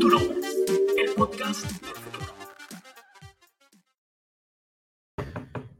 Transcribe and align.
Futuro, 0.00 0.34
el 0.96 1.10
podcast 1.14 1.60
del 1.60 1.94
futuro. 1.94 2.34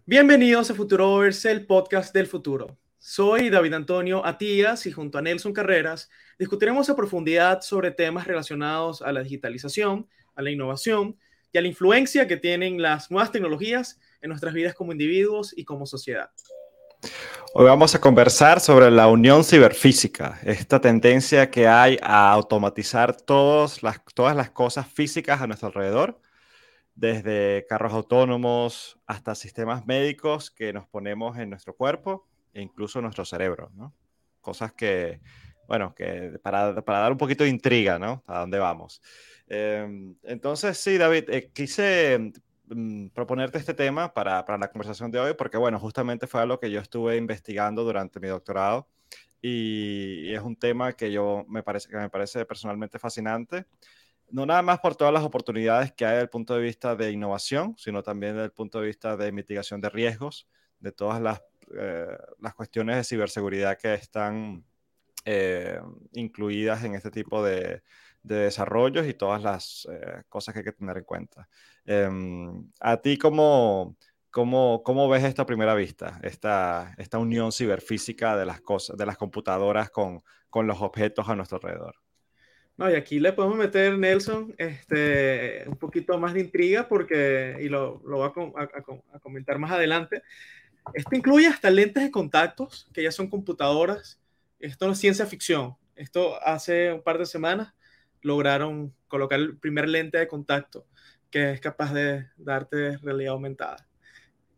Bienvenidos 0.04 0.70
a 0.70 0.74
Futurovers, 0.74 1.46
el 1.46 1.64
podcast 1.64 2.12
del 2.12 2.27
futuro. 2.27 2.77
Soy 2.98 3.48
David 3.48 3.72
Antonio 3.72 4.27
Atías 4.27 4.84
y 4.84 4.93
junto 4.93 5.16
a 5.16 5.22
Nelson 5.22 5.54
Carreras 5.54 6.11
discutiremos 6.38 6.91
a 6.91 6.96
profundidad 6.96 7.62
sobre 7.62 7.93
temas 7.93 8.27
relacionados 8.27 9.00
a 9.00 9.11
la 9.11 9.22
digitalización, 9.22 10.06
a 10.34 10.43
la 10.43 10.50
innovación 10.50 11.16
y 11.50 11.57
a 11.57 11.62
la 11.62 11.68
influencia 11.68 12.29
que 12.29 12.37
tienen 12.37 12.82
las 12.82 13.11
nuevas 13.11 13.32
tecnologías 13.32 13.98
en 14.21 14.29
nuestras 14.29 14.52
vidas 14.52 14.75
como 14.75 14.93
individuos 14.93 15.55
y 15.57 15.64
como 15.64 15.87
sociedad. 15.87 16.29
Hoy 17.53 17.64
vamos 17.64 17.95
a 17.96 18.01
conversar 18.01 18.61
sobre 18.61 18.93
la 18.93 19.09
unión 19.09 19.43
ciberfísica, 19.43 20.39
esta 20.45 20.80
tendencia 20.80 21.50
que 21.50 21.67
hay 21.67 21.99
a 22.00 22.30
automatizar 22.30 23.17
todas 23.17 23.82
las, 23.82 24.00
todas 24.14 24.36
las 24.36 24.50
cosas 24.50 24.86
físicas 24.86 25.41
a 25.41 25.49
nuestro 25.49 25.67
alrededor, 25.68 26.21
desde 26.94 27.67
carros 27.68 27.93
autónomos 27.93 29.00
hasta 29.07 29.35
sistemas 29.35 29.85
médicos 29.85 30.53
que 30.53 30.72
nos 30.72 30.86
ponemos 30.86 31.39
en 31.39 31.50
nuestro 31.50 31.75
cuerpo 31.75 32.28
e 32.55 32.62
incluso 32.62 33.00
nuestro 33.00 33.25
cerebro, 33.25 33.70
¿no? 33.75 33.94
Cosas 34.41 34.72
que, 34.72 35.20
bueno, 35.67 35.92
que 35.94 36.39
para, 36.42 36.80
para 36.83 37.00
dar 37.00 37.12
un 37.12 37.19
poquito 37.19 37.42
de 37.42 37.50
intriga, 37.50 37.98
¿no? 37.98 38.22
A 38.28 38.41
dónde 38.41 38.58
vamos. 38.61 39.03
Em, 39.48 40.14
entonces, 40.22 40.78
sí, 40.78 40.98
David, 40.98 41.25
eh, 41.30 41.50
quise 41.53 42.33
proponerte 43.14 43.58
este 43.58 43.74
tema 43.74 44.12
para, 44.14 44.44
para, 44.44 44.58
la 44.58 44.70
conversación 44.70 45.10
de 45.10 45.19
hoy, 45.19 45.34
porque 45.34 45.56
bueno, 45.56 45.78
justamente 45.78 46.27
fue 46.27 46.41
algo 46.41 46.60
que 46.60 46.70
yo 46.70 46.80
estuve 46.80 47.16
investigando 47.16 47.84
durante 47.84 48.20
mi 48.20 48.28
doctorado 48.28 48.88
y, 49.42 50.33
es 50.33 50.41
un 50.42 50.56
tema 50.56 50.92
que 50.92 51.10
yo 51.10 51.44
me 51.48 51.62
parece, 51.62 51.88
que 51.88 51.96
me 51.96 52.10
parece 52.10 52.44
personalmente 52.44 52.98
fascinante, 52.98 53.66
no 54.30 54.46
nada 54.46 54.62
más 54.62 54.78
por 54.80 54.94
todas 54.94 55.12
las 55.12 55.24
oportunidades 55.24 55.92
que 55.92 56.04
hay 56.04 56.12
desde 56.12 56.22
el 56.22 56.28
punto 56.28 56.54
de 56.54 56.62
vista 56.62 56.94
de 56.94 57.10
innovación, 57.10 57.74
sino 57.77 58.02
también 58.02 58.34
desde 58.34 58.46
el 58.46 58.52
punto 58.52 58.80
de 58.80 58.86
vista 58.86 59.16
de 59.16 59.32
mitigación 59.32 59.80
de 59.80 59.90
riesgos, 59.90 60.46
de 60.78 60.92
todas 60.92 61.20
las, 61.20 61.42
eh, 61.77 62.16
las 62.38 62.55
cuestiones 62.55 62.96
de 62.96 63.05
ciberseguridad 63.05 63.77
que 63.77 63.94
están 63.94 64.64
eh, 65.24 65.80
incluidas 66.12 66.84
en 66.84 66.94
este 66.94 67.10
tipo 67.10 67.42
de, 67.42 67.82
de 68.22 68.36
desarrollos 68.36 69.06
y 69.06 69.14
todas 69.14 69.42
las 69.42 69.88
eh, 69.90 70.22
cosas 70.28 70.52
que 70.52 70.60
hay 70.60 70.64
que 70.64 70.72
tener 70.72 70.96
en 70.98 71.04
cuenta. 71.04 71.48
Em, 71.84 72.70
¿A 72.80 72.96
ti 72.98 73.16
cómo, 73.16 73.96
cómo, 74.30 74.82
cómo, 74.84 75.08
ves 75.08 75.24
esta 75.24 75.46
primera 75.46 75.74
vista, 75.74 76.20
esta, 76.22 76.94
esta 76.98 77.18
unión 77.18 77.52
ciberfísica 77.52 78.36
de 78.36 78.46
las 78.46 78.60
cosas, 78.60 78.96
de 78.96 79.06
las 79.06 79.16
computadoras 79.16 79.90
con, 79.90 80.22
con 80.48 80.66
los 80.66 80.80
objetos 80.82 81.28
a 81.28 81.34
nuestro 81.34 81.58
alrededor? 81.58 81.96
No, 82.77 82.90
y 82.90 82.94
aquí 82.94 83.20
le 83.20 83.34
podemos 83.34 83.58
meter, 83.58 83.98
Nelson, 83.98 84.55
este, 84.56 85.64
un 85.66 85.77
poquito 85.77 86.18
más 86.18 86.32
de 86.32 86.40
intriga 86.40 86.88
porque, 86.88 87.58
y 87.60 87.68
lo, 87.68 88.00
lo 88.06 88.18
voy 88.18 88.52
a, 88.56 88.62
a, 88.62 89.16
a, 89.16 89.18
comentar 89.18 89.58
más 89.58 89.72
adelante, 89.72 90.22
esto 90.94 91.14
incluye 91.14 91.46
hasta 91.46 91.70
lentes 91.70 92.02
de 92.02 92.10
contactos, 92.10 92.88
que 92.92 93.02
ya 93.02 93.12
son 93.12 93.28
computadoras. 93.28 94.18
Esto 94.58 94.86
no 94.86 94.92
es 94.92 94.98
ciencia 94.98 95.27
ficción. 95.27 95.77
Esto 95.94 96.42
hace 96.42 96.92
un 96.92 97.02
par 97.02 97.18
de 97.18 97.27
semanas 97.27 97.74
lograron 98.22 98.94
colocar 99.08 99.38
el 99.38 99.56
primer 99.56 99.88
lente 99.88 100.18
de 100.18 100.28
contacto 100.28 100.86
que 101.30 101.52
es 101.52 101.60
capaz 101.60 101.92
de 101.94 102.27
darte 102.36 102.98
realidad 102.98 103.32
aumentada. 103.32 103.86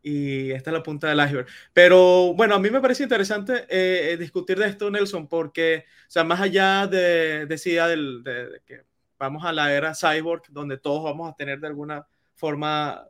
Y 0.02 0.50
esta 0.50 0.70
es 0.70 0.74
la 0.74 0.82
punta 0.82 1.08
del 1.08 1.24
iceberg. 1.24 1.46
Pero 1.72 2.34
bueno, 2.34 2.54
a 2.54 2.58
mí 2.58 2.70
me 2.70 2.80
parece 2.80 3.04
interesante 3.04 3.66
eh, 3.69 4.16
discutir 4.16 4.58
de 4.58 4.66
esto, 4.66 4.91
Nelson, 4.91 5.28
porque, 5.28 5.84
o 6.08 6.10
sea, 6.10 6.24
más 6.24 6.41
allá 6.41 6.86
de, 6.88 7.46
de 7.46 7.54
esa 7.54 7.69
idea 7.69 7.86
del, 7.86 8.24
de, 8.24 8.48
de, 8.48 8.60
que 8.64 8.80
vamos 9.19 9.44
a 9.44 9.52
la 9.52 9.72
era 9.72 9.94
cyborg, 9.94 10.42
donde 10.50 10.78
todos 10.78 11.04
vamos 11.04 11.30
a 11.30 11.36
tener 11.36 11.60
de 11.60 11.69
alguna 11.69 12.06
forma 12.34 13.06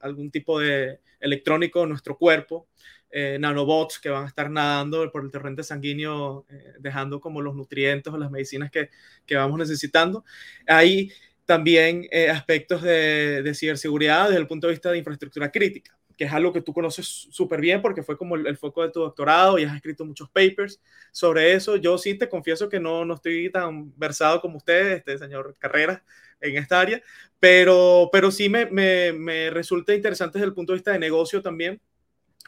algún 0.00 0.30
tipo 0.30 0.58
de 0.58 1.00
electrónico 1.20 1.82
en 1.82 1.90
nuestro 1.90 2.16
cuerpo, 2.16 2.68
eh, 3.10 3.38
nanobots 3.40 3.98
que 3.98 4.08
van 4.08 4.24
a 4.24 4.28
estar 4.28 4.50
nadando 4.50 5.10
por 5.10 5.24
el 5.24 5.30
torrente 5.30 5.64
sanguíneo, 5.64 6.46
eh, 6.48 6.74
dejando 6.78 7.20
como 7.20 7.40
los 7.42 7.54
nutrientes 7.54 8.12
o 8.12 8.16
las 8.16 8.30
medicinas 8.30 8.70
que, 8.70 8.90
que 9.26 9.34
vamos 9.36 9.58
necesitando. 9.58 10.24
Hay 10.66 11.10
también 11.44 12.06
eh, 12.12 12.30
aspectos 12.30 12.82
de, 12.82 13.42
de, 13.42 13.54
ciberseguridad 13.54 14.28
desde 14.28 14.40
el 14.40 14.46
punto 14.46 14.68
de 14.68 14.74
vista 14.74 14.92
de 14.92 14.98
infraestructura 14.98 15.50
crítica, 15.50 15.98
que 16.20 16.26
es 16.26 16.32
algo 16.34 16.52
que 16.52 16.60
tú 16.60 16.74
conoces 16.74 17.06
súper 17.06 17.62
bien 17.62 17.80
porque 17.80 18.02
fue 18.02 18.18
como 18.18 18.36
el, 18.36 18.46
el, 18.46 18.58
foco 18.58 18.82
de 18.82 18.90
tu 18.90 19.00
doctorado 19.00 19.58
y 19.58 19.64
has 19.64 19.74
escrito 19.74 20.04
muchos 20.04 20.28
papers 20.28 20.78
sobre 21.12 21.54
eso. 21.54 21.76
Yo 21.76 21.96
sí 21.96 22.12
te 22.12 22.28
confieso 22.28 22.68
que 22.68 22.78
no, 22.78 23.06
no 23.06 23.14
estoy 23.14 23.50
tan 23.50 23.98
versado 23.98 24.42
como 24.42 24.58
usted, 24.58 24.98
este 24.98 25.16
señor 25.16 25.56
Carreras, 25.58 26.02
en 26.42 26.58
esta 26.58 26.78
área, 26.78 27.02
pero, 27.38 28.10
pero 28.12 28.30
sí 28.30 28.50
me, 28.50 28.66
me, 28.66 29.14
me 29.14 29.48
resulta 29.48 29.94
interesante 29.94 30.38
desde 30.38 30.48
el 30.48 30.54
punto 30.54 30.72
de 30.72 30.80
vista 30.80 30.92
de 30.92 30.98
negocio 30.98 31.40
también 31.40 31.80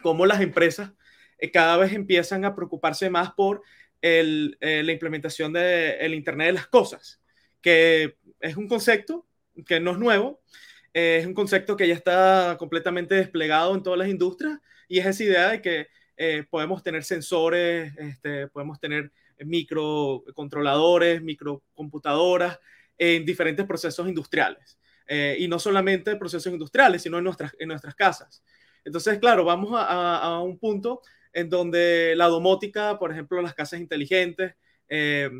cómo 0.02 0.26
las 0.26 0.42
empresas 0.42 0.92
eh, 1.38 1.50
cada 1.50 1.78
vez 1.78 1.94
empiezan 1.94 2.44
a 2.44 2.54
preocuparse 2.54 3.08
más 3.08 3.32
por 3.32 3.62
el, 4.02 4.58
eh, 4.60 4.82
la 4.82 4.92
implementación 4.92 5.50
del 5.54 6.10
de 6.10 6.14
Internet 6.14 6.48
de 6.48 6.52
las 6.52 6.66
Cosas, 6.66 7.22
que 7.62 8.18
es 8.38 8.54
un 8.54 8.68
concepto 8.68 9.26
que 9.64 9.80
no 9.80 9.92
es 9.92 9.98
nuevo, 9.98 10.42
es 10.92 11.26
un 11.26 11.34
concepto 11.34 11.76
que 11.76 11.88
ya 11.88 11.94
está 11.94 12.56
completamente 12.58 13.14
desplegado 13.14 13.74
en 13.74 13.82
todas 13.82 13.98
las 13.98 14.08
industrias 14.08 14.58
y 14.88 14.98
es 14.98 15.06
esa 15.06 15.24
idea 15.24 15.50
de 15.50 15.62
que 15.62 15.86
eh, 16.16 16.44
podemos 16.50 16.82
tener 16.82 17.04
sensores, 17.04 17.92
este, 17.96 18.48
podemos 18.48 18.78
tener 18.78 19.10
microcontroladores, 19.38 21.22
microcomputadoras 21.22 22.58
en 22.98 23.24
diferentes 23.24 23.66
procesos 23.66 24.06
industriales. 24.06 24.78
Eh, 25.08 25.36
y 25.40 25.48
no 25.48 25.58
solamente 25.58 26.14
procesos 26.16 26.52
industriales, 26.52 27.02
sino 27.02 27.18
en 27.18 27.24
nuestras, 27.24 27.52
en 27.58 27.68
nuestras 27.68 27.94
casas. 27.94 28.42
Entonces, 28.84 29.18
claro, 29.18 29.44
vamos 29.44 29.72
a, 29.74 29.84
a, 29.84 30.18
a, 30.18 30.40
un 30.40 30.58
punto 30.58 31.02
en 31.32 31.48
donde 31.50 32.14
la 32.16 32.28
domótica, 32.28 32.98
por 32.98 33.10
ejemplo, 33.10 33.42
las 33.42 33.54
casas 33.54 33.80
inteligentes, 33.80 34.54
eh, 34.88 35.30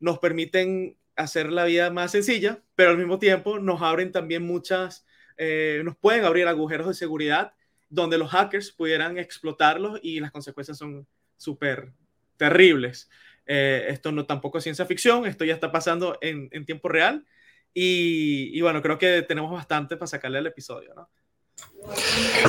nos 0.00 0.18
permiten 0.18 0.96
hacer 1.16 1.52
la 1.52 1.64
vida 1.64 1.90
más 1.90 2.12
sencilla, 2.12 2.62
pero 2.74 2.90
al 2.90 2.98
mismo 2.98 3.18
tiempo 3.18 3.58
nos 3.58 3.82
abren 3.82 4.12
también 4.12 4.44
muchas, 4.44 5.06
eh, 5.36 5.82
nos 5.84 5.96
pueden 5.96 6.24
abrir 6.24 6.46
agujeros 6.46 6.86
de 6.86 6.94
seguridad 6.94 7.54
donde 7.88 8.18
los 8.18 8.30
hackers 8.30 8.72
pudieran 8.72 9.18
explotarlos 9.18 10.00
y 10.02 10.20
las 10.20 10.32
consecuencias 10.32 10.78
son 10.78 11.06
súper 11.36 11.92
terribles. 12.36 13.08
Eh, 13.46 13.86
esto 13.88 14.10
no 14.10 14.26
tampoco 14.26 14.58
es 14.58 14.64
ciencia 14.64 14.86
ficción, 14.86 15.26
esto 15.26 15.44
ya 15.44 15.54
está 15.54 15.70
pasando 15.70 16.18
en, 16.20 16.48
en 16.50 16.64
tiempo 16.64 16.88
real 16.88 17.24
y, 17.72 18.50
y, 18.56 18.60
bueno, 18.62 18.80
creo 18.82 18.98
que 18.98 19.22
tenemos 19.22 19.50
bastante 19.50 19.96
para 19.96 20.06
sacarle 20.06 20.38
al 20.38 20.46
episodio, 20.46 20.94
¿no? 20.94 21.10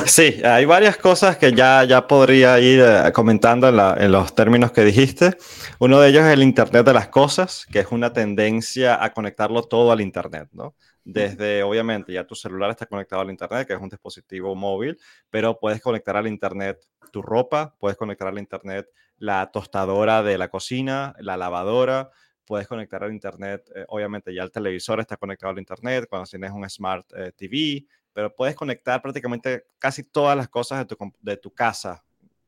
Sí, 0.06 0.42
hay 0.44 0.66
varias 0.66 0.98
cosas 0.98 1.38
que 1.38 1.52
ya, 1.54 1.84
ya 1.84 2.08
podría 2.08 2.60
ir 2.60 2.80
eh, 2.80 3.12
comentando 3.14 3.68
en, 3.68 3.76
la, 3.76 3.96
en, 4.00 4.12
los 4.12 4.34
términos 4.34 4.72
que 4.72 4.84
dijiste. 4.84 5.38
Uno 5.80 6.00
de 6.00 6.10
ellos 6.10 6.24
es 6.24 6.34
el 6.34 6.44
Internet 6.44 6.86
de 6.86 6.94
las 6.94 7.10
Cosas, 7.10 7.66
que 7.72 7.80
es 7.80 7.92
una 7.92 8.14
tendencia 8.14 9.04
a 9.04 9.14
conectarlo 9.14 9.64
todo 9.64 9.92
al 9.92 10.02
Internet, 10.02 10.50
¿no? 10.54 10.76
Desde, 11.04 11.62
obviamente, 11.62 12.12
ya 12.14 12.26
tu 12.26 12.34
celular 12.34 12.72
está 12.72 12.88
conectado 12.88 13.22
al 13.22 13.30
Internet, 13.30 13.68
que 13.68 13.74
es 13.74 13.80
un 13.80 13.90
dispositivo 13.90 14.56
móvil, 14.56 14.98
pero 15.30 15.60
puedes 15.60 15.80
conectar 15.80 16.18
al 16.18 16.28
Internet 16.28 16.80
tu 17.12 17.22
ropa, 17.22 17.76
puedes 17.80 17.96
conectar 17.96 18.28
al 18.28 18.40
Internet 18.40 18.88
la 19.18 19.52
tostadora 19.52 20.24
de 20.24 20.38
la 20.40 20.50
cocina, 20.50 21.16
la 21.20 21.38
lavadora, 21.38 22.10
puedes 22.44 22.68
conectar 22.68 23.04
al 23.04 23.12
Internet, 23.12 23.70
eh, 23.76 23.86
obviamente 23.88 24.34
ya 24.34 24.44
el 24.44 24.52
televisor 24.52 25.00
está 25.00 25.16
conectado 25.16 25.52
al 25.52 25.60
Internet, 25.60 26.08
cuando 26.10 26.28
tienes 26.28 26.52
un 26.52 26.68
Smart 26.68 27.06
eh, 27.16 27.32
TV, 27.36 27.86
pero 28.16 28.34
puedes 28.34 28.56
conectar 28.56 29.02
prácticamente 29.02 29.66
casi 29.78 30.02
todas 30.02 30.38
las 30.38 30.48
cosas 30.48 30.80
de 30.80 30.86
tu, 30.86 31.14
de 31.20 31.36
tu 31.36 31.54
casa, 31.54 32.02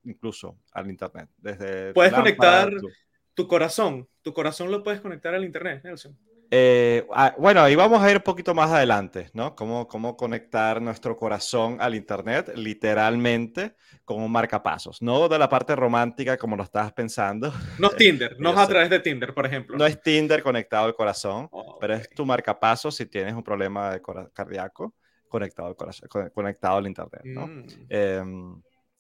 incluso 0.06 0.58
al 0.72 0.90
Internet. 0.90 1.30
Desde 1.38 1.92
puedes 1.92 2.14
conectar 2.14 2.70
tu... 2.70 2.88
tu... 3.34 3.48
corazón, 3.50 4.08
tu 4.22 4.34
corazón 4.34 4.72
lo 4.72 4.82
puedes 4.82 5.02
conectar 5.02 5.36
al 5.36 5.44
Internet, 5.44 5.82
Nelson. 5.84 6.18
Eh, 6.52 7.06
ah, 7.14 7.36
bueno, 7.38 7.62
ahí 7.62 7.76
vamos 7.76 8.02
a 8.02 8.10
ir 8.10 8.16
un 8.16 8.24
poquito 8.24 8.56
más 8.56 8.72
adelante, 8.72 9.30
¿no? 9.34 9.58
Cómo, 9.58 9.90
cómo 9.90 10.16
conectar 10.16 10.82
nuestro 10.82 11.18
corazón 11.18 11.76
al 11.82 11.96
Internet, 11.96 12.54
literalmente, 12.56 13.76
como 14.06 14.24
un 14.24 14.32
marcapasos. 14.32 15.02
No 15.02 15.28
de 15.28 15.38
la 15.38 15.50
parte 15.50 15.76
romántica 15.76 16.38
como 16.38 16.56
lo 16.56 16.64
estabas 16.64 16.94
pensando. 16.94 17.54
No 17.78 17.90
es 17.90 17.98
Tinder, 17.98 18.38
no 18.40 18.52
es 18.52 18.58
a 18.58 18.68
través 18.70 18.90
de 18.90 19.02
Tinder, 19.02 19.34
por 19.34 19.46
ejemplo. 19.46 19.78
No 19.78 19.86
es 19.86 20.02
Tinder 20.02 20.42
conectado 20.42 20.86
al 20.86 20.96
corazón, 20.96 21.50
oh, 21.52 21.78
pero 21.78 21.96
es 21.96 22.10
tu 22.10 22.26
marcapasos 22.26 22.96
si 22.96 23.06
tienes 23.06 23.34
un 23.34 23.44
problema 23.44 23.92
de 23.92 24.02
cardíaco 24.34 24.96
conectado 25.28 25.68
al 25.68 25.76
corazón, 25.76 26.10
conectado 26.34 26.78
al 26.78 26.88
internet, 26.88 27.22
¿no? 27.26 27.48
Mm. 27.48 27.68
Eh, 27.90 28.24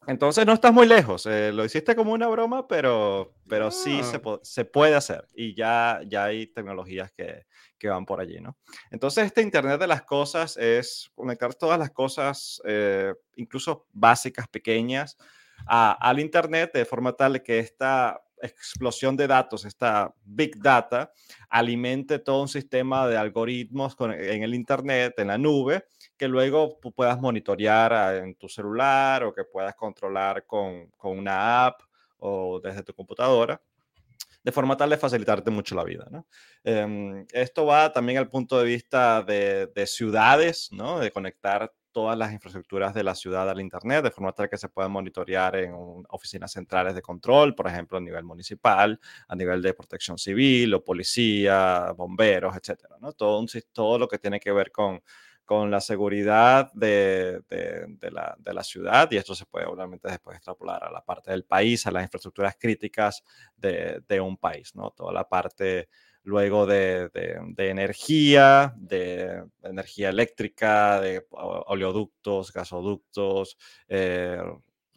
entonces 0.08 0.46
no 0.46 0.54
estás 0.54 0.72
muy 0.72 0.88
lejos. 0.88 1.26
Eh, 1.26 1.52
lo 1.52 1.66
hiciste 1.66 1.94
como 1.94 2.14
una 2.14 2.28
broma, 2.28 2.66
pero, 2.66 3.36
pero 3.48 3.68
ah. 3.68 3.72
sí 3.72 4.02
se, 4.04 4.22
se, 4.42 4.64
puede 4.64 4.96
hacer 4.96 5.28
y 5.36 5.54
ya, 5.54 6.00
ya 6.08 6.24
hay 6.24 6.48
tecnologías 6.48 7.12
que, 7.12 7.46
que, 7.78 7.90
van 7.90 8.06
por 8.06 8.22
allí, 8.22 8.40
¿no? 8.40 8.58
Entonces 8.90 9.26
este 9.26 9.42
Internet 9.42 9.82
de 9.82 9.88
las 9.88 10.04
cosas 10.04 10.56
es 10.56 11.12
conectar 11.14 11.54
todas 11.54 11.78
las 11.78 11.92
cosas, 11.92 12.62
eh, 12.64 13.14
incluso 13.36 13.86
básicas, 13.92 14.48
pequeñas, 14.48 15.18
a, 15.66 15.92
al 15.92 16.20
Internet 16.20 16.72
de 16.74 16.86
forma 16.86 17.12
tal 17.12 17.44
que 17.44 17.60
esta, 17.60 18.22
explosión 18.42 19.18
de 19.18 19.28
datos, 19.28 19.66
esta 19.66 20.14
big 20.24 20.58
data, 20.62 21.12
alimente 21.50 22.20
todo 22.20 22.42
un 22.42 22.48
sistema 22.48 23.08
de 23.08 23.18
algoritmos 23.18 23.96
en 24.00 24.44
el 24.44 24.54
Internet, 24.54 25.16
en 25.18 25.28
la 25.28 25.38
nube, 25.38 25.86
que 26.18 26.28
luego 26.28 26.80
puedas 26.80 27.20
monitorear 27.20 28.16
en 28.16 28.36
tu 28.36 28.50
celular 28.50 29.24
o 29.24 29.34
que 29.34 29.44
puedas 29.44 29.76
controlar 29.76 30.46
con, 30.46 30.88
con 30.98 31.18
una 31.18 31.68
app 31.68 31.82
o 32.18 32.60
desde 32.60 32.84
tu 32.84 32.94
computadora 32.94 33.62
de 34.44 34.52
forma 34.54 34.78
tal 34.78 34.90
de 34.90 34.98
facilitarte 34.98 35.52
mucho 35.52 35.76
la 35.76 35.84
vida. 35.84 36.08
¿no? 36.10 36.26
Em, 36.64 37.26
esto 37.34 37.66
va 37.66 37.92
también 37.92 38.18
al 38.18 38.30
punto 38.30 38.58
de 38.58 38.64
vista 38.64 39.22
de, 39.22 39.68
de, 39.68 39.86
ciudades, 39.86 40.70
¿no? 40.72 41.00
de 41.00 41.12
conectar 41.12 41.74
todas 41.98 42.18
las 42.18 42.32
infraestructuras 42.32 42.94
de 42.94 43.04
la 43.04 43.16
ciudad 43.16 43.50
al 43.50 43.60
Internet, 43.60 44.04
de 44.04 44.12
forma 44.12 44.32
tal 44.32 44.48
que 44.48 44.58
se 44.58 44.70
puedan 44.70 44.92
monitorear 44.92 45.56
en 45.56 45.74
oficinas 46.10 46.52
centrales 46.52 46.94
de 46.94 47.02
control, 47.02 47.56
por 47.56 47.68
ejemplo, 47.68 47.98
a 47.98 48.02
nivel 48.02 48.24
municipal, 48.24 49.00
a 49.28 49.36
nivel 49.36 49.62
de 49.64 49.74
protección 49.74 50.18
civil 50.18 50.76
o 50.76 50.84
policía, 50.84 51.92
bomberos, 51.98 52.56
etcétera. 52.56 52.98
¿no? 53.02 53.14
Todo, 53.14 53.40
un, 53.40 53.48
todo 53.74 53.98
lo 53.98 54.08
que 54.08 54.20
tiene 54.20 54.40
que 54.40 54.52
ver 54.52 54.72
con 54.72 55.02
con 55.48 55.72
la 55.72 55.80
seguridad 55.80 56.72
de, 56.74 57.42
de, 57.50 58.12
la, 58.12 58.36
de, 58.38 58.54
la, 58.54 58.64
ciudad 58.64 59.10
y 59.10 59.16
esto 59.16 59.34
se 59.34 59.46
puede 59.46 59.66
obviamente 59.66 60.10
después 60.10 60.36
extrapolar 60.36 60.84
a 60.84 60.92
la 60.92 61.06
parte 61.06 61.32
del 61.32 61.46
país, 61.46 61.88
a 61.88 61.92
las 61.92 62.04
infraestructuras 62.04 62.58
críticas 62.60 63.24
de, 63.56 64.20
un 64.20 64.36
país, 64.36 64.76
¿no? 64.76 64.92
Toda 64.92 65.14
la 65.14 65.24
parte 65.28 65.88
luego 66.24 66.66
de, 66.66 67.10
energía, 67.58 68.74
de 68.76 69.46
energía 69.64 70.10
eléctrica, 70.10 71.00
de 71.00 71.26
oleoductos, 71.32 72.52
gasoductos, 72.52 73.58
eh, 73.88 74.42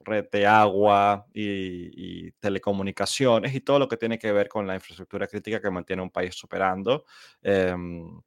red 0.01 0.27
de 0.33 0.47
agua 0.47 1.27
y, 1.33 2.33
telecomunicaciones 2.33 3.55
y 3.55 3.61
todo 3.61 3.79
lo 3.79 3.87
que 3.87 3.97
tiene 3.97 4.19
que 4.19 4.33
ver 4.33 4.49
con 4.49 4.67
la 4.67 4.75
infraestructura 4.75 5.29
crítica 5.29 5.61
que 5.61 5.71
mantiene 5.71 6.03
un 6.03 6.11
país 6.11 6.43
operando. 6.43 7.05
Em, 7.41 8.21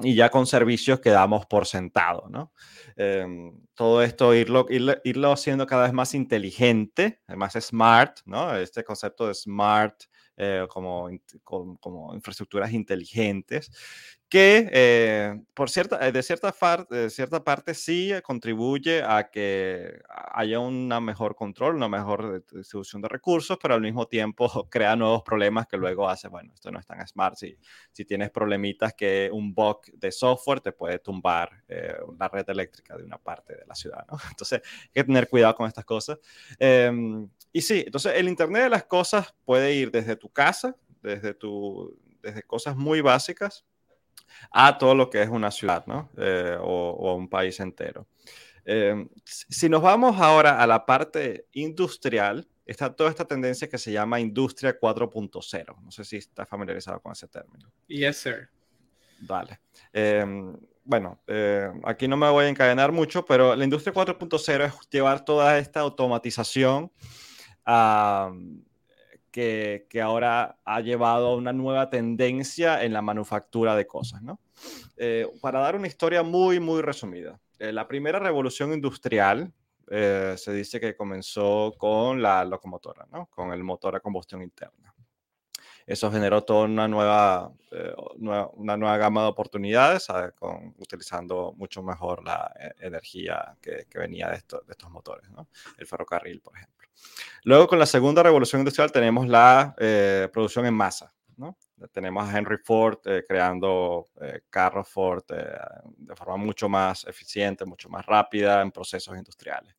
y 0.00 0.14
ya 0.14 0.28
con 0.30 0.46
servicios 0.46 1.00
que 1.00 1.10
damos 1.10 1.46
por 1.46 1.66
sentado, 1.66 2.28
¿no? 2.28 2.52
Em, 2.96 3.52
todo 3.74 4.02
esto 4.02 4.34
irlo, 4.34 4.66
irlo, 4.68 5.32
haciendo 5.32 5.66
cada 5.66 5.84
vez 5.84 5.92
más 5.92 6.14
inteligente, 6.14 7.20
más 7.28 7.54
smart, 7.54 8.18
¿no? 8.26 8.56
Este 8.56 8.84
concepto 8.84 9.26
de 9.28 9.34
smart 9.34 10.04
eh, 10.36 10.66
como, 10.68 11.08
como, 11.42 11.78
como, 11.78 12.14
infraestructuras 12.14 12.72
inteligentes, 12.72 13.70
que 14.28 14.68
eh, 14.72 15.40
por 15.54 15.70
cierta, 15.70 16.04
eh, 16.06 16.10
de, 16.10 16.22
cierta 16.22 16.52
de 16.90 17.10
cierta 17.10 17.44
parte 17.44 17.74
sí 17.74 18.12
contribuye 18.24 19.02
a 19.02 19.30
que 19.30 20.00
haya 20.32 20.58
un 20.58 20.88
mejor 21.04 21.36
control, 21.36 21.76
una 21.76 21.88
mejor 21.88 22.44
distribución 22.52 23.02
de 23.02 23.08
recursos, 23.08 23.56
pero 23.60 23.74
al 23.74 23.80
mismo 23.80 24.06
tiempo 24.06 24.48
crea 24.70 24.96
nuevos 24.96 25.22
problemas 25.22 25.66
que 25.68 25.76
luego 25.76 26.08
hace, 26.08 26.28
bueno, 26.28 26.52
esto 26.54 26.70
no 26.72 26.80
es 26.80 26.86
tan 26.86 27.06
smart. 27.06 27.36
Si, 27.36 27.56
si 27.92 28.04
tienes 28.04 28.30
problemitas 28.30 28.94
que 28.94 29.30
un 29.32 29.54
bug 29.54 29.82
de 29.92 30.10
software 30.10 30.60
te 30.60 30.72
puede 30.72 30.98
tumbar 30.98 31.64
la 32.18 32.28
red 32.28 32.48
eléctrica 32.48 32.96
de 32.96 33.04
una 33.04 33.18
parte 33.18 33.54
de 33.54 33.66
la 33.66 33.74
ciudad, 33.74 34.04
¿no? 34.10 34.18
Entonces 34.30 34.60
hay 34.82 34.88
que 34.92 35.04
tener 35.04 35.28
cuidado 35.28 35.54
con 35.54 35.68
estas 35.68 35.84
cosas. 35.84 36.18
Em, 36.58 37.28
y 37.52 37.62
sí, 37.62 37.84
entonces 37.86 38.12
el 38.16 38.28
Internet 38.28 38.64
de 38.64 38.70
las 38.70 38.84
Cosas 38.84 39.34
puede 39.44 39.74
ir 39.74 39.90
desde 39.90 40.16
tu 40.16 40.28
casa, 40.28 40.76
desde, 41.02 41.32
tu, 41.32 41.96
desde 42.20 42.42
cosas 42.42 42.76
muy 42.76 43.00
básicas, 43.00 43.64
a 44.50 44.78
todo 44.78 44.94
lo 44.94 45.10
que 45.10 45.22
es 45.22 45.28
una 45.28 45.50
ciudad, 45.50 45.86
¿no? 45.86 46.10
Eh, 46.16 46.56
o, 46.60 47.14
un 47.14 47.28
país 47.28 47.58
entero. 47.60 48.06
Eh, 48.64 49.06
si 49.24 49.68
nos 49.68 49.82
vamos 49.82 50.20
ahora 50.20 50.60
a 50.60 50.66
la 50.66 50.84
parte 50.84 51.46
industrial, 51.52 52.48
está 52.64 52.94
toda 52.94 53.10
esta 53.10 53.24
tendencia 53.24 53.68
que 53.68 53.78
se 53.78 53.92
llama 53.92 54.20
Industria 54.20 54.78
4.0. 54.78 55.82
No 55.82 55.90
sé 55.90 56.04
si 56.04 56.16
está 56.16 56.44
familiarizado 56.44 57.00
con 57.00 57.12
ese 57.12 57.28
término. 57.28 57.70
Yes, 57.86 58.16
sir. 58.16 58.48
Vale. 59.20 59.60
Em, 59.92 60.56
bueno, 60.84 61.20
eh, 61.26 61.70
aquí 61.84 62.08
no 62.08 62.16
me 62.16 62.28
voy 62.30 62.46
a 62.46 62.48
encadenar 62.48 62.92
mucho, 62.92 63.24
pero 63.24 63.54
la 63.54 63.64
Industria 63.64 63.94
4.0 63.94 64.64
es 64.66 64.74
llevar 64.90 65.24
toda 65.24 65.58
esta 65.58 65.80
automatización 65.80 66.90
que, 69.36 69.86
que, 69.90 70.00
ahora 70.00 70.56
ha 70.64 70.80
llevado 70.80 71.26
a 71.26 71.36
una 71.36 71.52
nueva 71.52 71.90
tendencia 71.90 72.82
en 72.82 72.94
la 72.94 73.02
manufactura 73.02 73.76
de 73.76 73.86
cosas, 73.86 74.22
¿no? 74.22 74.40
Eh, 74.96 75.28
para 75.42 75.60
dar 75.60 75.76
una 75.76 75.88
historia 75.88 76.22
muy, 76.22 76.58
muy 76.58 76.80
resumida, 76.80 77.38
eh, 77.58 77.70
la 77.70 77.86
primera 77.86 78.18
revolución 78.18 78.72
industrial 78.72 79.52
eh, 79.90 80.36
se 80.38 80.54
dice 80.54 80.80
que 80.80 80.96
comenzó 80.96 81.74
con 81.76 82.22
la 82.22 82.46
locomotora, 82.46 83.06
¿no? 83.12 83.26
Con 83.26 83.52
el 83.52 83.62
motor 83.62 83.94
a 83.94 84.00
combustión 84.00 84.40
interna. 84.40 84.94
Eso 85.86 86.10
generó 86.10 86.42
toda 86.42 86.64
una 86.64 86.88
nueva, 86.88 87.52
una 88.14 88.76
nueva 88.78 88.96
gama 88.96 89.22
de 89.22 89.28
oportunidades, 89.28 90.08
con, 90.34 90.74
utilizando 90.78 91.52
mucho 91.58 91.82
mejor 91.82 92.24
la 92.24 92.52
energía 92.80 93.54
que, 93.60 93.86
que 93.88 93.98
venía 93.98 94.28
de, 94.28 94.36
de, 94.36 94.72
estos 94.72 94.90
motores, 94.90 95.30
¿no? 95.30 95.46
El 95.76 95.86
ferrocarril, 95.86 96.40
por 96.40 96.56
ejemplo. 96.56 96.85
Luego, 97.46 97.68
con 97.68 97.78
la 97.78 97.86
segunda 97.86 98.24
revolución 98.24 98.60
industrial, 98.60 98.90
tenemos 98.90 99.28
la 99.28 99.72
eh, 99.78 100.28
producción 100.32 100.66
en 100.66 100.74
masa. 100.74 101.12
Tenemos 101.92 102.26
a 102.26 102.36
Henry 102.36 102.56
Ford 102.64 102.98
eh, 103.04 103.22
creando 103.28 104.06
eh, 104.20 104.40
carros 104.50 104.88
Ford 104.88 105.22
de 105.28 106.16
forma 106.16 106.38
mucho 106.38 106.68
más 106.68 107.04
eficiente, 107.06 107.64
mucho 107.64 107.88
más 107.88 108.04
rápida 108.04 108.62
en 108.62 108.72
procesos 108.72 109.16
industriales. 109.16 109.76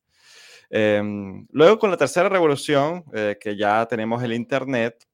Em, 0.70 1.46
luego, 1.50 1.78
con 1.78 1.90
la 1.90 1.98
tercera 1.98 2.30
revolución, 2.30 3.04
que 3.38 3.54
ya 3.54 3.84
tenemos 3.86 4.22
el 4.22 4.32
Internet, 4.32 5.06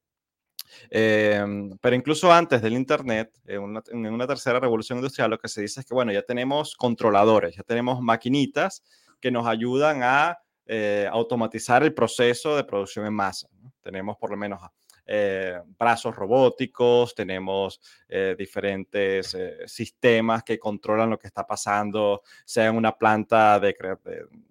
em, 0.89 1.77
pero 1.81 1.95
incluso 1.95 2.31
antes 2.31 2.61
del 2.61 2.73
Internet, 2.73 3.37
en 3.45 3.61
una, 3.61 3.83
en 3.87 4.05
una, 4.05 4.27
tercera 4.27 4.59
revolución 4.61 4.99
industrial, 4.99 5.31
lo 5.31 5.39
que 5.39 5.49
se 5.49 5.61
dice 5.61 5.81
es 5.81 5.85
que, 5.85 5.93
bueno, 5.93 6.13
ya 6.13 6.21
tenemos 6.21 6.75
controladores, 6.77 7.55
ya 7.55 7.63
tenemos 7.63 7.99
maquinitas 8.01 8.83
que 9.19 9.31
nos 9.31 9.45
ayudan 9.45 10.03
a 10.03 10.37
eh, 10.67 11.07
automatizar 11.11 11.83
el 11.83 11.93
proceso 11.93 12.55
de 12.55 12.63
producción 12.63 13.05
en 13.05 13.13
masa. 13.13 13.47
Tenemos 13.81 14.17
por 14.17 14.31
lo 14.31 14.37
menos 14.37 14.59
eh, 15.05 15.61
brazos 15.77 16.15
robóticos, 16.15 17.13
tenemos 17.13 17.79
eh, 18.09 18.35
diferentes 18.35 19.37
sistemas 19.67 20.43
que 20.43 20.57
controlan 20.57 21.11
lo 21.11 21.19
que 21.19 21.27
está 21.27 21.45
pasando, 21.45 22.23
sea 22.43 22.65
en 22.65 22.77
una 22.77 22.97
planta 22.97 23.59
de, 23.59 23.75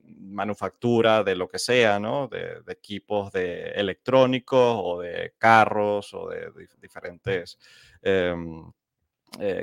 manufactura, 0.05 1.25
de 1.25 1.35
lo 1.35 1.49
que 1.49 1.59
sea, 1.59 1.99
de, 1.99 2.63
equipos 2.69 3.33
de 3.33 3.73
electrónicos 3.73 4.81
o 4.85 5.01
de 5.01 5.35
carros 5.37 6.15
o 6.15 6.29
de, 6.29 6.53
diferentes 6.81 7.59
em, 8.03 8.71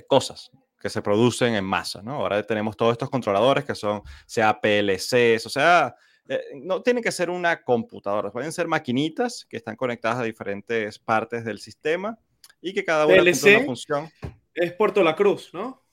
cosas 0.05 0.51
que 0.81 0.89
se 0.89 1.01
producen 1.01 1.55
en 1.55 1.63
masa. 1.63 2.01
Ahora 2.05 2.43
tenemos 2.43 2.75
todos 2.75 2.91
estos 2.91 3.09
controladores 3.09 3.63
que 3.63 3.75
son, 3.75 4.01
sea 4.25 4.59
PLCs, 4.59 5.45
o 5.45 5.49
sea, 5.49 5.95
eh, 6.33 6.45
no 6.55 6.81
tiene 6.81 7.01
que 7.01 7.11
ser 7.11 7.29
una 7.29 7.61
computadora, 7.61 8.31
pueden 8.31 8.53
ser 8.53 8.65
maquinitas 8.65 9.45
que 9.49 9.57
están 9.57 9.75
conectadas 9.75 10.19
a 10.19 10.23
diferentes 10.23 10.97
partes 10.97 11.43
del 11.43 11.59
sistema 11.59 12.17
y 12.61 12.73
que 12.73 12.85
cada 12.85 13.05
una 13.05 13.17
cumple 13.17 13.55
una 13.57 13.65
función. 13.65 14.09
Es 14.53 14.71
Puerto 14.71 15.03
La 15.03 15.13
Cruz, 15.13 15.49
¿no? 15.51 15.83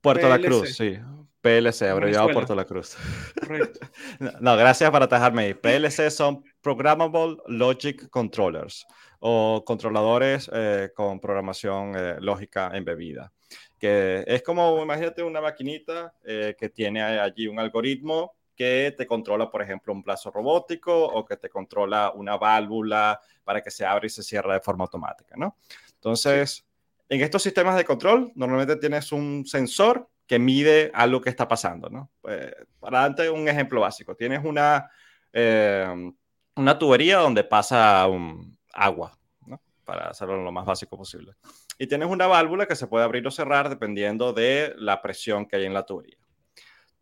Puerto 0.00 0.30
La 0.30 0.38
Cruz, 0.40 0.76
sí. 0.76 0.98
PLC, 1.42 1.82
abreviado 1.90 2.30
Puerto 2.30 2.54
La 2.54 2.64
Cruz. 2.64 2.96
Correcto. 3.38 3.80
no, 4.40 4.56
gracias 4.56 4.90
por 4.90 5.02
atajarme 5.02 5.42
ahí. 5.42 5.52
PLC 5.52 6.10
son 6.10 6.42
Programmable 6.62 7.36
Logic 7.48 8.08
Controllers 8.08 8.86
o 9.20 9.62
controladores 9.62 10.50
eh, 10.54 10.88
con 10.94 11.20
programación 11.20 11.92
eh, 11.94 12.16
lógica 12.18 12.70
embebida. 12.72 13.30
Que 13.78 14.24
es 14.26 14.42
como, 14.42 14.82
imagínate 14.82 15.22
una 15.22 15.42
maquinita 15.42 16.14
que 16.24 16.70
tiene 16.72 17.02
allí 17.02 17.46
un 17.46 17.58
algoritmo 17.58 18.32
que 18.62 18.94
te 18.96 19.08
controla, 19.08 19.50
por 19.50 19.60
ejemplo, 19.60 19.92
un 19.92 20.04
plazo 20.04 20.30
robótico 20.30 21.04
o 21.04 21.24
que 21.24 21.36
te 21.36 21.48
controla 21.48 22.12
una 22.14 22.36
válvula 22.36 23.20
para 23.42 23.60
que 23.60 23.72
se 23.72 23.84
abra 23.84 24.06
y 24.06 24.08
se 24.08 24.22
cierre 24.22 24.54
de 24.54 24.60
forma 24.60 24.84
automática, 24.84 25.34
¿no? 25.36 25.56
Entonces, 25.94 26.64
en 27.08 27.20
estos 27.22 27.42
sistemas 27.42 27.74
de 27.76 27.84
control, 27.84 28.30
normalmente 28.36 28.76
tienes 28.76 29.10
un 29.10 29.44
sensor 29.46 30.08
que 30.28 30.38
mide 30.38 30.92
algo 30.94 31.20
que 31.20 31.30
está 31.30 31.48
pasando, 31.48 31.90
¿no? 31.90 32.08
Pues, 32.20 32.54
para 32.78 33.00
darte 33.00 33.28
un 33.30 33.48
ejemplo 33.48 33.80
básico, 33.80 34.14
tienes 34.14 34.44
una, 34.44 34.88
eh, 35.32 36.12
una 36.54 36.78
tubería 36.78 37.18
donde 37.18 37.42
pasa 37.42 38.06
un 38.06 38.56
agua, 38.72 39.18
¿no? 39.44 39.60
Para 39.84 40.10
hacerlo 40.10 40.40
lo 40.40 40.52
más 40.52 40.66
básico 40.66 40.96
posible. 40.96 41.32
Y 41.78 41.88
tienes 41.88 42.06
una 42.06 42.28
válvula 42.28 42.66
que 42.66 42.76
se 42.76 42.86
puede 42.86 43.04
abrir 43.04 43.26
o 43.26 43.32
cerrar 43.32 43.68
dependiendo 43.68 44.32
de 44.32 44.72
la 44.76 45.02
presión 45.02 45.46
que 45.46 45.56
hay 45.56 45.64
en 45.64 45.74
la 45.74 45.84
tubería. 45.84 46.21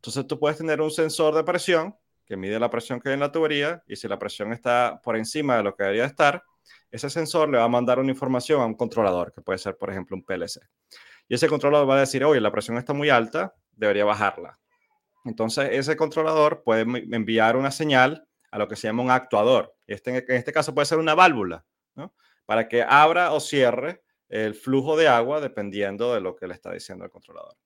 Entonces 0.01 0.27
tú 0.27 0.39
puedes 0.39 0.57
tener 0.57 0.81
un 0.81 0.91
sensor 0.91 1.35
de 1.35 1.45
presión 1.45 1.95
que 2.25 2.35
mide 2.35 2.59
la 2.59 2.71
presión 2.71 3.01
que 3.01 3.11
hay 3.11 3.15
en 3.15 3.21
la 3.21 3.31
tubería 3.31 3.83
y 3.87 3.97
si 3.97 4.09
la 4.09 4.19
presión 4.19 4.53
está 4.55 4.99
por 5.05 5.15
encima 5.15 5.59
de 5.59 5.63
lo 5.63 5.75
que 5.77 5.83
debería 5.83 6.07
estar, 6.07 6.43
ese 6.91 7.11
sensor 7.11 7.51
le 7.51 7.59
va 7.59 7.65
a 7.65 7.69
mandar 7.69 7.99
una 7.99 8.11
información 8.11 8.63
a 8.63 8.65
un 8.65 8.75
controlador, 8.75 9.31
que 9.33 9.43
puede 9.43 9.59
ser, 9.59 9.77
por 9.77 9.91
ejemplo, 9.91 10.17
un 10.17 10.25
PLC. 10.25 10.61
Y 11.29 11.35
ese 11.35 11.49
controlador 11.49 11.89
va 11.91 11.97
a 11.97 12.01
decir, 12.01 12.25
oye, 12.25 12.41
la 12.41 12.51
presión 12.51 12.79
está 12.79 12.95
muy 12.95 13.11
alta, 13.11 13.55
debería 13.73 14.07
bajarla. 14.07 14.59
Entonces, 15.27 15.69
ese 15.73 15.97
controlador 15.97 16.63
puede 16.63 16.83
enviar 16.83 17.57
una 17.57 17.71
señal 17.71 18.27
a 18.51 18.59
lo 18.59 18.69
que 18.69 18.77
se 18.77 18.87
llama 18.87 19.03
un 19.03 19.11
actuador. 19.11 19.75
Este, 19.87 20.11
en 20.11 20.37
este 20.37 20.53
caso 20.53 20.75
puede 20.75 20.87
ser 20.87 20.99
una 20.99 21.15
válvula. 21.15 21.67
¿no? 21.95 22.15
Para 22.47 22.69
que 22.69 22.83
abra 22.83 23.33
o 23.33 23.41
cierre 23.41 24.03
el 24.31 24.55
flujo 24.55 24.97
de 24.97 25.09
agua 25.09 25.41
dependiendo 25.41 26.15
de 26.15 26.21
lo 26.21 26.37
que 26.37 26.47
le 26.47 26.55
está 26.55 26.73
diciendo 26.73 27.05
el 27.05 27.11
controlador. 27.11 27.57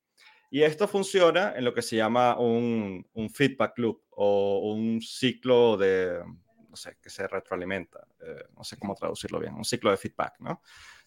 Y 0.54 0.62
esto 0.62 0.87
funciona 0.87 1.52
en 1.56 1.64
lo 1.64 1.75
que 1.75 1.82
se 1.82 1.96
llama 1.96 2.38
un, 2.38 3.04
feedback 3.34 3.76
loop 3.76 4.02
o 4.11 4.73
un 4.73 5.00
ciclo 5.02 5.76
de, 5.76 6.23
no 6.70 6.76
sé, 6.76 6.96
que 7.02 7.11
se 7.11 7.26
retroalimenta. 7.26 8.06
Eh, 8.20 8.44
no 8.56 8.62
sé 8.62 8.78
cómo 8.78 8.94
traducirlo 8.94 9.40
bien, 9.40 9.52
un 9.54 9.64
ciclo 9.64 9.90
de 9.90 9.96
feedback, 9.96 10.34
¿no? 10.38 10.62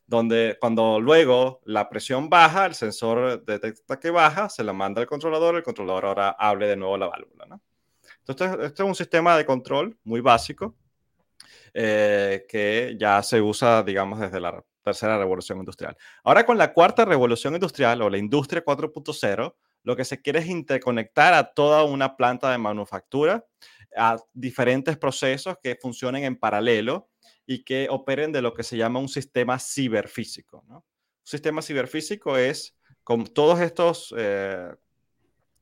Donde 0.05 0.57
cuando 0.59 0.99
luego 0.99 1.61
la 1.63 1.87
presión 1.87 2.29
baja, 2.29 2.65
el 2.65 2.75
sensor 2.75 3.45
detecta 3.45 3.97
que 3.97 4.09
baja, 4.09 4.49
se 4.49 4.65
la 4.65 4.73
manda 4.73 4.99
al 4.99 5.07
controlador, 5.07 5.55
el 5.55 5.63
controlador 5.63 6.07
ahora 6.07 6.35
hable 6.37 6.67
de 6.67 6.75
nuevo 6.75 6.97
la 6.97 7.07
válvula, 7.07 7.45
¿no? 7.45 7.61
Entonces, 8.27 8.65
esto 8.65 8.83
es 8.83 8.89
un 8.89 8.95
sistema 8.95 9.37
de 9.37 9.45
control 9.45 9.97
muy 10.03 10.19
básico 10.19 10.75
eh, 11.73 12.45
que 12.49 12.97
ya 12.99 13.23
se 13.23 13.41
usa, 13.41 13.81
digamos, 13.81 14.19
desde 14.19 14.41
la 14.41 14.61
tercera 14.87 15.17
revolución 15.17 15.59
industrial. 15.59 15.97
Ahora 16.23 16.45
con 16.45 16.57
la 16.57 16.73
cuarta 16.73 17.03
revolución 17.03 17.53
industrial 17.53 18.01
o 18.01 18.09
la 18.09 18.17
industria 18.17 18.63
4.0, 18.63 19.55
lo 19.83 19.95
que 19.95 20.05
se 20.05 20.21
quiere 20.21 20.39
es 20.39 20.47
interconectar 20.47 21.33
a 21.33 21.53
toda 21.53 21.83
una 21.83 22.15
planta 22.15 22.51
de 22.51 22.57
manufactura, 22.57 23.45
a 23.95 24.17
diferentes 24.33 24.97
procesos 24.97 25.57
que 25.61 25.75
funcionen 25.75 26.23
en 26.23 26.37
paralelo 26.37 27.09
y 27.45 27.63
que 27.63 27.87
operen 27.89 28.31
de 28.31 28.41
lo 28.41 28.53
que 28.53 28.63
se 28.63 28.77
llama 28.77 28.99
un 28.99 29.09
sistema 29.09 29.59
ciberfísico. 29.59 30.63
Un 30.69 30.83
sistema 31.23 31.61
ciberfísico 31.61 32.37
es 32.37 32.75
con 33.03 33.25
todos 33.25 33.59
estos 33.59 34.13
eh, 34.17 34.69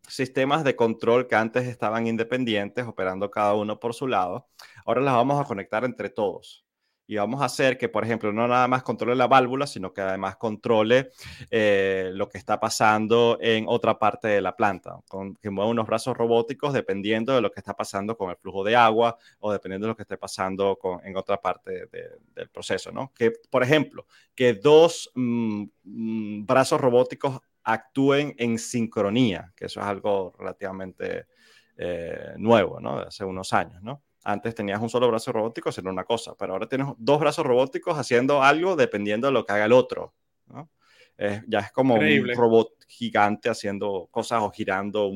sistemas 0.07 0.63
de 0.63 0.75
control 0.75 1.27
que 1.27 1.35
antes 1.35 1.67
estaban 1.67 2.07
independientes, 2.07 2.85
operando 2.85 3.31
cada 3.31 3.53
uno 3.53 3.79
por 3.79 3.93
su 3.93 4.07
lado, 4.07 4.47
ahora 4.85 5.01
las 5.01 5.15
vamos 5.15 5.39
a 5.39 5.47
conectar 5.47 5.83
entre 5.83 6.09
todos 6.09 6.64
y 7.07 7.15
vamos 7.17 7.41
a 7.41 7.45
hacer 7.45 7.77
que, 7.77 7.89
por 7.89 8.03
ejemplo, 8.03 8.33
no 8.33 8.47
nada 8.47 8.67
más 8.67 8.83
controle 8.83 9.15
la 9.15 9.27
válvula, 9.27 9.67
sino 9.67 9.93
que 9.93 10.01
además 10.01 10.37
controle 10.37 11.11
eh, 11.51 12.09
lo 12.13 12.27
que 12.29 12.37
está 12.37 12.59
pasando 12.59 13.37
en 13.41 13.65
otra 13.67 13.99
parte 13.99 14.27
de 14.27 14.41
la 14.41 14.55
planta, 14.55 14.99
con, 15.07 15.35
que 15.35 15.49
mueva 15.49 15.69
unos 15.69 15.85
brazos 15.85 16.17
robóticos 16.17 16.73
dependiendo 16.73 17.33
de 17.33 17.41
lo 17.41 17.51
que 17.51 17.59
está 17.59 17.75
pasando 17.75 18.17
con 18.17 18.29
el 18.29 18.37
flujo 18.37 18.63
de 18.63 18.75
agua 18.75 19.17
o 19.39 19.51
dependiendo 19.51 19.85
de 19.85 19.89
lo 19.89 19.95
que 19.95 20.03
esté 20.03 20.17
pasando 20.17 20.77
con, 20.77 21.05
en 21.05 21.15
otra 21.15 21.39
parte 21.39 21.87
del 21.87 22.49
proceso, 22.49 22.91
¿no? 22.91 23.11
Que, 23.13 23.31
por 23.49 23.63
ejemplo, 23.63 24.05
que 24.33 24.53
dos 24.53 25.11
mm, 25.13 25.63
mm, 25.83 26.45
brazos 26.45 26.81
robóticos 26.81 27.39
actúen 27.63 28.35
en 28.37 28.57
sincronía, 28.57 29.51
que 29.55 29.65
eso 29.65 29.79
es 29.79 29.85
algo 29.85 30.33
relativamente 30.37 31.27
eh, 31.77 32.33
nuevo, 32.37 32.79
¿no? 32.79 32.99
De 32.99 33.07
hace 33.07 33.25
unos 33.25 33.53
años, 33.53 33.81
¿no? 33.81 34.01
Antes 34.27 34.55
tenías 34.55 34.81
un 34.81 34.89
solo 34.89 35.07
brazo 35.07 35.31
robótico 35.31 35.69
haciendo 35.69 35.91
una 35.91 36.03
cosa, 36.03 36.33
pero 36.35 36.53
ahora 36.53 36.67
tienes 36.67 36.87
dos 36.97 37.19
brazos 37.19 37.45
robóticos 37.45 37.95
haciendo 37.95 38.41
algo 38.41 38.75
dependiendo 38.75 39.27
de 39.27 39.33
lo 39.33 39.45
que 39.45 39.53
haga 39.53 39.65
el 39.65 39.71
otro. 39.71 40.15
ya 41.47 41.59
es 41.59 41.71
como 41.71 41.93
un 41.93 42.35
robot 42.35 42.71
gigante 42.87 43.49
haciendo 43.49 44.07
cosas 44.09 44.41
o 44.41 44.49
girando 44.49 45.11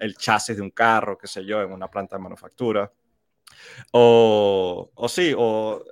el 0.00 0.16
chasis 0.16 0.56
de 0.56 0.62
un 0.62 0.70
carro, 0.70 1.16
qué 1.16 1.28
sé 1.28 1.44
yo, 1.44 1.62
en 1.62 1.70
una 1.70 1.88
planta 1.88 2.16
de 2.16 2.22
manufactura. 2.22 2.92
O, 3.92 4.90
o 4.92 5.08
sí, 5.08 5.32
o, 5.38 5.84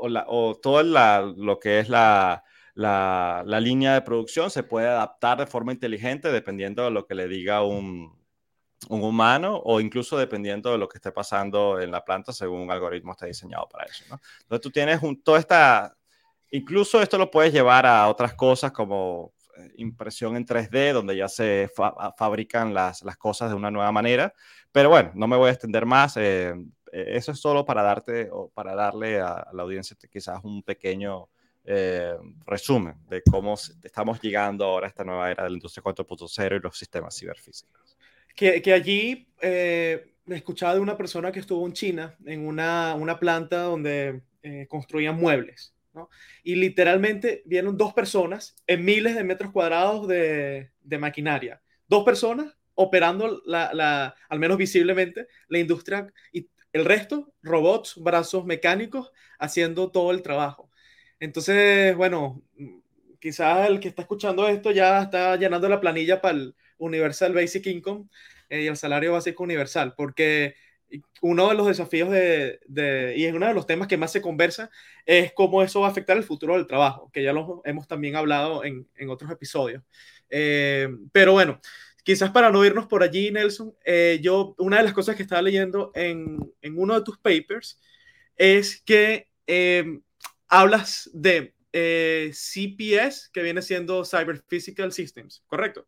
o, 0.00 0.54
todo 0.60 0.82
lo 0.82 1.60
que 1.60 1.78
es 1.78 1.88
la, 1.88 2.42
la, 2.74 3.44
la, 3.46 3.60
línea 3.60 3.94
de 3.94 4.02
producción 4.02 4.50
se 4.50 4.64
puede 4.64 4.88
adaptar 4.88 5.38
de 5.38 5.46
forma 5.46 5.72
inteligente 5.72 6.32
dependiendo 6.32 6.82
de 6.82 6.90
lo 6.90 7.06
que 7.06 7.14
le 7.14 7.28
diga 7.28 7.62
un, 7.62 8.16
un 8.88 9.02
humano 9.02 9.60
o 9.64 9.80
incluso 9.80 10.16
dependiendo 10.16 10.70
de 10.70 10.78
lo 10.78 10.88
que 10.88 10.98
esté 10.98 11.10
pasando 11.10 11.80
en 11.80 11.90
la 11.90 12.04
planta 12.04 12.32
según 12.32 12.60
un 12.60 12.70
algoritmo 12.70 13.12
está 13.12 13.26
diseñado 13.26 13.68
para 13.68 13.84
eso. 13.84 14.04
¿no? 14.10 14.20
Entonces 14.42 14.62
tú 14.62 14.70
tienes 14.70 15.02
un, 15.02 15.22
toda 15.22 15.38
esta, 15.38 15.96
incluso 16.50 17.00
esto 17.00 17.18
lo 17.18 17.30
puedes 17.30 17.52
llevar 17.52 17.86
a 17.86 18.06
otras 18.08 18.34
cosas 18.34 18.72
como 18.72 19.32
eh, 19.56 19.72
impresión 19.76 20.36
en 20.36 20.46
3D, 20.46 20.92
donde 20.92 21.16
ya 21.16 21.28
se 21.28 21.70
fabrican 22.16 22.74
las, 22.74 23.02
las, 23.02 23.16
cosas 23.16 23.50
de 23.50 23.56
una 23.56 23.70
nueva 23.70 23.90
manera. 23.92 24.32
Pero 24.70 24.90
bueno, 24.90 25.10
no 25.14 25.26
me 25.26 25.36
voy 25.36 25.48
a 25.48 25.52
extender 25.52 25.86
más. 25.86 26.16
Eh, 26.16 26.54
eh, 26.92 27.04
eso 27.08 27.32
es 27.32 27.40
solo 27.40 27.64
para 27.64 27.82
darte 27.82 28.28
o 28.30 28.48
para 28.50 28.74
darle 28.74 29.20
a, 29.20 29.48
la 29.52 29.62
audiencia 29.62 29.96
quizás 30.10 30.40
un 30.44 30.62
pequeño 30.62 31.28
resumen 32.46 32.94
de 33.08 33.24
cómo 33.28 33.54
estamos 33.54 34.20
llegando 34.20 34.64
ahora 34.64 34.86
a 34.86 34.88
esta 34.88 35.02
nueva 35.02 35.32
era 35.32 35.42
de 35.42 35.50
la 35.50 35.56
industria 35.56 35.82
4.0 35.82 36.58
y 36.58 36.60
los 36.60 36.78
sistemas 36.78 37.18
ciberfísicos 37.18 37.95
que, 38.36 38.72
allí 38.72 39.28
eh, 39.40 40.12
escuchaba 40.28 40.74
de 40.74 40.80
una 40.80 40.96
persona 40.96 41.32
que 41.32 41.40
estuvo 41.40 41.66
en 41.66 41.72
China, 41.72 42.16
en 42.24 42.46
una, 42.46 42.94
una 42.94 43.18
planta 43.18 43.62
donde 43.62 44.20
eh, 44.42 44.66
construían 44.68 45.16
muebles. 45.16 45.72
Y 46.44 46.56
literalmente 46.56 47.42
vieron 47.46 47.78
dos 47.78 47.94
personas 47.94 48.54
en 48.66 48.84
miles 48.84 49.14
de 49.14 49.24
metros 49.24 49.50
cuadrados 49.50 50.06
de, 50.06 50.70
de 50.82 50.98
maquinaria. 50.98 51.62
Dos 51.88 52.04
personas 52.04 52.54
operando, 52.74 53.40
la, 53.46 53.72
la, 53.72 54.14
al 54.28 54.38
menos 54.38 54.58
visiblemente, 54.58 55.26
la 55.48 55.58
industria 55.58 56.12
y 56.30 56.50
el 56.74 56.84
resto, 56.84 57.32
robots, 57.42 57.94
brazos 57.96 58.44
mecánicos, 58.44 59.10
haciendo 59.38 59.90
todo 59.90 60.10
el 60.10 60.20
trabajo. 60.20 60.70
Entonces, 61.18 61.96
bueno, 61.96 62.42
quizás 63.18 63.70
el 63.70 63.80
que 63.80 63.88
está 63.88 64.02
escuchando 64.02 64.46
esto 64.46 64.72
ya 64.72 65.00
está 65.00 65.36
llenando 65.36 65.66
la 65.70 65.80
planilla 65.80 66.20
para 66.20 66.36
el, 66.36 66.54
Universal 66.78 67.32
Basic 67.32 67.66
Income 67.66 68.06
eh, 68.48 68.62
y 68.62 68.66
el 68.66 68.76
salario 68.76 69.12
básico 69.12 69.42
universal, 69.42 69.94
porque 69.96 70.54
uno 71.20 71.48
de 71.48 71.54
los 71.54 71.66
desafíos 71.66 72.10
de, 72.10 72.60
y 73.16 73.24
es 73.24 73.34
uno 73.34 73.48
de 73.48 73.54
los 73.54 73.66
temas 73.66 73.88
que 73.88 73.96
más 73.96 74.12
se 74.12 74.22
conversa, 74.22 74.70
es 75.04 75.32
cómo 75.32 75.62
eso 75.62 75.80
va 75.80 75.88
a 75.88 75.90
afectar 75.90 76.16
el 76.16 76.22
futuro 76.22 76.54
del 76.54 76.66
trabajo, 76.66 77.10
que 77.12 77.24
ya 77.24 77.32
lo 77.32 77.60
hemos 77.64 77.88
también 77.88 78.14
hablado 78.14 78.64
en, 78.64 78.86
otros 79.08 79.30
episodios. 79.30 79.82
Eh, 80.30 80.88
pero 81.12 81.32
bueno, 81.32 81.60
quizás 82.04 82.30
para 82.30 82.50
no 82.50 82.64
irnos 82.64 82.86
por 82.86 83.02
allí, 83.02 83.32
Nelson, 83.32 83.74
eh, 83.84 84.20
yo, 84.22 84.54
una 84.58 84.78
de 84.78 84.84
las 84.84 84.92
cosas 84.92 85.16
que 85.16 85.22
estaba 85.22 85.42
leyendo 85.42 85.90
en, 85.94 86.38
en 86.62 86.78
uno 86.78 86.94
de 86.94 87.04
tus 87.04 87.18
papers 87.18 87.80
es 88.36 88.80
que 88.82 89.28
hablas 90.48 91.10
de 91.12 91.52
CPS, 91.72 93.30
que 93.32 93.42
viene 93.42 93.60
siendo 93.60 94.04
Cyber 94.04 94.42
Physical 94.46 94.92
Systems, 94.92 95.42
¿correcto? 95.46 95.86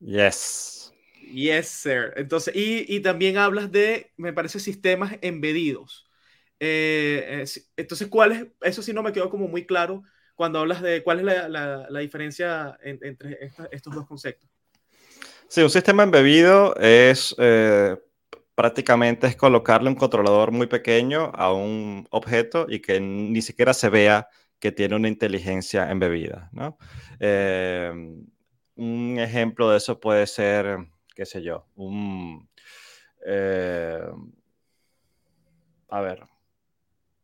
Yes. 0.00 0.92
Yes, 1.32 1.68
sir. 1.68 2.12
Entonces, 2.16 2.54
y, 2.54 3.00
también 3.00 3.36
hablas 3.36 3.72
de, 3.72 4.12
me 4.16 4.32
parece, 4.32 4.60
sistemas 4.60 5.16
embedidos. 5.22 6.08
Eh, 6.60 7.44
eh, 7.44 7.62
entonces, 7.76 8.08
¿cuál 8.08 8.32
es? 8.32 8.46
Eso 8.62 8.82
sí 8.82 8.92
no 8.92 9.02
me 9.02 9.12
quedó 9.12 9.28
como 9.28 9.48
muy 9.48 9.66
claro 9.66 10.02
cuando 10.34 10.60
hablas 10.60 10.82
de 10.82 11.02
cuál 11.02 11.20
es 11.20 11.24
la, 11.48 11.98
diferencia 12.00 12.78
entre 12.82 13.52
estos 13.72 13.94
dos 13.94 14.06
conceptos. 14.06 14.48
Sí, 15.48 15.62
un 15.62 15.70
sistema 15.70 16.02
embebido 16.02 16.76
es 16.76 17.34
eh, 17.38 17.96
prácticamente 18.54 19.26
es 19.26 19.36
colocarle 19.36 19.88
un 19.88 19.94
controlador 19.94 20.52
muy 20.52 20.66
pequeño 20.66 21.32
a 21.34 21.52
un 21.52 22.06
objeto 22.10 22.66
y 22.68 22.80
que 22.80 23.00
ni 23.00 23.42
siquiera 23.42 23.74
se 23.74 23.88
vea 23.88 24.28
que 24.58 24.72
tiene 24.72 24.96
una 24.96 25.08
inteligencia 25.08 25.90
embebida, 25.90 26.50
¿no? 26.52 26.78
Un 28.76 29.18
ejemplo 29.18 29.70
de 29.70 29.78
eso 29.78 29.98
puede 29.98 30.26
ser, 30.26 30.78
qué 31.14 31.26
sé 31.26 31.42
yo, 31.42 31.66
un... 31.74 32.48
Eh, 33.26 34.00
a 35.88 36.00
ver. 36.00 36.22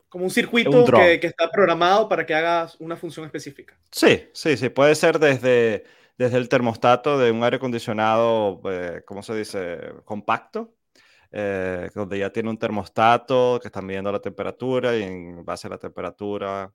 Como 0.09 0.25
un 0.25 0.30
circuito 0.30 0.85
que, 0.85 1.21
está 1.23 1.50
programado 1.50 2.09
para 2.09 2.26
que 2.26 2.35
hagas 2.35 2.76
una 2.80 2.97
función 2.97 3.25
específica. 3.25 3.78
Sí, 3.90 4.28
sí, 4.32 4.56
sí. 4.56 4.68
Puede 4.68 4.94
ser 4.94 5.18
desde, 5.18 5.85
desde 6.18 6.37
el 6.37 6.49
termostato 6.49 7.18
de 7.18 7.30
un 7.30 7.42
aire 7.44 7.56
acondicionado, 7.56 8.61
eh, 8.71 9.02
¿cómo 9.06 9.23
se 9.23 9.35
dice? 9.35 9.78
Compacto, 10.04 10.75
eh, 11.30 11.88
donde 11.94 12.18
ya 12.18 12.30
tiene 12.30 12.50
un 12.50 12.59
termostato 12.59 13.59
que 13.61 13.68
está 13.68 13.80
midiendo 13.80 14.12
la 14.12 14.21
temperatura 14.21 14.97
y 14.97 15.02
en 15.02 15.44
base 15.44 15.66
a 15.66 15.71
la 15.71 15.78
temperatura 15.78 16.73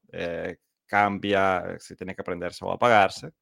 cambia 0.86 1.76
si 1.80 1.96
tiene 1.96 2.16
que 2.16 2.24
prenderse 2.24 2.64
o 2.64 2.72
apagarse 2.72 3.34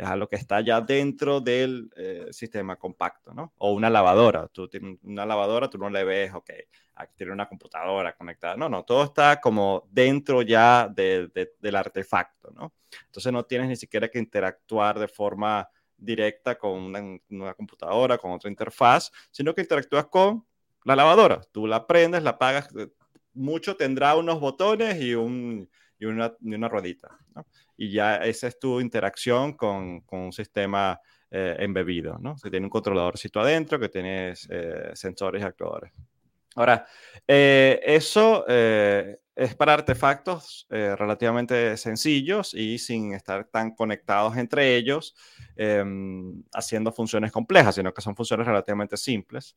es 0.00 0.08
algo 0.08 0.28
que 0.28 0.36
está 0.36 0.62
ya 0.62 0.80
dentro 0.80 1.40
del 1.40 1.90
eh, 1.94 2.28
sistema 2.30 2.76
compacto, 2.76 3.34
¿no? 3.34 3.52
O 3.58 3.72
una 3.72 3.90
lavadora. 3.90 4.48
Tú 4.48 4.66
tienes 4.66 4.98
una 5.02 5.26
lavadora, 5.26 5.68
tú 5.68 5.76
no 5.76 5.90
le 5.90 6.04
ves, 6.04 6.32
ok, 6.32 6.50
aquí 6.94 7.12
tiene 7.16 7.32
una 7.32 7.46
computadora 7.46 8.14
conectada. 8.14 8.56
No, 8.56 8.70
no, 8.70 8.82
todo 8.84 9.04
está 9.04 9.40
como 9.40 9.86
dentro 9.90 10.40
ya 10.40 10.88
del 10.88 11.76
artefacto, 11.76 12.50
¿no? 12.52 12.72
Entonces 13.06 13.30
no 13.30 13.44
tienes 13.44 13.68
ni 13.68 13.76
siquiera 13.76 14.08
que 14.08 14.18
interactuar 14.18 14.98
de 14.98 15.06
forma 15.06 15.68
directa 15.98 16.56
con 16.56 16.72
una, 16.72 17.18
una 17.28 17.52
computadora, 17.52 18.16
con 18.16 18.32
otra 18.32 18.48
interfaz, 18.48 19.12
sino 19.30 19.54
que 19.54 19.60
interactúas 19.60 20.06
con 20.06 20.46
la 20.84 20.96
lavadora. 20.96 21.42
Tú 21.52 21.66
la 21.66 21.86
prendes, 21.86 22.22
la 22.22 22.30
apagas, 22.30 22.74
eh, 22.74 22.88
mucho 23.34 23.76
tendrá 23.76 24.16
unos 24.16 24.40
botones 24.40 24.98
y, 25.00 25.14
un, 25.14 25.68
y, 26.00 26.06
una, 26.06 26.32
y 26.40 26.54
una 26.54 26.68
ruedita, 26.68 27.16
¿no? 27.34 27.46
y 27.76 27.92
ya 27.92 28.16
esa 28.16 28.48
es 28.48 28.58
tu 28.58 28.80
interacción 28.80 29.52
con, 29.54 30.00
con 30.00 30.18
un 30.20 30.32
sistema 30.32 31.00
eh, 31.30 31.56
embebido, 31.60 32.18
¿no? 32.18 32.34
Que 32.42 32.50
tiene 32.50 32.66
un 32.66 32.70
controladorcito 32.70 33.38
adentro, 33.40 33.78
que 33.78 33.88
tienes 33.88 34.48
eh, 34.50 34.90
sensores 34.94 35.40
y 35.40 35.44
actuadores. 35.44 35.92
Ahora, 36.56 36.84
eh, 37.26 37.80
eso 37.84 38.44
eh, 38.48 39.20
es 39.40 39.54
para 39.54 39.72
artefactos 39.72 40.66
eh, 40.68 40.94
relativamente 40.98 41.74
sencillos 41.78 42.52
y 42.52 42.76
sin 42.78 43.14
estar 43.14 43.46
tan 43.46 43.74
conectados 43.74 44.36
entre 44.36 44.76
ellos, 44.76 45.14
em, 45.56 46.42
haciendo 46.52 46.92
funciones 46.92 47.32
complejas, 47.32 47.74
sino 47.76 47.94
que 47.94 48.02
son 48.02 48.14
funciones 48.14 48.46
relativamente 48.46 48.98
simples. 48.98 49.56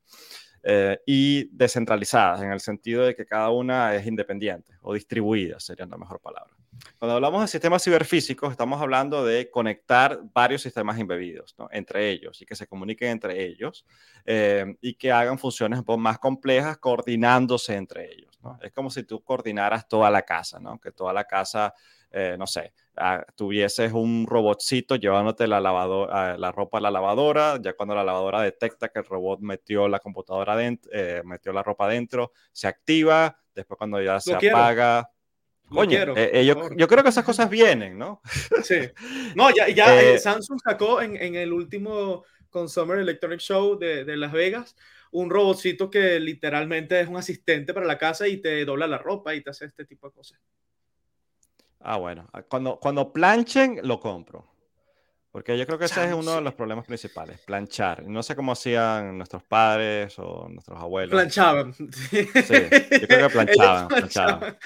Eh, 0.65 0.97
y 1.05 1.49
descentralizadas, 1.51 2.41
en 2.41 2.53
el 2.53 2.61
sentido 2.61 3.03
de 3.03 3.13
que 3.13 3.25
cada 3.25 3.49
una 3.49 3.93
es 3.93 4.07
independiente 4.07 4.71
o 4.81 4.93
distribuida, 4.93 5.59
sería 5.59 5.85
la 5.85 5.97
mejor 5.97 6.21
palabra. 6.21 6.55
Cuando 6.97 7.15
hablamos 7.15 7.41
de 7.41 7.49
sistemas 7.49 7.83
ciberfísicos, 7.83 8.51
estamos 8.51 8.81
hablando 8.81 9.25
de 9.25 9.51
conectar 9.51 10.21
varios 10.33 10.61
sistemas 10.61 10.97
embebidos 10.97 11.55
¿no? 11.57 11.67
entre 11.73 12.09
ellos 12.09 12.41
y 12.41 12.45
que 12.45 12.55
se 12.55 12.67
comuniquen 12.67 13.09
entre 13.09 13.45
ellos 13.45 13.85
eh, 14.25 14.77
y 14.79 14.93
que 14.93 15.11
hagan 15.11 15.37
funciones 15.37 15.81
más 15.97 16.19
complejas 16.19 16.77
coordinándose 16.77 17.75
entre 17.75 18.09
ellos. 18.09 18.32
¿No? 18.43 18.59
Es 18.61 18.71
como 18.73 18.89
si 18.89 19.03
tú 19.03 19.23
coordinaras 19.23 19.87
toda 19.87 20.11
la 20.11 20.23
casa, 20.23 20.59
¿no? 20.59 20.79
que 20.79 20.91
toda 20.91 21.13
la 21.13 21.23
casa 21.23 21.73
eh, 22.15 22.35
no 22.37 22.45
sé, 22.45 22.73
ah, 22.97 23.25
tuvieses 23.35 23.91
un 23.91 24.27
robotcito 24.27 24.97
llevándote 24.97 25.47
la, 25.47 25.59
lavadora, 25.59 26.37
la 26.37 26.51
ropa 26.51 26.77
a 26.77 26.81
la 26.81 26.91
lavadora, 26.91 27.59
ya 27.59 27.73
cuando 27.73 27.95
la 27.95 28.03
lavadora 28.03 28.41
detecta 28.41 28.89
que 28.89 28.99
el 28.99 29.05
robot 29.05 29.39
metió 29.39 29.87
la 29.87 29.97
computadora 29.97 30.55
dentro, 30.55 30.91
eh, 30.93 31.23
metió 31.25 31.51
la 31.51 31.63
ropa 31.63 31.87
dentro, 31.87 32.31
se 32.51 32.67
activa, 32.67 33.35
después 33.55 33.79
cuando 33.79 33.99
ya 33.99 34.19
se 34.19 34.35
apaga. 34.35 35.09
Coño, 35.67 36.13
eh, 36.15 36.45
yo, 36.45 36.69
yo, 36.77 36.87
creo 36.87 37.01
que 37.01 37.09
esas 37.09 37.25
cosas 37.25 37.49
vienen, 37.49 37.97
¿no? 37.97 38.21
Sí. 38.63 38.91
No, 39.35 39.49
ya, 39.49 39.69
ya 39.69 39.87
Samsung 40.19 40.59
sacó 40.63 41.01
en, 41.01 41.19
en, 41.19 41.33
el 41.33 41.51
último 41.51 42.25
Consumer 42.51 42.99
Electronic 42.99 43.39
Show 43.39 43.79
de, 43.79 44.05
de 44.05 44.17
Las 44.17 44.33
Vegas 44.33 44.75
un 45.13 45.29
robotcito 45.29 45.89
que 45.89 46.19
literalmente 46.19 46.99
es 46.99 47.07
un 47.07 47.17
asistente 47.17 47.73
para 47.73 47.85
la 47.85 47.97
casa 47.97 48.27
y 48.27 48.37
te 48.37 48.65
dobla 48.65 48.87
la 48.87 48.97
ropa 48.97 49.33
y 49.33 49.41
te 49.41 49.51
hace 49.51 49.65
este 49.65 49.85
tipo 49.85 50.07
de 50.07 50.13
cosas. 50.13 50.39
Ah, 51.79 51.97
bueno. 51.97 52.27
Ah, 52.33 52.43
cuando, 52.43 52.79
cuando 52.79 53.11
planchen, 53.11 53.79
lo 53.83 53.99
compro. 53.99 54.53
Porque 55.31 55.57
yo 55.57 55.65
creo 55.65 55.79
que 55.79 55.85
ese 55.85 56.05
es 56.05 56.13
uno 56.13 56.35
de 56.35 56.41
los 56.41 56.53
problemas 56.53 56.85
principales, 56.85 57.39
planchar. 57.41 58.03
No 58.03 58.21
sé 58.21 58.35
cómo 58.35 58.51
hacían 58.51 59.17
nuestros 59.17 59.43
padres 59.43 60.17
o 60.19 60.47
nuestros 60.47 60.79
abuelos. 60.79 61.11
Planchaban. 61.11 61.73
Sí, 61.79 62.27
yo 63.01 63.07
creo 63.07 63.27
que 63.27 63.33
planchaban. 63.33 63.87
planchaban. 63.87 64.57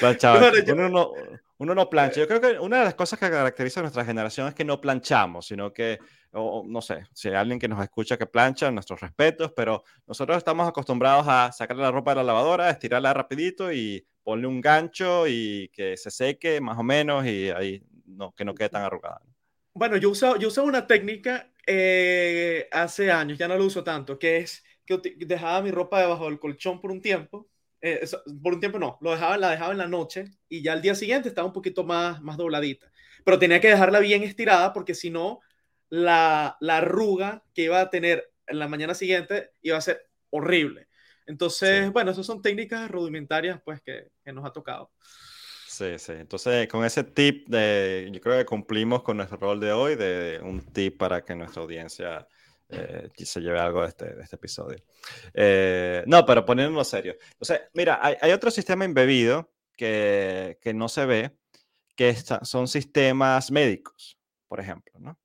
planchaban. 0.00 0.52
Uno, 0.68 0.88
no, 0.90 1.12
uno 1.56 1.74
no 1.74 1.88
plancha. 1.88 2.20
Yo 2.20 2.28
creo 2.28 2.42
que 2.42 2.58
una 2.58 2.80
de 2.80 2.84
las 2.84 2.94
cosas 2.94 3.18
que 3.18 3.30
caracteriza 3.30 3.80
a 3.80 3.84
nuestra 3.84 4.04
generación 4.04 4.48
es 4.48 4.54
que 4.54 4.64
no 4.64 4.82
planchamos, 4.82 5.46
sino 5.46 5.72
que, 5.72 5.98
o, 6.32 6.64
no 6.66 6.80
sé, 6.80 7.04
si 7.12 7.28
hay 7.28 7.34
alguien 7.34 7.58
que 7.58 7.68
nos 7.68 7.82
escucha 7.82 8.16
que 8.16 8.26
plancha, 8.26 8.70
nuestros 8.70 9.00
respetos, 9.00 9.52
pero 9.54 9.84
nosotros 10.06 10.38
estamos 10.38 10.68
acostumbrados 10.68 11.26
a 11.28 11.52
sacar 11.52 11.76
la 11.76 11.90
ropa 11.90 12.12
de 12.12 12.16
la 12.16 12.24
lavadora, 12.24 12.70
estirarla 12.70 13.12
rapidito 13.14 13.72
y 13.72 14.06
ponle 14.22 14.46
un 14.46 14.60
gancho 14.60 15.26
y 15.26 15.68
que 15.72 15.96
se 15.96 16.10
seque 16.10 16.60
más 16.60 16.78
o 16.78 16.82
menos 16.82 17.26
y 17.26 17.50
ahí 17.50 17.82
no, 18.06 18.32
que 18.34 18.44
no 18.44 18.54
quede 18.54 18.70
tan 18.70 18.82
arrugada. 18.82 19.20
Bueno, 19.74 19.96
yo 19.96 20.10
uso, 20.10 20.36
yo 20.36 20.50
una 20.62 20.86
técnica 20.86 21.50
eh, 21.66 22.68
hace 22.70 23.10
años, 23.10 23.38
ya 23.38 23.48
no 23.48 23.56
lo 23.56 23.64
uso 23.64 23.82
tanto, 23.82 24.18
que 24.18 24.38
es 24.38 24.64
que 24.84 25.00
dejaba 25.26 25.62
mi 25.62 25.70
ropa 25.70 26.00
debajo 26.00 26.26
del 26.26 26.38
colchón 26.38 26.80
por 26.80 26.90
un 26.90 27.00
tiempo. 27.00 27.48
Eh, 27.80 28.06
por 28.42 28.54
un 28.54 28.60
tiempo 28.60 28.78
no, 28.78 28.98
lo 29.00 29.10
dejaba, 29.10 29.36
la 29.38 29.50
dejaba 29.50 29.72
en 29.72 29.78
la 29.78 29.88
noche 29.88 30.26
y 30.48 30.62
ya 30.62 30.72
al 30.72 30.82
día 30.82 30.94
siguiente 30.94 31.28
estaba 31.28 31.46
un 31.46 31.52
poquito 31.52 31.84
más, 31.84 32.20
más 32.22 32.36
dobladita. 32.36 32.90
Pero 33.24 33.38
tenía 33.38 33.60
que 33.60 33.68
dejarla 33.68 33.98
bien 34.00 34.22
estirada 34.22 34.72
porque 34.72 34.94
si 34.94 35.10
no, 35.10 35.40
la, 35.92 36.56
la 36.60 36.78
arruga 36.78 37.44
que 37.52 37.64
iba 37.64 37.78
a 37.78 37.90
tener 37.90 38.32
en 38.46 38.58
la 38.58 38.66
mañana 38.66 38.94
siguiente 38.94 39.50
iba 39.60 39.76
a 39.76 39.82
ser 39.82 40.08
horrible. 40.30 40.88
Entonces, 41.26 41.92
bueno, 41.92 42.10
esas 42.10 42.24
son 42.24 42.40
técnicas 42.40 42.90
rudimentarias 42.90 43.60
pues 43.62 43.82
que, 43.82 44.08
que, 44.24 44.32
nos 44.32 44.46
ha 44.46 44.52
tocado. 44.52 44.90
Sí, 45.68 45.98
sí. 45.98 46.12
Entonces, 46.12 46.66
con 46.68 46.82
ese 46.86 47.04
tip, 47.04 47.46
de, 47.46 48.08
yo 48.10 48.20
creo 48.22 48.38
que 48.38 48.46
cumplimos 48.46 49.02
con 49.02 49.18
nuestro 49.18 49.36
rol 49.36 49.60
de 49.60 49.72
hoy, 49.72 49.96
de 49.96 50.40
un 50.42 50.64
tip 50.72 50.96
para 50.96 51.22
que 51.22 51.34
nuestra 51.34 51.60
audiencia 51.60 52.26
eh, 52.70 53.10
se 53.14 53.40
lleve 53.40 53.60
algo 53.60 53.82
de 53.82 53.88
este, 53.88 54.14
de 54.14 54.22
este 54.22 54.36
episodio. 54.36 54.78
Eh, 55.34 56.04
no, 56.06 56.24
pero 56.24 56.42
poniéndolo 56.46 56.84
serio. 56.84 57.16
O 57.38 57.44
sea, 57.44 57.60
mira, 57.74 57.98
hay, 58.02 58.16
hay 58.18 58.32
otro 58.32 58.50
sistema 58.50 58.86
embebido 58.86 59.52
que, 59.76 60.58
que 60.62 60.72
no 60.72 60.88
se 60.88 61.04
ve, 61.04 61.36
que 61.94 62.14
son 62.14 62.66
sistemas 62.66 63.50
médicos, 63.50 64.18
por 64.48 64.58
ejemplo, 64.58 64.98
¿no? 64.98 65.18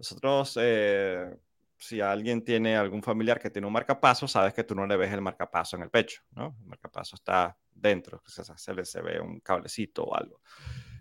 Nosotros... 0.00 0.58
Eh, 0.60 1.36
si 1.80 2.00
alguien 2.00 2.44
tiene 2.44 2.76
algún 2.76 3.02
familiar 3.02 3.40
que 3.40 3.50
tiene 3.50 3.66
un 3.66 3.72
marcapaso, 3.72 4.28
sabes 4.28 4.52
que 4.52 4.64
tú 4.64 4.74
no 4.74 4.86
le 4.86 4.96
ves 4.96 5.12
el 5.12 5.22
marcapaso 5.22 5.76
en 5.76 5.82
el 5.82 5.90
pecho, 5.90 6.22
¿no? 6.32 6.54
El 6.60 6.66
marcapaso 6.66 7.16
está 7.16 7.56
dentro, 7.72 8.22
se, 8.26 8.74
le, 8.74 8.84
se 8.84 9.00
ve 9.00 9.18
un 9.18 9.40
cablecito 9.40 10.04
o 10.04 10.14
algo. 10.14 10.42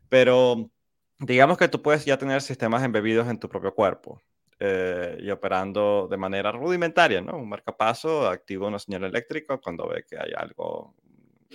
Pero 0.07 0.71
digamos 1.19 1.57
que 1.57 1.67
tú 1.67 1.81
puedes 1.81 2.05
ya 2.05 2.17
tener 2.17 2.41
sistemas 2.41 2.81
embebidos 2.83 3.27
en 3.27 3.39
tu 3.39 3.49
propio 3.49 3.75
cuerpo 3.75 4.21
eh, 4.57 5.17
y 5.19 5.29
operando 5.29 6.07
de 6.09 6.15
manera 6.15 6.53
rudimentaria, 6.53 7.19
¿no? 7.19 7.37
Un 7.37 7.49
marcapaso 7.49 8.27
activa 8.27 8.67
una 8.67 8.79
señal 8.79 9.03
eléctrica 9.03 9.57
cuando 9.57 9.85
ve 9.87 10.05
que 10.09 10.17
hay 10.17 10.31
algo, 10.33 10.95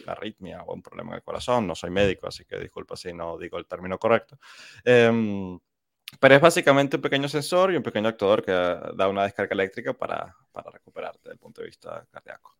arritmia 0.07 0.62
o 0.64 0.74
un 0.74 0.83
problema 0.83 1.12
en 1.12 1.16
el 1.16 1.22
corazón. 1.22 1.66
No 1.66 1.74
soy 1.74 1.88
médico, 1.88 2.26
así 2.26 2.44
que 2.44 2.59
disculpa 2.59 2.94
si 2.94 3.14
no 3.14 3.38
digo 3.38 3.57
el 3.57 3.66
término 3.66 3.98
correcto. 3.98 4.38
Eh, 4.85 5.59
pero 6.20 6.34
es 6.34 6.40
básicamente 6.40 6.96
un 6.96 7.02
pequeño 7.02 7.28
sensor 7.28 7.72
y 7.72 7.76
un 7.76 7.82
pequeño 7.82 8.08
actuador 8.08 8.44
que 8.44 8.52
da 8.52 9.08
una 9.08 9.24
descarga 9.24 9.54
eléctrica 9.54 9.92
para, 9.92 10.34
para 10.52 10.70
recuperarte 10.70 11.20
desde 11.24 11.32
el 11.32 11.38
punto 11.38 11.60
de 11.60 11.66
vista 11.66 12.06
cardíaco. 12.10 12.56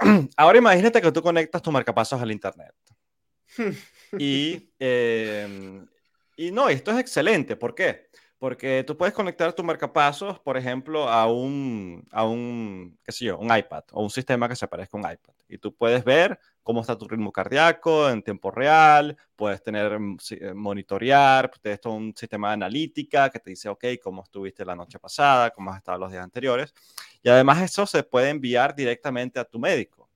Ahora 0.36 0.58
imagínate 0.58 1.00
que 1.00 1.12
tú 1.12 1.22
conectas 1.22 1.62
tu 1.62 1.72
marcapasos 1.72 2.20
al 2.20 2.30
Internet. 2.30 2.74
y, 4.18 4.70
eh, 4.78 5.84
y 6.36 6.50
no, 6.50 6.68
esto 6.68 6.90
es 6.92 6.98
excelente. 6.98 7.56
¿Por 7.56 7.74
qué? 7.74 8.08
Porque 8.38 8.84
tú 8.86 8.96
puedes 8.96 9.14
conectar 9.14 9.52
tu 9.52 9.64
marcapasos, 9.64 10.38
por 10.38 10.56
ejemplo, 10.56 11.08
a 11.08 11.26
un, 11.26 12.06
a 12.12 12.24
un, 12.24 12.96
qué 13.02 13.10
sé 13.10 13.24
yo, 13.24 13.38
un 13.38 13.54
iPad 13.56 13.82
o 13.90 14.02
un 14.02 14.10
sistema 14.10 14.48
que 14.48 14.54
se 14.54 14.68
parezca 14.68 14.96
a 14.96 15.00
un 15.00 15.10
iPad. 15.12 15.34
Y 15.48 15.58
tú 15.58 15.74
puedes 15.74 16.04
ver 16.04 16.38
cómo 16.62 16.82
está 16.82 16.96
tu 16.96 17.08
ritmo 17.08 17.32
cardíaco 17.32 18.08
en 18.08 18.22
tiempo 18.22 18.52
real, 18.52 19.16
puedes 19.34 19.60
tener, 19.60 19.98
mm, 19.98 20.18
eh, 20.30 20.54
monitorear, 20.54 21.50
tienes 21.60 21.80
todo 21.80 21.94
un 21.94 22.14
sistema 22.14 22.48
de 22.48 22.54
analítica 22.54 23.28
que 23.28 23.40
te 23.40 23.50
dice, 23.50 23.68
ok, 23.68 23.84
cómo 24.00 24.22
estuviste 24.22 24.64
la 24.64 24.76
noche 24.76 25.00
pasada, 25.00 25.50
cómo 25.50 25.72
has 25.72 25.78
estado 25.78 25.98
los 25.98 26.12
días 26.12 26.22
anteriores. 26.22 26.72
Y 27.22 27.28
además 27.30 27.60
eso 27.62 27.86
se 27.86 28.04
puede 28.04 28.28
enviar 28.30 28.72
directamente 28.74 29.40
a 29.40 29.44
tu 29.44 29.58
médico. 29.58 30.08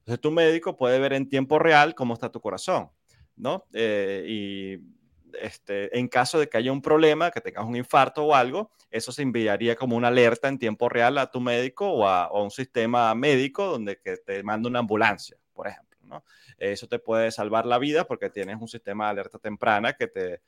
Entonces 0.00 0.20
tu 0.20 0.30
médico 0.30 0.76
puede 0.76 0.98
ver 0.98 1.14
en 1.14 1.28
tiempo 1.28 1.58
real 1.58 1.94
cómo 1.94 2.12
está 2.12 2.30
tu 2.30 2.40
corazón, 2.40 2.90
¿no? 3.36 3.64
Eh, 3.72 4.24
y 4.28 4.99
este, 5.40 5.96
en 5.98 6.08
caso 6.08 6.38
de 6.38 6.48
que 6.48 6.56
haya 6.56 6.72
un 6.72 6.82
problema, 6.82 7.30
que 7.30 7.40
tengas 7.40 7.64
un 7.64 7.76
infarto 7.76 8.24
o 8.24 8.34
algo, 8.34 8.70
eso 8.90 9.12
se 9.12 9.22
enviaría 9.22 9.76
como 9.76 9.96
una 9.96 10.08
alerta 10.08 10.48
en 10.48 10.58
tiempo 10.58 10.88
real 10.88 11.18
a 11.18 11.30
tu 11.30 11.40
médico 11.40 11.90
o 11.90 12.06
a, 12.06 12.30
un 12.32 12.50
sistema 12.50 13.14
médico 13.14 13.66
donde 13.66 13.98
que 13.98 14.16
te 14.16 14.42
manda 14.42 14.68
una 14.68 14.80
ambulancia, 14.80 15.36
por 15.52 15.68
ejemplo. 15.68 15.98
¿no? 16.02 16.24
Eso 16.58 16.88
te 16.88 16.98
puede 16.98 17.30
salvar 17.30 17.66
la 17.66 17.78
vida 17.78 18.04
porque 18.04 18.30
tienes 18.30 18.60
un 18.60 18.68
sistema 18.68 19.06
de 19.06 19.10
alerta 19.10 19.38
temprana 19.38 19.92
que 19.92 20.08
te, 20.08 20.42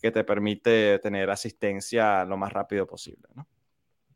que 0.00 0.10
te 0.10 0.24
permite 0.24 0.98
tener 0.98 1.30
asistencia 1.30 2.24
lo 2.24 2.36
más 2.36 2.52
rápido 2.52 2.86
posible. 2.86 3.28
¿no? 3.34 3.46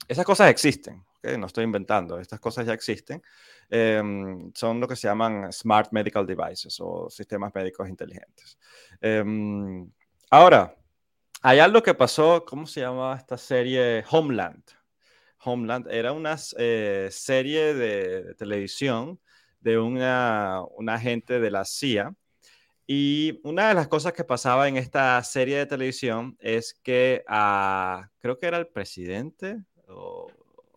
Esas 0.09 0.24
cosas 0.24 0.50
existen, 0.50 1.04
no 1.37 1.46
estoy 1.46 1.64
inventando, 1.64 2.18
estas 2.18 2.40
cosas 2.40 2.66
ya 2.66 2.72
existen. 2.72 3.22
Em, 3.68 4.50
son 4.54 4.81
lo 4.81 4.88
que 4.88 4.96
se 4.96 5.09
llaman 5.09 5.52
Smart 5.52 5.92
Medical 5.92 6.26
Devices 6.26 6.78
o 6.81 7.11
sistemas 7.11 7.54
médicos 7.54 7.88
inteligentes. 7.88 8.59
Em, 9.00 9.90
Ahora, 10.30 10.76
hay 11.40 11.58
algo 11.58 11.82
que 11.82 11.94
pasó, 11.94 12.44
¿cómo 12.44 12.66
se 12.66 12.80
llama 12.80 13.16
esta 13.16 13.38
serie? 13.38 14.04
Homeland. 14.10 14.62
Homeland 15.42 15.88
era 15.90 16.12
una 16.12 16.36
eh, 16.58 17.08
serie 17.10 17.72
de, 17.72 18.34
televisión 18.34 19.18
de 19.60 19.78
una, 19.78 20.60
agente 20.88 21.40
de 21.40 21.50
la 21.50 21.64
CIA. 21.64 22.14
Y 22.86 23.40
una 23.42 23.68
de 23.68 23.74
las 23.74 23.88
cosas 23.88 24.12
que 24.12 24.24
pasaba 24.24 24.68
en 24.68 24.76
esta 24.76 25.22
serie 25.22 25.56
de 25.56 25.66
televisión 25.66 26.36
es 26.40 26.74
que 26.74 27.24
creo 28.18 28.38
que 28.38 28.46
era 28.46 28.58
el 28.58 28.66
presidente 28.66 29.62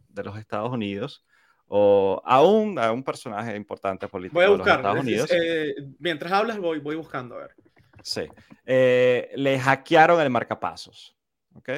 de 0.07 0.23
los 0.23 0.37
Estados 0.37 0.71
Unidos, 0.71 1.25
o 1.67 2.21
a 2.25 2.41
un, 2.41 2.79
a 2.79 2.91
un 2.91 3.03
personaje 3.03 3.55
importante 3.55 4.07
político 4.07 4.35
voy 4.35 4.45
a 4.45 4.49
buscar, 4.49 4.77
de 4.77 4.83
los 4.83 4.97
Estados 4.97 5.03
Unidos. 5.05 5.31
Eh, 5.33 5.73
mientras 5.99 6.31
hablas, 6.31 6.57
voy, 6.57 6.79
voy 6.79 6.95
buscando 6.95 7.35
a 7.35 7.39
ver. 7.39 7.55
Sí. 8.03 8.27
Eh, 8.65 9.31
le 9.35 9.59
hackearon 9.59 10.21
el 10.21 10.29
marcapasos. 10.29 11.15
¿Ok? 11.53 11.69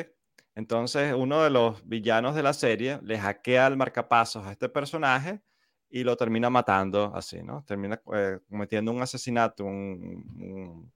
Entonces, 0.56 1.14
uno 1.14 1.44
de 1.44 1.50
los 1.50 1.88
villanos 1.88 2.36
de 2.36 2.44
la 2.44 2.54
serie 2.54 3.00
le 3.04 3.18
hackea 3.18 3.68
el 3.68 3.78
marcapasos 3.78 4.46
a 4.46 4.52
este 4.52 4.70
personaje 4.70 5.42
y 5.90 6.04
lo 6.04 6.16
termina 6.16 6.50
matando 6.50 7.12
así, 7.16 7.42
¿no? 7.42 7.64
Termina 7.66 8.02
eh, 8.14 8.40
cometiendo 8.50 8.92
un 8.92 9.02
asesinato 9.02 9.64
a 9.64 9.68
un 9.68 10.92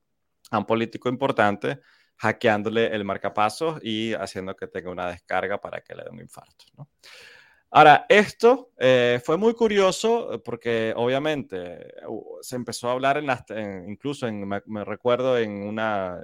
político 0.68 1.10
importante, 1.10 1.80
hackeándole 2.18 2.88
el 2.88 3.04
marcapasos 3.04 3.80
y 3.84 4.14
haciendo 4.14 4.56
que 4.56 4.68
tenga 4.68 4.92
una 4.92 5.08
descarga 5.08 5.60
para 5.60 5.82
que 5.82 5.96
le 5.96 6.04
dé 6.04 6.10
un 6.10 6.20
infarto, 6.20 6.66
¿no? 6.78 6.90
Ahora, 7.70 8.06
esto 8.08 8.72
eh, 8.78 9.22
fue 9.24 9.38
muy 9.38 9.54
curioso 9.54 10.34
eh, 10.34 10.40
porque 10.40 10.94
obviamente 10.96 11.94
se 12.42 12.56
empezó 12.56 12.90
a 12.90 12.94
hablar 12.94 13.18
en 13.18 13.26
las, 13.26 13.44
incluso 13.88 14.28
en, 14.28 14.48
me, 14.48 14.86
recuerdo 14.86 15.38
en 15.38 15.64
una, 15.64 16.24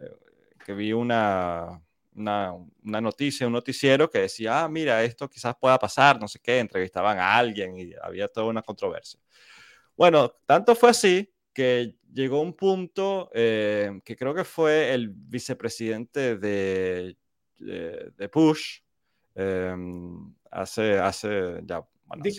que 0.65 0.73
vi 0.73 0.93
una, 0.93 1.82
una, 2.15 3.01
noticia, 3.01 3.47
un 3.47 3.53
noticiero 3.53 4.10
que 4.10 4.19
decía, 4.19 4.63
ah, 4.63 4.69
mira, 4.69 5.03
esto 5.03 5.29
quizás 5.29 5.56
pueda 5.60 5.77
pasar, 5.77 6.19
no 6.19 6.27
sé 6.27 6.39
qué, 6.39 6.60
entrevistaban 6.60 7.19
a 7.19 7.36
alguien 7.36 7.77
y 7.77 7.91
había 8.01 8.27
toda 8.27 8.47
una 8.47 8.62
controversia. 8.62 9.19
Bueno, 9.95 10.32
tanto 10.45 10.75
fue 10.75 10.89
así 10.89 11.34
que 11.53 11.95
llegó 12.12 12.41
un 12.41 12.53
punto 12.53 13.29
eh, 13.34 13.99
que 14.03 14.15
creo 14.15 14.34
que 14.34 14.43
fue 14.43 14.93
el 14.93 15.10
vicepresidente 15.10 16.38
de, 16.38 17.15
de, 17.58 18.29
Bush, 18.34 18.79
em, 19.35 20.33
hace, 20.51 20.99
hace 20.99 21.61
ya, 21.63 21.83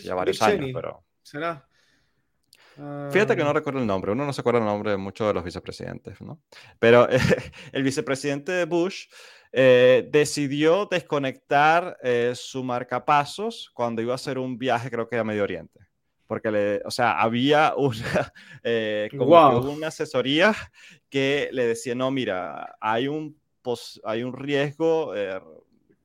ya 0.03 0.15
varios 0.15 0.41
años, 0.41 0.71
pero... 0.73 1.03
¿Será? 1.21 1.67
Fíjate 2.75 3.37
que 3.37 3.43
no 3.43 3.51
ah. 3.51 3.53
recuerdo 3.53 3.79
el 3.79 3.87
nombre, 3.87 4.11
uno 4.11 4.25
no 4.25 4.33
se 4.33 4.41
acuerda 4.41 4.59
el 4.59 4.65
nombre 4.65 4.91
de 4.91 4.97
muchos 4.97 5.27
de 5.27 5.33
los 5.33 5.43
vicepresidentes, 5.45 6.19
¿no? 6.19 6.41
Pero 6.77 7.07
el 7.71 7.83
vicepresidente 7.83 8.51
de 8.51 8.65
Bush 8.65 9.05
eh, 9.53 10.07
decidió 10.11 10.85
desconectar 10.85 11.97
eh, 12.03 12.33
su 12.35 12.63
marcapasos 12.63 13.71
cuando 13.73 14.01
iba 14.01 14.11
a 14.11 14.15
hacer 14.15 14.37
un 14.37 14.57
viaje, 14.57 14.91
creo 14.91 15.07
que 15.07 15.17
a 15.17 15.23
Medio 15.23 15.43
Oriente. 15.43 15.79
Porque, 16.27 16.51
le, 16.51 16.81
o 16.83 16.91
sea, 16.91 17.21
había 17.21 17.75
una, 17.77 18.33
eh, 18.63 19.09
como 19.17 19.59
una 19.59 19.87
asesoría 19.87 20.53
que 21.09 21.49
le 21.53 21.67
decía, 21.67 21.95
no, 21.95 22.11
mira, 22.11 22.75
hay 22.81 23.07
un, 23.07 23.39
hay 24.03 24.23
un 24.23 24.33
riesgo 24.33 25.13
Mm, 25.13 25.54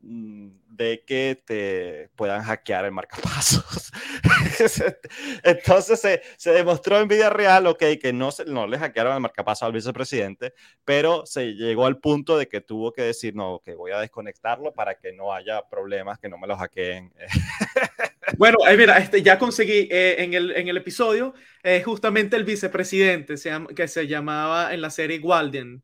de 0.03 1.05
que 1.07 1.39
te 1.45 2.09
puedan 2.17 2.43
hackear 2.43 2.87
el 2.87 2.93
marcapasos. 2.93 3.93
Entonces 5.45 6.01
se, 6.01 6.23
se, 6.39 6.53
demostró 6.53 6.99
en 6.99 7.09
vida 7.09 7.29
real, 7.29 7.67
ok, 7.67 7.83
que 8.01 8.13
no, 8.13 8.31
se, 8.31 8.47
no 8.47 8.67
le 8.67 8.79
hackearon 8.79 9.15
el 9.15 9.21
marcapasos 9.21 9.65
al 9.65 9.73
vicepresidente, 9.73 10.55
pero 10.85 11.27
se 11.27 11.55
llegó 11.55 11.85
al 11.85 11.99
punto 11.99 12.39
de 12.39 12.49
que 12.49 12.63
tuvo 12.63 12.93
que 12.93 13.03
decir, 13.03 13.35
no, 13.35 13.61
que 13.63 13.75
voy 13.75 13.93
a 13.93 14.01
desconectarlo 14.01 14.73
para 14.73 14.95
que 14.95 15.13
no 15.13 15.35
haya 15.35 15.69
problemas, 15.69 16.19
que 16.19 16.29
no 16.29 16.39
me 16.39 16.47
lo 16.47 16.57
hackeen. 16.57 17.13
Bueno, 18.39 18.59
ahí 18.65 18.77
mira, 18.77 18.97
este, 18.99 19.23
ya 19.23 19.39
conseguí 19.39 19.89
eh, 19.91 20.17
en, 20.19 20.35
el, 20.35 20.53
en 20.53 20.69
el 20.69 20.77
episodio 20.77 21.35
eh, 21.63 21.83
justamente 21.83 22.37
el 22.37 22.45
vicepresidente 22.45 23.35
que 23.75 23.89
se 23.89 24.07
llamaba 24.07 24.73
en 24.73 24.81
la 24.81 24.91
serie 24.91 25.19
Walden 25.19 25.83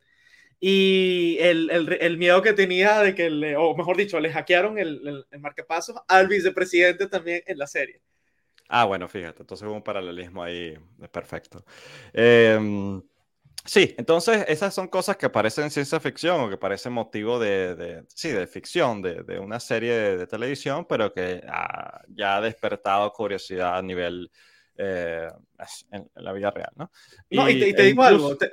y 0.58 1.36
el, 1.40 1.70
el, 1.70 1.98
el, 2.00 2.16
miedo 2.16 2.40
que 2.40 2.54
tenía 2.54 3.00
de 3.00 3.14
que, 3.14 3.28
le, 3.28 3.56
o 3.56 3.76
mejor 3.76 3.96
dicho, 3.96 4.18
le 4.18 4.32
hackearon 4.32 4.78
el, 4.78 5.26
el, 5.30 5.40
marcapasos 5.40 5.96
al 6.08 6.28
vicepresidente 6.28 7.08
también 7.08 7.42
en 7.46 7.58
la 7.58 7.66
serie. 7.66 8.00
Ah, 8.68 8.84
bueno, 8.84 9.06
fíjate, 9.06 9.42
entonces 9.42 9.66
hubo 9.66 9.74
un 9.74 9.82
paralelismo 9.82 10.42
ahí 10.42 10.76
perfecto. 11.12 11.64
Em, 12.12 13.00
sí, 13.64 13.94
entonces 13.98 14.44
esas 14.48 14.74
son 14.74 14.88
cosas 14.88 15.18
que 15.18 15.28
parecen 15.28 15.70
ciencia 15.70 16.00
ficción 16.00 16.40
o 16.40 16.50
que 16.50 16.56
parecen 16.56 16.92
motivo 16.92 17.38
de, 17.38 17.76
de 17.76 18.04
sí, 18.08 18.30
de 18.30 18.46
ficción, 18.46 19.02
de, 19.02 19.22
de 19.22 19.38
una 19.38 19.60
serie 19.60 20.16
de, 20.16 20.26
televisión, 20.26 20.86
pero 20.88 21.12
que 21.12 21.42
ya 22.08 22.36
ha 22.36 22.40
despertado 22.40 23.12
curiosidad 23.12 23.76
a 23.76 23.82
nivel 23.82 24.30
eh, 24.78 25.28
en, 25.92 26.10
la 26.16 26.32
vida 26.32 26.50
real, 26.50 26.72
¿no? 26.76 26.90
no, 27.30 27.48
y 27.48 27.60
te, 27.60 27.72
te 27.74 27.82
digo 27.84 28.02
algo, 28.02 28.36
te 28.36 28.50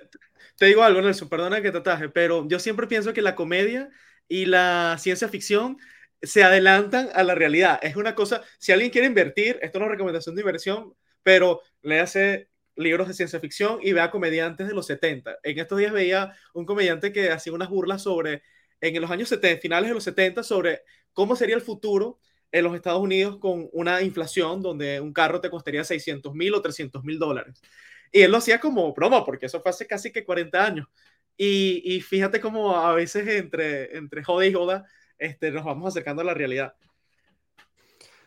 digo 0.59 0.83
algo, 0.83 1.01
Nelson, 1.01 1.29
perdona 1.29 1.61
que 1.61 1.71
te 1.71 1.77
ataje, 1.79 2.09
pero 2.09 2.47
yo 2.47 2.59
siempre 2.59 2.87
pienso 2.87 3.13
que 3.13 3.21
la 3.21 3.35
comedia 3.35 3.89
y 4.27 4.45
la 4.45 4.97
ciencia 4.99 5.27
ficción 5.27 5.77
se 6.21 6.43
adelantan 6.43 7.09
a 7.13 7.23
la 7.23 7.35
realidad. 7.35 7.79
Es 7.83 7.95
una 7.95 8.15
cosa, 8.15 8.43
si 8.59 8.71
alguien 8.71 8.91
quiere 8.91 9.07
invertir, 9.07 9.59
esto 9.61 9.79
no 9.79 9.85
es 9.85 9.91
recomendación 9.91 10.35
de 10.35 10.41
inversión, 10.41 10.93
pero 11.21 11.61
le 11.81 11.99
hace 11.99 12.49
libros 12.75 13.07
de 13.07 13.13
ciencia 13.13 13.39
ficción 13.39 13.79
y 13.81 13.93
vea 13.93 14.09
comediantes 14.09 14.67
de 14.67 14.73
los 14.73 14.87
70. 14.87 15.37
En 15.43 15.59
estos 15.59 15.77
días 15.77 15.91
veía 15.91 16.33
un 16.53 16.65
comediante 16.65 17.11
que 17.11 17.31
hacía 17.31 17.53
unas 17.53 17.69
burlas 17.69 18.03
sobre, 18.03 18.41
en 18.81 18.99
los 19.01 19.11
años 19.11 19.29
70, 19.29 19.61
finales 19.61 19.89
de 19.89 19.93
los 19.93 20.03
70, 20.03 20.43
sobre 20.43 20.81
cómo 21.13 21.35
sería 21.35 21.55
el 21.55 21.61
futuro 21.61 22.19
en 22.51 22.63
los 22.63 22.75
Estados 22.75 23.01
Unidos 23.01 23.37
con 23.37 23.67
una 23.73 24.01
inflación 24.01 24.61
donde 24.61 25.01
un 25.01 25.11
carro 25.11 25.41
te 25.41 25.49
costaría 25.49 25.83
600 25.83 26.33
mil 26.33 26.53
o 26.53 26.61
300 26.61 27.03
mil 27.03 27.19
dólares. 27.19 27.61
Y 28.13 28.21
él 28.21 28.32
lo 28.32 28.38
hacía 28.38 28.60
como 28.60 28.93
broma, 28.93 29.26
porque 29.26 29.47
eso 29.47 29.60
fue 29.60 29.71
hace 29.71 29.86
casi 29.86 30.12
que 30.13 30.23
40 30.23 30.65
años. 30.65 30.88
Y, 31.36 31.82
y 31.84 31.99
fíjate 31.99 32.39
cómo 32.39 32.78
a 32.78 32.93
veces 32.93 33.28
entre, 33.28 33.97
entre 33.97 34.23
joda 34.23 34.45
y 34.45 34.54
joda 34.54 34.86
este, 35.17 35.52
nos 35.52 35.65
vamos 35.65 35.88
acercando 35.88 36.21
a 36.21 36.26
la 36.26 36.34
realidad. 36.34 36.76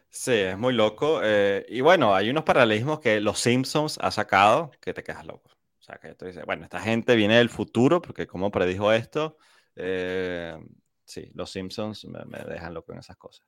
Sí, 0.09 0.33
es 0.33 0.57
muy 0.57 0.73
loco. 0.73 1.21
Eh, 1.23 1.67
y 1.69 1.83
bueno, 1.83 2.15
hay 2.15 2.31
unos 2.31 2.45
paralelismos 2.45 3.01
que 3.01 3.21
los 3.21 3.39
Simpsons 3.39 3.99
ha 4.01 4.11
sacado 4.11 4.71
que 4.81 4.95
te 4.95 5.03
quedas 5.03 5.27
loco. 5.27 5.51
O 5.79 5.83
sea, 5.83 5.99
que 5.99 6.15
tú 6.15 6.25
dices, 6.25 6.45
bueno, 6.47 6.65
esta 6.65 6.81
gente 6.81 7.15
viene 7.15 7.37
del 7.37 7.51
futuro, 7.51 8.01
porque 8.01 8.27
como 8.27 8.51
predijo 8.51 8.93
esto, 8.93 9.37
eh, 9.77 10.59
sí, 11.05 11.31
los 11.35 11.51
Simpsons 11.51 12.07
me, 12.07 12.39
dejan 12.49 12.75
loco 12.75 12.93
en 12.93 12.99
esas 12.99 13.17
cosas. 13.17 13.47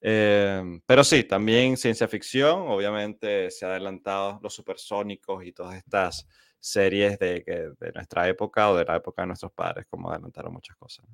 Eh, 0.00 0.80
pero 0.86 1.02
sí, 1.02 1.24
también 1.24 1.76
ciencia 1.76 2.06
ficción, 2.06 2.68
obviamente 2.68 3.50
se 3.50 3.66
ha 3.66 3.70
adelantado 3.70 4.38
los 4.42 4.54
supersónicos 4.54 5.44
y 5.44 5.52
todas 5.52 5.76
estas 5.76 6.26
series 6.60 7.18
de, 7.18 7.74
de, 7.78 7.92
nuestra 7.92 8.28
época 8.28 8.70
o 8.70 8.76
de 8.76 8.84
la 8.84 8.96
época 8.96 9.22
de 9.22 9.28
nuestros 9.28 9.52
padres, 9.52 9.86
como 9.88 10.10
adelantaron 10.10 10.52
muchas 10.52 10.76
cosas. 10.76 11.04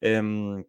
Em, 0.00 0.64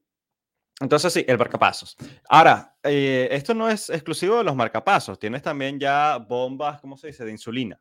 entonces 0.80 1.14
sí, 1.14 1.26
el 1.28 1.38
marcapasos. 1.38 1.96
Ahora, 2.28 2.76
eh, 2.84 3.28
esto 3.32 3.54
no 3.54 3.70
es 3.70 3.90
exclusivo 3.90 4.38
de 4.38 4.44
los 4.44 4.56
marcapasos, 4.56 5.20
tienes 5.20 5.42
también 5.42 5.80
ya 5.80 6.18
bombas, 6.18 6.82
¿cómo 6.82 6.98
se 6.98 7.08
dice?, 7.08 7.26
de 7.26 7.32
insulina. 7.32 7.80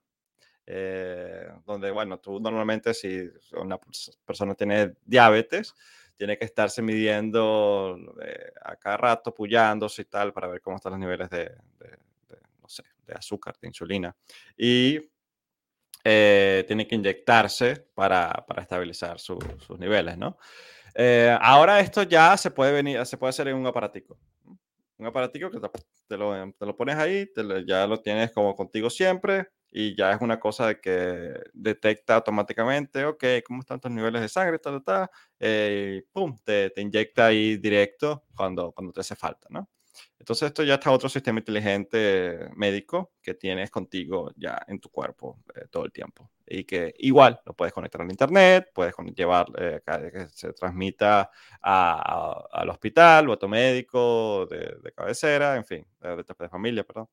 Eh, 0.65 1.49
donde, 1.67 1.91
bueno, 1.91 2.21
tú 2.21 2.39
normalmente 2.39 2.95
si 2.95 3.29
una 3.55 3.79
persona 4.25 4.55
tiene 4.55 4.95
diabetes, 5.05 5.75
tiene 6.17 6.39
que 6.39 6.45
estarse 6.45 6.83
midiendo 6.83 7.97
eh, 8.23 8.53
a 8.63 8.77
cada 8.77 8.97
rato, 8.97 9.35
pullándose 9.35 10.03
y 10.03 10.05
tal, 10.07 10.33
para 10.33 10.49
ver 10.49 10.61
cómo 10.61 10.77
están 10.77 10.93
los 10.93 11.01
niveles 11.01 11.29
de, 11.31 11.51
no 12.61 12.69
sé, 12.69 12.85
de 13.07 13.15
azúcar, 13.15 13.57
de 13.61 13.69
insulina. 13.69 14.15
Y 14.57 15.01
eh, 16.05 16.65
tiene 16.67 16.87
que 16.87 16.95
inyectarse 16.95 17.89
para, 17.95 18.31
para 18.47 18.63
estabilizar 18.63 19.19
sus 19.19 19.39
niveles, 19.79 20.19
¿no? 20.19 20.37
Eh, 20.95 21.37
ahora 21.41 21.81
esto 21.81 22.03
ya 22.03 22.37
se 22.37 22.51
puede, 22.51 22.73
venir, 22.73 23.05
se 23.07 23.17
puede 23.17 23.31
hacer 23.31 23.49
en 23.49 23.57
un 23.57 23.67
aparatico. 23.67 24.19
Un 24.99 25.07
aparatico 25.07 25.51
que 25.51 25.59
te, 25.59 26.17
lo, 26.17 26.53
te 26.53 26.67
lo, 26.67 26.77
pones 26.77 26.97
ahí, 26.97 27.29
ya 27.67 27.87
lo 27.87 28.01
tienes 28.01 28.31
como 28.33 28.55
contigo 28.55 28.91
siempre, 28.91 29.49
y 29.73 29.97
ya 29.97 30.13
es 30.13 30.21
una 30.21 30.39
cosa 30.39 30.69
de 30.69 30.81
que 30.81 31.33
detecta 31.55 32.17
automáticamente, 32.17 33.05
ok, 33.07 33.25
cómo 33.47 33.61
están 33.61 33.81
tus 33.81 33.91
niveles 33.91 34.21
de 34.23 34.29
sangre, 34.29 34.59
tal, 34.59 34.83
tal, 34.85 35.09
eh, 35.41 36.05
pum, 36.13 36.37
te, 36.45 36.71
te, 36.71 36.83
inyecta 36.83 37.27
ahí 37.27 37.57
directo 37.57 38.25
cuando, 38.37 38.73
cuando 38.73 38.93
te 38.93 39.01
hace 39.01 39.17
falta, 39.17 39.49
¿no? 39.51 39.69
Entonces 40.19 40.47
esto 40.47 40.63
ya 40.63 40.75
está 40.75 40.91
otro 40.91 41.09
sistema 41.09 41.41
inteligente 41.41 42.49
médico 42.55 43.13
que 43.21 43.35
tienes 43.35 43.71
contigo 43.71 44.31
ya 44.37 44.59
en 44.69 44.79
tu 44.79 44.89
cuerpo 44.89 45.41
eh, 45.55 45.67
todo 45.71 45.85
el 45.85 45.93
tiempo 45.93 46.31
y 46.47 46.65
que 46.65 46.95
igual 46.99 47.41
lo 47.45 47.55
puedes 47.55 47.73
conectar 47.73 48.01
al 48.03 48.11
internet, 48.11 48.71
puedes 48.75 48.95
llevar 49.17 49.47
eh, 49.59 49.81
que 49.85 50.29
se 50.29 50.53
transmita 50.53 51.31
a, 51.61 52.45
al 52.53 52.71
hospital 52.71 53.29
o 53.29 53.33
a 53.33 53.39
tu 53.39 53.49
médico 53.49 54.47
de, 54.47 54.77
de 54.83 54.93
cabecera, 54.93 55.57
en 55.57 55.65
fin, 55.65 55.87
de, 56.01 56.17
de 56.17 56.49
familia, 56.49 56.85
perdón. 56.85 57.09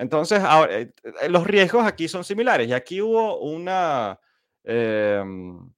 Entonces, 0.00 0.42
eh, 0.70 0.92
eh, 1.20 1.28
los 1.28 1.46
riesgos 1.46 1.86
aquí 1.86 2.08
son 2.08 2.24
similares 2.24 2.66
y 2.66 2.72
aquí 2.72 3.02
hubo 3.02 3.38
una, 3.40 4.18
em, 4.64 5.70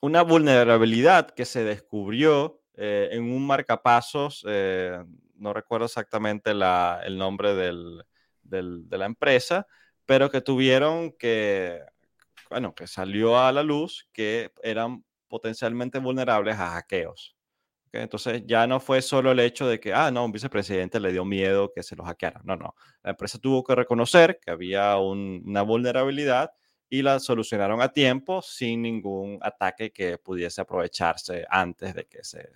una 0.00 0.22
vulnerabilidad 0.22 1.28
que 1.32 1.44
se 1.44 1.62
descubrió 1.62 2.62
eh, 2.74 3.10
en 3.12 3.24
un 3.30 3.46
marcapasos, 3.46 4.46
no 5.36 5.52
recuerdo 5.52 5.84
exactamente 5.84 6.52
el 6.52 7.18
nombre 7.18 7.54
del, 7.54 8.02
de 8.42 8.98
la 8.98 9.04
empresa, 9.04 9.66
pero 10.06 10.30
que 10.30 10.40
tuvieron 10.40 11.12
que, 11.12 11.82
bueno, 12.48 12.74
que 12.74 12.86
salió 12.86 13.38
a 13.38 13.52
la 13.52 13.62
luz 13.62 14.08
que 14.12 14.52
eran 14.62 15.04
potencialmente 15.28 15.98
vulnerables 15.98 16.56
a 16.56 16.70
hackeos. 16.70 17.36
Entonces 17.92 18.44
ya 18.46 18.66
no 18.66 18.78
fue 18.78 19.02
solo 19.02 19.32
el 19.32 19.40
hecho 19.40 19.66
de 19.66 19.80
que, 19.80 19.92
ah, 19.92 20.10
no, 20.10 20.24
un 20.24 20.32
vicepresidente 20.32 21.00
le 21.00 21.12
dio 21.12 21.24
miedo 21.24 21.72
que 21.74 21.82
se 21.82 21.96
lo 21.96 22.04
hackearan. 22.04 22.42
No, 22.44 22.56
no. 22.56 22.74
La 23.02 23.10
empresa 23.10 23.38
tuvo 23.38 23.64
que 23.64 23.74
reconocer 23.74 24.38
que 24.40 24.50
había 24.50 24.96
una 24.98 25.62
vulnerabilidad 25.62 26.52
y 26.88 27.02
la 27.02 27.20
solucionaron 27.20 27.80
a 27.82 27.92
tiempo 27.92 28.42
sin 28.42 28.82
ningún 28.82 29.38
ataque 29.42 29.92
que 29.92 30.18
pudiese 30.18 30.60
aprovecharse 30.60 31.46
antes 31.48 31.94
de 31.94 32.06
que 32.06 32.24
se, 32.24 32.48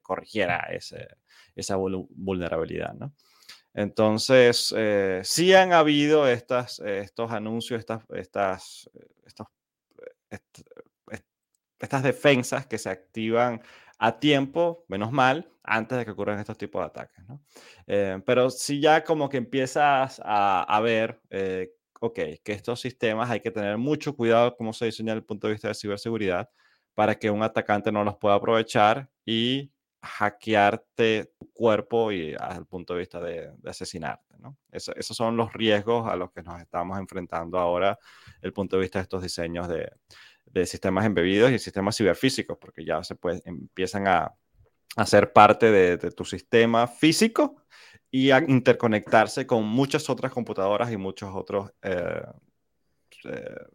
corrigiera 0.00 0.66
ese, 0.70 1.08
esa 1.54 1.76
vulnerabilidad, 1.76 2.94
¿no? 2.94 3.12
Entonces, 3.74 4.74
eh, 4.76 5.22
sí 5.24 5.54
han 5.54 5.72
habido 5.72 6.28
estas, 6.28 6.80
estos 6.80 7.32
anuncios, 7.32 7.80
estas, 7.80 8.02
estas, 8.10 8.90
estos, 9.24 9.46
estas 11.82 12.02
defensas 12.02 12.66
que 12.66 12.78
se 12.78 12.88
activan 12.88 13.60
a 13.98 14.18
tiempo, 14.18 14.84
menos 14.88 15.12
mal, 15.12 15.48
antes 15.62 15.98
de 15.98 16.04
que 16.04 16.10
ocurran 16.10 16.38
estos 16.38 16.58
tipos 16.58 16.80
de 16.80 16.86
ataques. 16.86 17.24
Eh, 17.86 18.20
pero 18.26 18.50
si 18.50 18.80
ya 18.80 19.04
como 19.04 19.28
que 19.28 19.36
empiezas 19.36 20.20
a, 20.24 20.80
ver, 20.82 21.20
eh, 21.30 21.72
ok, 22.00 22.18
que 22.42 22.52
estos 22.52 22.80
sistemas 22.80 23.30
hay 23.30 23.40
que 23.40 23.50
tener 23.50 23.78
mucho 23.78 24.16
cuidado 24.16 24.56
cómo 24.56 24.72
se 24.72 24.86
diseña 24.86 25.12
desde 25.12 25.20
el 25.20 25.26
punto 25.26 25.46
de 25.46 25.54
vista 25.54 25.68
de 25.68 25.74
ciberseguridad 25.74 26.48
para 26.94 27.14
que 27.14 27.30
un 27.30 27.42
atacante 27.42 27.92
no 27.92 28.04
los 28.04 28.16
pueda 28.16 28.34
aprovechar 28.34 29.08
y 29.24 29.72
hackearte 30.02 31.32
tu 31.38 31.52
cuerpo 31.52 32.10
y 32.10 32.32
desde 32.32 32.58
el 32.58 32.66
punto 32.66 32.94
de 32.94 32.98
vista 32.98 33.20
de, 33.20 33.52
asesinarte. 33.64 34.36
¿no? 34.38 34.58
esos 34.72 35.16
son 35.16 35.36
los 35.36 35.52
riesgos 35.52 36.10
a 36.10 36.16
los 36.16 36.32
que 36.32 36.42
nos 36.42 36.60
estamos 36.60 36.98
enfrentando 36.98 37.56
ahora, 37.56 37.96
el 38.40 38.52
punto 38.52 38.74
de 38.74 38.82
vista 38.82 38.98
de 38.98 39.04
estos 39.04 39.22
diseños 39.22 39.68
de, 39.68 39.88
de 40.52 40.66
sistemas 40.66 41.06
embebidos 41.06 41.50
y 41.50 41.58
sistemas 41.58 41.96
ciberfísicos, 41.96 42.58
porque 42.58 42.84
ya 42.84 43.02
se 43.02 43.14
puede, 43.14 43.40
empiezan 43.44 44.06
a, 44.06 44.32
a 44.96 45.06
ser 45.06 45.32
parte 45.32 45.70
de, 45.70 45.98
tu 46.10 46.24
sistema 46.24 46.86
físico 46.86 47.56
y 48.10 48.30
a 48.30 48.38
interconectarse 48.38 49.46
con 49.46 49.66
muchas 49.66 50.08
otras 50.10 50.32
computadoras 50.32 50.92
y 50.92 50.96
muchos 50.96 51.30
otros 51.34 51.72
eh, 51.82 52.22
eh, 53.24 53.66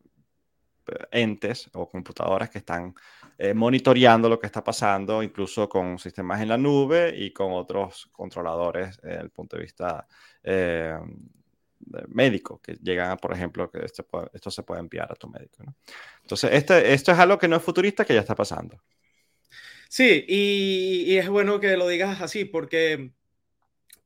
entes 1.12 1.70
o 1.74 1.90
computadoras 1.90 2.50
que 2.50 2.60
están 2.60 2.94
eh, 3.38 3.54
monitoreando 3.54 4.30
lo 4.30 4.40
que 4.40 4.46
está 4.46 4.64
pasando, 4.64 5.24
incluso 5.24 5.68
con 5.68 5.98
sistemas 5.98 6.42
en 6.42 6.50
la 6.50 6.58
nube 6.58 7.14
y 7.18 7.34
con 7.34 7.52
otros 7.52 8.10
controladores 8.12 8.98
desde 9.02 9.22
el 9.22 9.32
punto 9.32 9.58
de 9.58 9.64
vista 9.64 10.08
médico, 12.08 12.62
que 12.62 12.74
llegan 12.82 13.18
por 13.18 13.34
ejemplo, 13.34 13.70
que 13.72 13.86
este 13.86 14.04
esto 14.34 14.52
se 14.52 14.64
puede 14.64 14.82
enviar 14.82 15.12
a 15.12 15.16
tu 15.16 15.28
médico. 15.28 15.64
Entonces, 16.22 16.52
este, 16.54 16.94
esto 16.94 17.12
es 17.12 17.20
algo 17.20 17.38
que 17.38 17.48
no 17.48 17.56
es 17.56 17.64
futurista, 17.64 18.06
que 18.06 18.14
ya 18.14 18.22
está 18.22 18.36
pasando. 18.36 18.82
Sí, 19.90 20.26
y, 20.28 21.18
es 21.18 21.30
bueno 21.30 21.60
que 21.60 21.78
lo 21.78 21.88
digas 21.88 22.22
así, 22.22 22.46
porque 22.46 23.12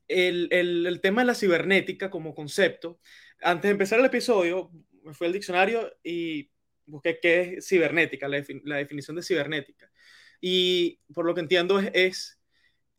el, 0.08 0.48
el, 0.52 1.00
tema 1.02 1.22
de 1.22 1.28
la 1.28 1.36
cibernética 1.36 2.10
como 2.10 2.36
concepto, 2.36 3.00
antes 3.42 3.64
de 3.64 3.72
empezar 3.72 4.00
el 4.00 4.06
episodio, 4.06 4.72
me 5.04 5.14
fui 5.14 5.28
al 5.28 5.34
diccionario 5.34 5.92
y 6.04 6.52
busqué 6.86 7.20
qué 7.20 7.56
es 7.58 7.68
cibernética, 7.68 8.28
la, 8.28 8.78
definición 8.78 9.16
de 9.16 9.24
cibernética. 9.24 9.92
Y 10.40 11.00
por 11.14 11.26
lo 11.26 11.34
que 11.34 11.42
entiendo 11.42 11.80
es 11.80 12.40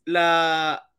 la 0.05 0.92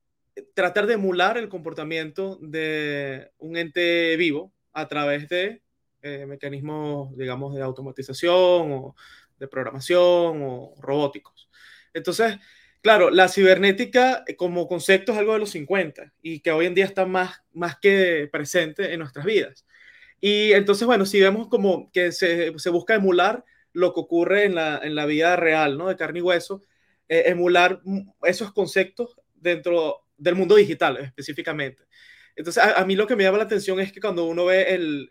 tratar 0.54 0.88
de 0.88 0.96
emular 0.96 1.38
el 1.38 1.50
comportamiento 1.50 2.38
de 2.41 3.32
un 3.38 3.58
ente 3.58 4.15
vivo 4.17 4.54
a 4.74 4.88
través 4.88 5.30
de 5.30 5.62
eh, 6.02 6.26
mecanismos, 6.26 7.15
digamos, 7.17 7.56
de 7.56 7.62
automatización 7.62 8.72
o 8.72 8.96
de 9.39 9.48
programación 9.48 10.41
o 10.43 10.74
robóticos. 10.80 11.50
Entonces, 11.93 12.38
claro, 12.82 13.10
la 13.10 13.28
cibernética 13.30 14.24
como 14.38 14.67
concepto 14.67 15.12
es 15.12 15.17
algo 15.17 15.34
de 15.34 15.39
los 15.39 15.52
50 15.52 16.13
y 16.22 16.39
que 16.41 16.52
hoy 16.52 16.65
en 16.65 16.76
día 16.76 16.86
está 16.86 17.06
más, 17.06 17.43
más 17.54 17.78
que 17.80 18.28
presente 18.32 18.93
en 18.93 19.00
nuestras 19.00 19.26
vidas. 19.26 19.65
Y 20.19 20.54
entonces, 20.54 20.86
bueno, 20.86 21.06
si 21.06 21.19
vemos 21.19 21.48
como 21.50 21.91
que 21.91 22.12
se, 22.12 22.58
se 22.58 22.69
busca 22.69 22.96
emular 22.96 23.43
lo 23.74 23.93
que 23.93 24.00
ocurre 24.00 24.46
en 24.46 24.56
la, 24.56 24.80
en 24.82 24.96
la 24.96 25.06
vida 25.06 25.36
real, 25.36 25.78
¿no? 25.78 25.88
De 25.88 25.98
carne 25.98 26.19
y 26.19 26.22
hueso, 26.22 26.62
eh, 27.10 27.24
emular 27.28 27.82
esos 28.24 28.54
conceptos 28.54 29.19
dentro 29.34 30.03
del 30.24 30.36
mundo 30.36 30.56
digital 30.56 30.98
específicamente. 30.98 31.84
Entonces, 32.36 32.64
a, 32.64 32.84
mí 32.86 32.96
lo 32.96 33.06
que 33.06 33.16
me 33.16 33.24
llama 33.24 33.38
la 33.38 33.44
atención 33.44 33.80
es 33.80 33.92
que 33.92 34.00
cuando 34.00 34.26
uno 34.26 34.46
ve 34.46 34.74
el, 34.74 35.08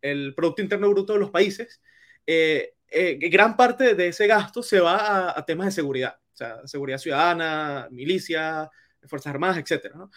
el, 0.00 0.34
Producto 0.34 0.62
Interno 0.62 0.88
Bruto 0.88 1.12
de 1.12 1.18
los 1.18 1.30
países, 1.30 1.82
eh, 2.26 2.74
eh, 2.88 3.18
gran 3.30 3.56
parte 3.56 3.94
de 3.94 4.08
ese 4.08 4.26
gasto 4.26 4.62
se 4.62 4.80
va 4.80 5.36
a, 5.36 5.44
temas 5.44 5.66
de 5.66 5.72
seguridad, 5.72 6.18
o 6.32 6.36
sea, 6.36 6.66
seguridad 6.66 6.98
ciudadana, 6.98 7.88
milicia, 7.90 8.70
Fuerzas 9.04 9.34
Armadas, 9.34 9.58
etc. 9.58 9.94
¿no? 9.94 10.10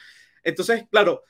Entonces, 0.44 0.86
claro, 0.90 1.24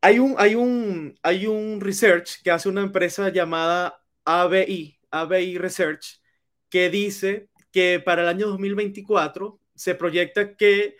hay 0.00 0.18
un, 0.18 0.36
hay, 0.38 0.54
un, 0.54 1.18
hay 1.22 1.46
un 1.46 1.80
research 1.80 2.42
que 2.42 2.50
hace 2.50 2.68
una 2.68 2.82
empresa 2.82 3.30
llamada 3.30 4.00
ABI, 4.24 5.00
ABI 5.10 5.58
Research, 5.58 6.20
que 6.68 6.90
dice 6.90 7.48
que 7.72 8.00
para 8.04 8.22
el 8.22 8.28
año 8.28 8.46
2024 8.48 9.58
se 9.74 9.94
proyecta 9.94 10.56
que 10.56 10.96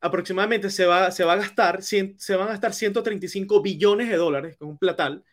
aproximadamente 0.00 0.70
se 0.70 0.86
va, 0.86 1.10
se 1.10 1.24
va 1.24 1.34
a 1.34 1.36
gastar, 1.36 1.82
se 1.82 2.14
van 2.36 2.48
a 2.48 2.52
gastar 2.52 2.72
135 2.74 3.62
billones 3.62 4.08
de 4.08 4.16
dólares, 4.16 4.56
con 4.56 4.68
un 4.68 4.78
platal, 4.78 5.24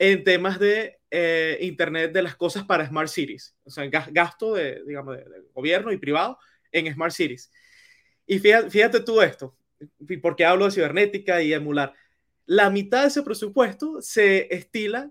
en 0.00 0.24
temas 0.24 0.58
de 0.58 0.98
eh, 1.10 1.58
Internet 1.60 2.12
de 2.12 2.22
las 2.22 2.34
cosas 2.34 2.64
para 2.64 2.86
Smart 2.86 3.08
Cities, 3.08 3.54
o 3.64 3.70
sea, 3.70 3.86
gasto 3.86 4.54
de, 4.54 4.82
digamos, 4.86 5.16
de, 5.16 5.24
gobierno 5.52 5.92
y 5.92 5.98
privado 5.98 6.38
en 6.72 6.92
Smart 6.92 7.12
Cities. 7.12 7.50
Y 8.26 8.38
fíjate, 8.38 8.70
fíjate 8.70 9.00
tú 9.00 9.20
esto, 9.20 9.56
porque 10.22 10.46
hablo 10.46 10.64
de 10.64 10.70
cibernética 10.70 11.42
y 11.42 11.52
emular. 11.52 11.92
La 12.46 12.70
mitad 12.70 13.02
de 13.02 13.08
ese 13.08 13.22
presupuesto 13.22 14.00
se 14.00 14.52
estila 14.54 15.10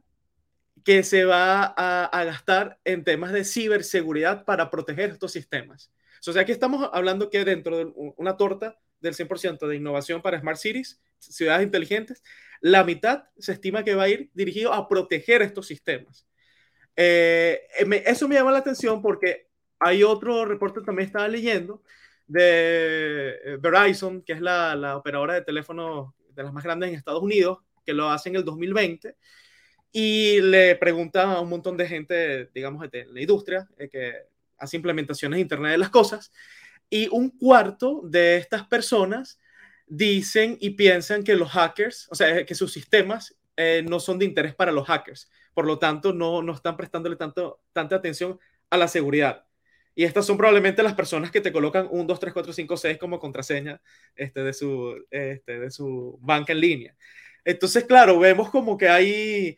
que 0.83 1.03
se 1.03 1.23
va 1.25 1.73
a, 1.77 2.05
a 2.05 2.23
gastar 2.23 2.79
en 2.83 3.03
temas 3.03 3.31
de 3.31 3.43
ciberseguridad 3.43 4.43
para 4.43 4.71
proteger 4.71 5.11
estos 5.11 5.33
sistemas. 5.33 5.91
O 6.27 6.33
sea, 6.33 6.41
aquí 6.41 6.51
estamos 6.51 6.89
hablando 6.93 7.29
que 7.29 7.45
dentro 7.45 7.77
de 7.77 7.91
una 8.17 8.37
torta 8.37 8.79
del 9.01 9.13
100% 9.13 9.67
de 9.67 9.75
innovación 9.75 10.21
para 10.21 10.39
Smart 10.39 10.57
Cities, 10.57 11.01
ciudades 11.17 11.63
inteligentes, 11.63 12.23
la 12.62 12.83
mitad 12.83 13.23
se 13.38 13.53
estima 13.53 13.83
que 13.83 13.95
va 13.95 14.03
a 14.03 14.09
ir 14.09 14.29
dirigido 14.33 14.73
a 14.73 14.88
proteger 14.88 15.41
estos 15.41 15.67
sistemas. 15.67 16.27
Eh, 16.95 17.62
eso 18.05 18.27
me 18.27 18.35
llama 18.35 18.51
la 18.51 18.59
atención 18.59 19.01
porque 19.01 19.47
hay 19.79 20.03
otro 20.03 20.45
reporte 20.45 20.81
que 20.81 20.85
también 20.85 21.07
estaba 21.07 21.27
leyendo 21.27 21.81
de 22.27 23.39
eh, 23.43 23.57
Verizon, 23.59 24.21
que 24.21 24.33
es 24.33 24.41
la, 24.41 24.75
la 24.75 24.97
operadora 24.97 25.33
de 25.33 25.41
teléfonos 25.41 26.13
de 26.35 26.43
las 26.43 26.53
más 26.53 26.63
grandes 26.63 26.89
en 26.89 26.95
Estados 26.95 27.23
Unidos, 27.23 27.59
que 27.85 27.93
lo 27.93 28.09
hace 28.09 28.29
en 28.29 28.35
el 28.35 28.45
2020, 28.45 29.15
y 29.91 30.41
le 30.41 30.75
pregunta 30.75 31.33
a 31.33 31.41
un 31.41 31.49
montón 31.49 31.75
de 31.75 31.88
gente, 31.88 32.49
digamos, 32.53 32.89
de 32.91 33.05
la 33.05 33.21
industria, 33.21 33.67
eh, 33.77 33.89
que 33.89 34.13
hace 34.57 34.77
implementaciones 34.77 35.38
de 35.38 35.41
Internet 35.41 35.71
de 35.71 35.77
las 35.77 35.89
Cosas, 35.89 36.31
y 36.89 37.08
un 37.10 37.30
cuarto 37.30 38.02
de 38.04 38.38
estas 38.38 38.67
personas 38.67 39.39
dicen 39.88 40.58
y 40.60 40.71
piensan 40.71 41.23
que 41.23 41.36
los 41.36 41.49
hackers, 41.49 42.08
o 42.12 42.15
sea, 42.15 42.45
que 42.45 42.56
sus 42.56 42.71
sistemas 42.71 43.38
eh, 43.58 43.84
no 43.88 43.99
son 43.99 44.19
de 44.19 44.25
interés 44.25 44.56
para 44.56 44.71
los 44.71 44.88
hackers. 44.88 45.30
Por 45.54 45.65
lo 45.65 45.80
tanto, 45.80 46.13
no, 46.13 46.41
no 46.41 46.54
están 46.54 46.78
prestándole 46.78 47.15
tanto, 47.15 47.62
tanta 47.73 47.95
atención 47.95 48.39
a 48.69 48.78
la 48.78 48.88
seguridad. 48.88 49.45
Y 49.95 50.06
estas 50.06 50.25
son 50.25 50.38
probablemente 50.38 50.84
las 50.84 50.93
personas 50.93 51.32
que 51.32 51.41
te 51.41 51.52
colocan 51.52 51.88
1, 51.91 52.04
2, 52.06 52.19
3, 52.19 52.34
4, 52.34 52.54
5, 52.54 52.78
6 52.78 52.97
como 52.97 53.19
contraseña 53.19 53.82
este, 54.15 54.43
de, 54.43 54.54
su, 54.54 54.95
este, 55.12 55.60
de 55.60 55.71
su 55.71 56.17
banca 56.21 56.54
en 56.54 56.62
línea. 56.62 56.95
Entonces, 57.43 57.84
claro, 57.84 58.19
vemos 58.19 58.49
como 58.49 58.78
que 58.78 58.88
hay 58.88 59.58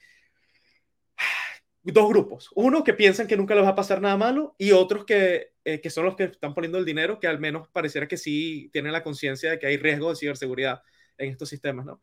dos 1.83 2.09
grupos. 2.09 2.49
Uno 2.55 2.83
que 2.83 2.93
piensan 2.93 3.27
que 3.27 3.37
nunca 3.37 3.55
les 3.55 3.63
va 3.63 3.69
a 3.69 3.75
pasar 3.75 4.01
nada 4.01 4.17
malo 4.17 4.55
y 4.57 4.71
otros 4.71 5.05
que, 5.05 5.53
eh, 5.65 5.81
que 5.81 5.89
son 5.89 6.05
los 6.05 6.15
que 6.15 6.25
están 6.25 6.53
poniendo 6.53 6.77
el 6.77 6.85
dinero, 6.85 7.19
que 7.19 7.27
al 7.27 7.39
menos 7.39 7.67
pareciera 7.69 8.07
que 8.07 8.17
sí 8.17 8.69
tienen 8.71 8.91
la 8.91 9.03
conciencia 9.03 9.51
de 9.51 9.59
que 9.59 9.67
hay 9.67 9.77
riesgo 9.77 10.09
de 10.09 10.15
ciberseguridad 10.15 10.83
en 11.17 11.31
estos 11.31 11.49
sistemas, 11.49 11.85
¿no? 11.85 12.01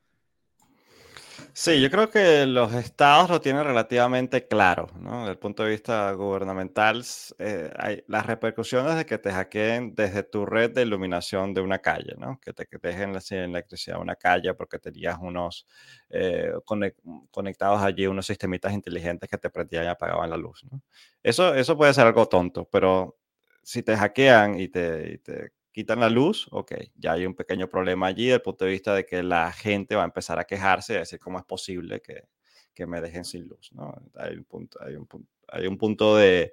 Sí, 1.61 1.81
yo 1.81 1.91
creo 1.91 2.09
que 2.09 2.47
los 2.47 2.73
estados 2.73 3.29
lo 3.31 3.41
tienen 3.41 3.65
relativamente 3.65 4.47
claro, 4.47 4.87
¿no? 5.01 5.21
Desde 5.23 5.33
el 5.33 5.39
punto 5.39 5.65
de 5.65 5.71
vista 5.71 6.13
gubernamental, 6.13 7.05
eh, 7.41 7.73
hay 7.77 8.05
las 8.07 8.27
repercusiones 8.27 8.95
de 8.95 9.05
que 9.05 9.19
te 9.19 9.33
hackeen 9.33 9.93
desde 9.97 10.23
tu 10.23 10.47
red 10.47 10.71
de 10.71 10.83
iluminación 10.83 11.55
de 11.55 11.61
una 11.61 11.81
calle, 11.81 12.15
¿no? 12.17 12.39
Que 12.41 12.53
te 12.53 12.65
que 12.67 12.79
dejen 12.81 13.13
la 13.13 13.19
electricidad 13.31 13.97
de 13.97 14.03
una 14.03 14.15
calle 14.15 14.55
porque 14.55 14.79
tenías 14.79 15.19
unos 15.21 15.67
eh, 16.11 16.53
conectados 17.33 17.83
allí, 17.83 18.07
unos 18.07 18.27
sistemitas 18.27 18.73
inteligentes 18.73 19.29
que 19.29 19.37
te 19.39 19.51
prendían 19.51 19.85
y 19.87 19.89
apagaban 19.89 20.31
la 20.31 20.37
luz, 20.37 20.63
¿no? 20.71 20.81
Eso, 21.25 21.57
eso 21.57 21.77
puede 21.77 21.93
ser 21.93 22.07
algo 22.07 22.27
tonto, 22.29 22.69
pero 22.71 23.19
si 23.65 23.83
te 23.83 23.97
hackean 23.97 24.61
y 24.61 24.65
y 24.65 24.69
te 25.19 25.51
quitan 25.79 26.01
la 26.01 26.11
luz, 26.11 26.49
ok, 26.51 26.73
ya 26.97 27.13
hay 27.13 27.25
un 27.25 27.37
pequeño 27.37 27.69
problema 27.69 28.09
allí 28.09 28.25
desde 28.25 28.35
el 28.35 28.43
punto 28.43 28.65
de 28.65 28.73
vista 28.73 28.97
de 28.97 29.07
que 29.07 29.23
la 29.23 29.53
gente 29.53 29.95
va 29.95 30.03
a 30.03 30.07
empezar 30.07 30.37
a 30.41 30.45
quejarse 30.45 30.97
a 30.97 30.99
decir 30.99 31.21
cómo 31.21 31.39
es 31.39 31.45
posible 31.45 32.01
que, 32.01 32.25
que 32.75 32.85
me 32.85 33.01
dejen 33.01 33.25
sin 33.25 33.47
luz, 33.47 33.71
¿no? 33.75 33.95
Hay 34.17 34.35
un 34.39 34.45
punto, 34.45 34.77
hay 34.83 34.97
un 34.97 35.07
punto, 35.07 35.31
hay 35.47 35.69
un 35.69 35.79
punto 35.79 36.17
de, 36.17 36.53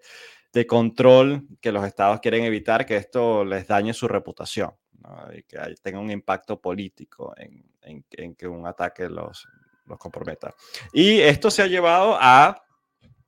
de, 0.53 0.67
control 0.67 1.47
que 1.59 1.71
los 1.71 1.83
estados 1.87 2.19
quieren 2.19 2.43
evitar 2.43 2.85
que 2.85 2.97
esto 2.97 3.43
les 3.43 3.65
dañe 3.65 3.95
su 3.95 4.07
reputación 4.07 4.75
¿no? 4.99 5.33
y 5.33 5.41
que 5.41 5.57
tenga 5.81 5.97
un 5.97 6.11
impacto 6.11 6.61
político 6.61 7.33
en, 7.35 7.65
en, 7.81 8.05
en 8.11 8.35
que 8.35 8.47
un 8.47 8.67
ataque 8.67 9.09
los, 9.09 9.47
los 9.87 9.97
comprometa. 9.97 10.53
Y 10.93 11.19
esto 11.19 11.49
se 11.49 11.63
ha 11.63 11.67
llevado 11.67 12.15
a 12.21 12.63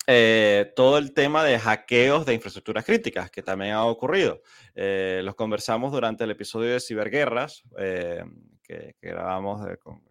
eh, 0.08 0.72
todo 0.76 0.98
el 0.98 1.14
tema 1.14 1.44
de 1.44 1.60
hackeos 1.60 2.26
de 2.26 2.34
infraestructuras 2.34 2.86
críticas, 2.86 3.30
que 3.30 3.44
también 3.44 3.74
ha 3.74 3.86
ocurrido. 3.86 4.42
Eh, 4.74 5.22
los 5.24 5.36
conversamos 5.36 5.92
durante 5.92 6.24
el 6.24 6.32
episodio 6.32 6.72
de 6.72 6.80
ciberguerras 6.80 7.64
eh, 7.78 8.24
que, 8.64 8.96
grabamos 9.02 9.62
con 9.80 10.02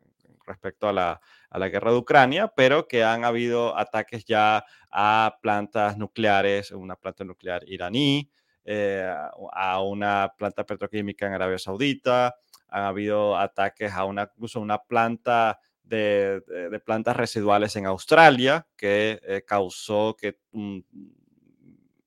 respecto 0.47 0.89
a 0.89 0.93
la, 0.93 1.21
a 1.51 1.59
la, 1.59 1.69
guerra 1.69 1.91
de 1.91 1.97
Ucrania, 1.97 2.53
pero 2.55 2.87
que 2.87 3.03
han 3.03 3.25
habido 3.25 3.77
ataques 3.77 4.25
ya 4.25 4.65
a 4.91 5.39
plantas 5.43 5.97
nucleares, 5.99 6.71
una 6.71 6.97
planta 6.97 7.25
nuclear 7.25 7.65
iraní, 7.67 8.31
eh, 8.69 9.09
a 9.53 9.81
una 9.81 10.35
planta 10.37 10.67
petroquímica 10.67 11.25
en 11.27 11.35
Arabia 11.35 11.57
Saudita, 11.57 12.35
han 12.69 12.83
habido 12.83 13.39
ataques 13.39 13.93
a 13.93 14.05
una, 14.05 14.29
incluso 14.35 14.61
una 14.61 14.79
planta 14.79 15.61
de, 15.87 16.81
plantas 16.85 17.17
residuales 17.17 17.77
en 17.77 17.87
Australia 17.87 18.67
que 18.77 19.21
eh, 19.23 19.45
causó 19.47 20.17
que 20.17 20.39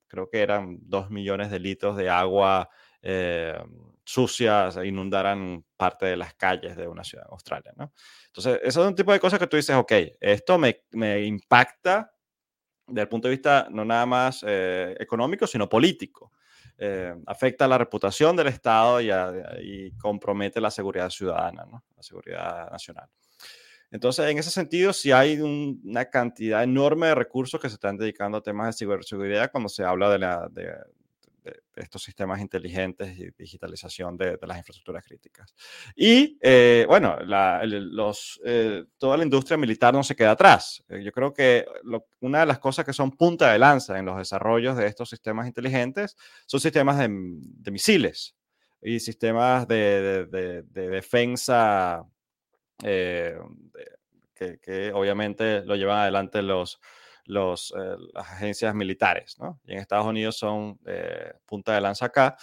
creo 0.07 0.29
que 0.29 0.41
eran 0.41 0.79
dos 0.81 1.09
millones 1.09 1.49
de 1.51 1.59
litros 1.59 1.95
de 1.95 2.09
agua 2.09 2.69
eh, 3.01 3.57
sucia 4.03 4.69
inundaran 4.83 5.63
parte 5.77 6.07
de 6.07 6.17
las 6.17 6.33
calles 6.33 6.75
de 6.75 6.87
una 6.87 7.03
ciudad 7.03 7.25
en 7.27 7.33
Australia. 7.33 7.73
Entonces, 8.25 8.59
eso 8.63 8.81
es 8.81 8.87
un 8.87 8.95
tipo 8.95 9.13
de 9.13 9.19
cosas 9.19 9.39
que 9.39 9.47
tú 9.47 9.55
dices, 9.55 9.75
ok, 9.75 9.91
esto 10.19 10.57
me, 10.57 11.25
impacta 11.25 12.11
desde 12.87 13.01
el 13.01 13.07
punto 13.07 13.27
de 13.27 13.35
vista 13.35 13.67
no 13.69 13.85
nada 13.85 14.05
más 14.07 14.43
eh, 14.47 14.95
económico, 14.99 15.45
sino 15.45 15.69
político. 15.69 16.31
Eh, 16.81 17.13
afecta 17.27 17.67
la 17.67 17.77
reputación 17.77 18.35
del 18.35 18.47
Estado 18.47 18.99
y, 18.99 19.91
compromete 19.97 20.59
la 20.59 20.71
seguridad 20.71 21.09
ciudadana, 21.09 21.65
¿no? 21.65 21.83
la 21.95 22.01
seguridad 22.01 22.71
nacional. 22.71 23.09
Entonces, 23.91 24.29
en 24.29 24.37
ese 24.37 24.51
sentido, 24.51 24.93
sí 24.93 25.11
hay 25.11 25.39
una 25.39 26.05
cantidad 26.05 26.63
enorme 26.63 27.07
de 27.07 27.15
recursos 27.15 27.59
que 27.59 27.69
se 27.69 27.75
están 27.75 27.97
dedicando 27.97 28.37
a 28.37 28.41
temas 28.41 28.67
de 28.67 28.85
ciberseguridad 28.85 29.51
cuando 29.51 29.69
se 29.69 29.83
habla 29.83 30.09
de, 30.09 30.19
la, 30.19 30.47
de, 30.51 30.71
estos 31.75 32.03
sistemas 32.03 32.39
inteligentes 32.41 33.17
y 33.17 33.29
digitalización 33.37 34.17
de, 34.17 34.37
las 34.41 34.57
infraestructuras 34.57 35.03
críticas. 35.03 35.53
Y 35.95 36.37
eh, 36.41 36.85
bueno, 36.87 37.17
los, 37.21 38.39
eh, 38.45 38.85
toda 38.97 39.17
la 39.17 39.23
industria 39.23 39.57
militar 39.57 39.93
no 39.93 40.03
se 40.03 40.15
queda 40.15 40.31
atrás. 40.31 40.83
Eh, 40.89 41.01
yo 41.03 41.11
creo 41.11 41.33
que 41.33 41.65
una 42.19 42.41
de 42.41 42.45
las 42.45 42.59
cosas 42.59 42.85
que 42.85 42.93
son 42.93 43.11
punta 43.11 43.51
de 43.51 43.59
lanza 43.59 43.97
en 43.97 44.05
los 44.05 44.17
desarrollos 44.17 44.77
de 44.77 44.87
estos 44.87 45.09
sistemas 45.09 45.47
inteligentes 45.47 46.15
son 46.45 46.59
sistemas 46.59 46.99
de, 46.99 47.09
misiles 47.71 48.35
y 48.81 48.99
sistemas 48.99 49.67
de, 49.67 50.63
defensa 50.73 52.03
que, 52.79 54.59
que 54.61 54.91
obviamente 54.93 55.63
lo 55.65 55.75
llevan 55.75 55.99
adelante 55.99 56.41
los 56.41 56.79
los, 57.29 57.73
eh, 57.77 57.95
las 58.13 58.27
agencias 58.27 58.73
militares, 58.73 59.37
¿no? 59.39 59.61
Y 59.65 59.73
en 59.73 59.79
Estados 59.79 60.07
Unidos 60.07 60.35
son 60.35 60.79
eh, 60.85 61.31
punta 61.45 61.75
de 61.75 61.81
lanza 61.81 62.05
acá. 62.05 62.35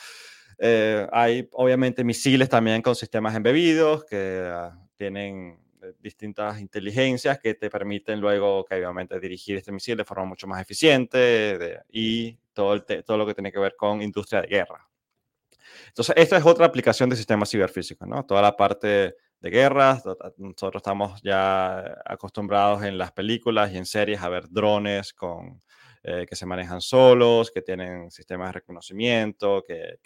Eh, 0.58 1.06
hay 1.12 1.48
obviamente 1.52 2.04
misiles 2.04 2.48
también 2.48 2.80
con 2.80 2.94
sistemas 2.94 3.34
embebidos 3.34 4.04
que 4.04 4.48
ah, 4.50 4.78
tienen 4.94 5.58
distintas 6.00 6.60
inteligencias 6.60 7.38
que 7.38 7.54
te 7.54 7.68
permiten 7.68 8.20
luego 8.20 8.64
que 8.64 8.76
obviamente 8.76 9.20
dirigir 9.20 9.56
este 9.56 9.70
misil 9.70 9.96
de 9.96 10.04
forma 10.04 10.24
mucho 10.24 10.46
más 10.46 10.60
eficiente 10.60 11.80
y 11.90 12.36
todo, 12.52 12.74
el 12.74 12.84
todo 13.04 13.18
lo 13.18 13.26
que 13.26 13.34
tiene 13.34 13.52
que 13.52 13.58
ver 13.58 13.76
con 13.76 14.02
industria 14.02 14.40
de 14.40 14.48
guerra. 14.48 14.88
Entonces, 15.88 16.14
esta 16.16 16.36
es 16.38 16.44
otra 16.44 16.66
aplicación 16.66 17.10
de 17.10 17.16
sistemas 17.16 17.50
ciberfísicos, 17.50 18.08
¿no? 18.08 18.24
Toda 18.24 18.42
la 18.42 18.56
parte 18.56 19.16
de 19.46 19.50
guerras. 19.50 20.02
Nosotros 20.38 20.80
estamos 20.80 21.20
ya 21.22 21.98
acostumbrados 22.04 22.82
en 22.82 22.98
las 22.98 23.12
películas 23.12 23.72
y 23.72 23.76
en 23.76 23.86
series 23.86 24.22
a 24.22 24.28
ver 24.28 24.48
drones 24.50 25.12
con, 25.12 25.60
eh, 26.02 26.26
que 26.28 26.36
se 26.36 26.46
manejan 26.46 26.80
solos, 26.80 27.50
que 27.50 27.62
tienen 27.62 28.10
sistemas 28.10 28.48
de 28.48 28.52
reconocimiento, 28.52 29.64
que, 29.66 29.98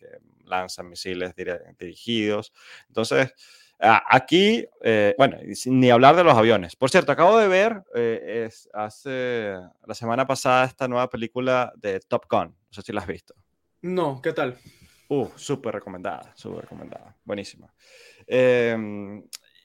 lanzan 0.44 0.88
misiles 0.88 1.32
dirigidos. 1.78 2.52
Entonces, 2.88 3.32
aquí, 3.78 4.66
eh, 4.82 5.14
bueno, 5.16 5.38
ni 5.66 5.90
hablar 5.90 6.16
de 6.16 6.24
los 6.24 6.36
aviones. 6.36 6.74
Por 6.74 6.90
cierto, 6.90 7.12
acabo 7.12 7.38
de 7.38 7.46
ver 7.46 7.82
eh, 7.94 8.46
es, 8.46 8.68
hace 8.74 9.54
la 9.86 9.94
semana 9.94 10.26
pasada 10.26 10.64
esta 10.64 10.88
nueva 10.88 11.08
película 11.08 11.72
de 11.76 12.00
Top 12.00 12.24
Gun. 12.28 12.48
No 12.48 12.72
sé 12.72 12.82
si 12.82 12.92
la 12.92 13.02
has 13.02 13.06
visto. 13.06 13.34
No, 13.82 14.20
¿qué 14.20 14.32
tal? 14.32 14.58
Uh, 15.08 15.28
súper 15.34 15.74
recomendada, 15.74 16.32
súper 16.36 16.62
recomendada. 16.62 17.16
Buenísima. 17.24 17.72
Em, 18.26 19.22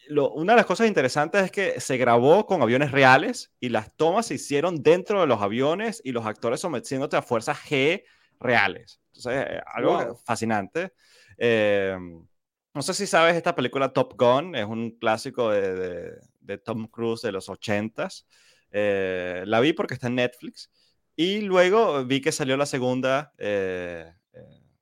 una 0.09 0.53
de 0.53 0.57
las 0.57 0.65
cosas 0.65 0.87
interesantes 0.87 1.43
es 1.43 1.51
que 1.51 1.79
se 1.79 1.97
grabó 1.97 2.45
con 2.45 2.61
aviones 2.61 2.91
reales 2.91 3.51
y 3.59 3.69
las 3.69 3.95
tomas 3.95 4.27
se 4.27 4.35
hicieron 4.35 4.83
dentro 4.83 5.21
de 5.21 5.27
los 5.27 5.41
aviones 5.41 6.01
y 6.03 6.11
los 6.11 6.25
actores 6.25 6.59
sometiéndote 6.59 7.17
a 7.17 7.21
fuerzas 7.21 7.57
G 7.57 8.03
reales. 8.39 9.01
Entonces, 9.07 9.45
eh, 9.49 9.61
algo 9.65 10.15
fascinante. 10.25 10.93
Em, 11.37 12.25
no 12.73 12.81
sé 12.81 12.93
si 12.93 13.07
sabes 13.07 13.35
esta 13.35 13.55
película 13.55 13.93
Top 13.93 14.15
Gun, 14.17 14.55
es 14.55 14.65
un 14.65 14.91
clásico 14.91 15.49
de, 15.51 16.19
Tom 16.63 16.87
Cruise 16.87 17.21
de 17.21 17.31
los 17.31 17.49
80s. 17.49 18.25
Eh, 18.71 19.43
la 19.45 19.59
vi 19.61 19.73
porque 19.73 19.93
está 19.93 20.07
en 20.07 20.15
Netflix 20.15 20.69
y 21.15 21.41
luego 21.41 22.03
vi 22.03 22.19
que 22.19 22.33
salió 22.33 22.57
la 22.57 22.65
segunda 22.65 23.33
eh, 23.37 24.11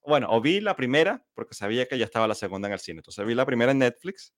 bueno, 0.05 0.27
o 0.29 0.41
vi 0.41 0.61
la 0.61 0.75
primera, 0.75 1.25
porque 1.33 1.53
sabía 1.53 1.87
que 1.87 1.97
ya 1.97 2.05
estaba 2.05 2.27
la 2.27 2.35
segunda 2.35 2.67
en 2.67 2.73
el 2.73 2.79
cine. 2.79 2.99
Entonces 2.99 3.25
vi 3.25 3.35
la 3.35 3.45
primera 3.45 3.71
en 3.71 3.79
Netflix 3.79 4.33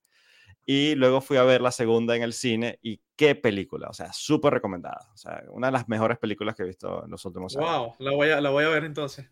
y 0.64 0.96
luego 0.96 1.20
fui 1.20 1.36
a 1.36 1.44
ver 1.44 1.60
la 1.60 1.70
segunda 1.70 2.16
en 2.16 2.22
el 2.22 2.32
cine 2.32 2.78
y 2.82 3.00
qué 3.14 3.36
película, 3.36 3.88
o 3.88 3.92
sea, 3.92 4.12
súper 4.12 4.54
recomendada. 4.54 5.08
O 5.14 5.16
sea, 5.16 5.42
una 5.50 5.68
de 5.68 5.72
las 5.72 5.88
mejores 5.88 6.18
películas 6.18 6.56
que 6.56 6.64
he 6.64 6.66
visto 6.66 7.04
en 7.04 7.10
los 7.10 7.24
últimos 7.24 7.56
años. 7.56 7.70
Wow, 7.70 7.94
la 8.00 8.10
voy 8.12 8.30
a, 8.30 8.40
la 8.40 8.50
voy 8.50 8.64
a 8.64 8.68
ver 8.68 8.84
entonces. 8.84 9.30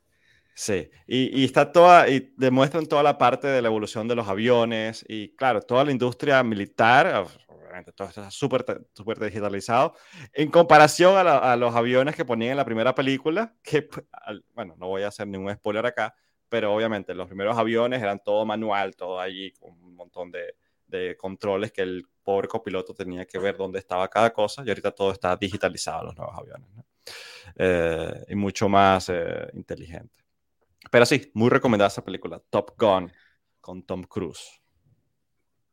Sí, 0.56 0.88
y, 1.08 1.40
y, 1.40 1.44
está 1.44 1.72
toda, 1.72 2.08
y 2.08 2.32
demuestran 2.36 2.86
toda 2.86 3.02
la 3.02 3.18
parte 3.18 3.48
de 3.48 3.60
la 3.60 3.66
evolución 3.66 4.06
de 4.06 4.14
los 4.14 4.28
aviones 4.28 5.04
y 5.08 5.34
claro, 5.34 5.60
toda 5.60 5.84
la 5.84 5.90
industria 5.90 6.44
militar, 6.44 7.26
obviamente 7.48 7.90
todo 7.90 8.06
está 8.06 8.30
súper 8.30 8.64
super 8.92 9.18
digitalizado, 9.18 9.96
en 10.32 10.52
comparación 10.52 11.16
a, 11.16 11.38
a, 11.38 11.56
los 11.56 11.74
aviones 11.74 12.14
que 12.14 12.24
ponían 12.24 12.52
en 12.52 12.56
la 12.58 12.64
primera 12.64 12.94
película, 12.94 13.56
que, 13.64 13.88
bueno, 14.54 14.76
no 14.78 14.86
voy 14.86 15.02
a 15.02 15.08
hacer 15.08 15.26
ningún 15.26 15.52
spoiler 15.52 15.86
acá, 15.86 16.14
pero 16.54 16.72
obviamente 16.72 17.16
los 17.16 17.26
primeros 17.26 17.58
aviones 17.58 18.00
eran 18.00 18.20
todo 18.22 18.46
manual, 18.46 18.94
todo 18.94 19.18
allí 19.18 19.50
con 19.54 19.72
un 19.72 19.96
montón 19.96 20.30
de, 20.30 20.54
de 20.86 21.16
controles 21.16 21.72
que 21.72 21.82
el 21.82 22.06
pobre 22.22 22.46
copiloto 22.46 22.94
tenía 22.94 23.26
que 23.26 23.40
ver 23.40 23.56
dónde 23.56 23.80
estaba 23.80 24.06
cada 24.06 24.32
cosa 24.32 24.62
y 24.64 24.68
ahorita 24.68 24.92
todo 24.92 25.10
está 25.10 25.36
digitalizado 25.36 26.04
los 26.04 26.16
nuevos 26.16 26.38
aviones 26.38 26.68
eh, 27.56 28.24
y 28.28 28.36
mucho 28.36 28.68
más 28.68 29.08
eh, 29.08 29.50
inteligente. 29.54 30.22
Pero 30.92 31.04
sí, 31.04 31.28
muy 31.34 31.50
recomendada 31.50 31.88
esa 31.88 32.04
película, 32.04 32.40
Top 32.50 32.76
Gun, 32.78 33.10
con 33.60 33.82
Tom 33.82 34.04
Cruise. 34.04 34.60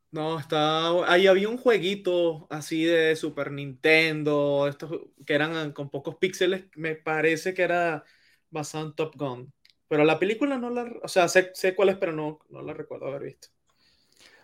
No, 0.09 0.39
está. 0.39 0.89
Ahí 1.05 1.27
había 1.27 1.47
un 1.47 1.59
jueguito 1.59 2.47
así 2.49 2.85
de 2.85 3.15
Super 3.15 3.51
Nintendo, 3.51 4.67
estos 4.67 4.89
que 5.27 5.35
eran 5.35 5.73
con 5.73 5.91
pocos 5.91 6.15
píxeles. 6.15 6.65
Me 6.75 6.95
parece 6.95 7.53
que 7.53 7.61
era 7.61 8.03
basado 8.49 8.87
en 8.87 8.95
Top 8.95 9.15
Gun. 9.15 9.53
Pero 9.91 10.05
la 10.05 10.17
película 10.17 10.57
no 10.57 10.69
la, 10.69 10.89
o 11.03 11.07
sea, 11.09 11.27
sé, 11.27 11.51
sé 11.53 11.75
cuál 11.75 11.89
es, 11.89 11.97
pero 11.97 12.13
no, 12.13 12.39
no 12.47 12.61
la 12.61 12.73
recuerdo 12.73 13.07
haber 13.07 13.23
visto. 13.23 13.49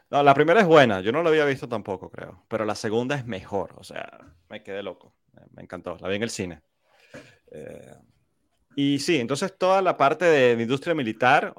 No, 0.10 0.22
la 0.22 0.34
primera 0.34 0.60
es 0.60 0.68
buena, 0.68 1.00
yo 1.00 1.14
no 1.14 1.24
la 1.24 1.30
había 1.30 1.46
visto 1.46 1.70
tampoco, 1.70 2.10
creo. 2.10 2.44
Pero 2.50 2.66
la 2.66 2.76
segunda 2.76 3.16
es 3.16 3.26
mejor, 3.26 3.74
o 3.78 3.84
sea, 3.86 4.36
me 4.50 4.62
quedé 4.62 4.84
loco, 4.84 5.16
me 5.54 5.64
encantó, 5.64 5.96
la 6.02 6.10
vi 6.10 6.18
en 6.18 6.24
el 6.24 6.32
cine. 6.32 6.64
Eh, 7.50 7.94
y 8.76 9.00
sí, 9.00 9.22
entonces 9.22 9.58
toda 9.58 9.82
la 9.82 9.96
parte 9.96 10.26
de 10.26 10.62
industria 10.62 10.94
militar 10.94 11.54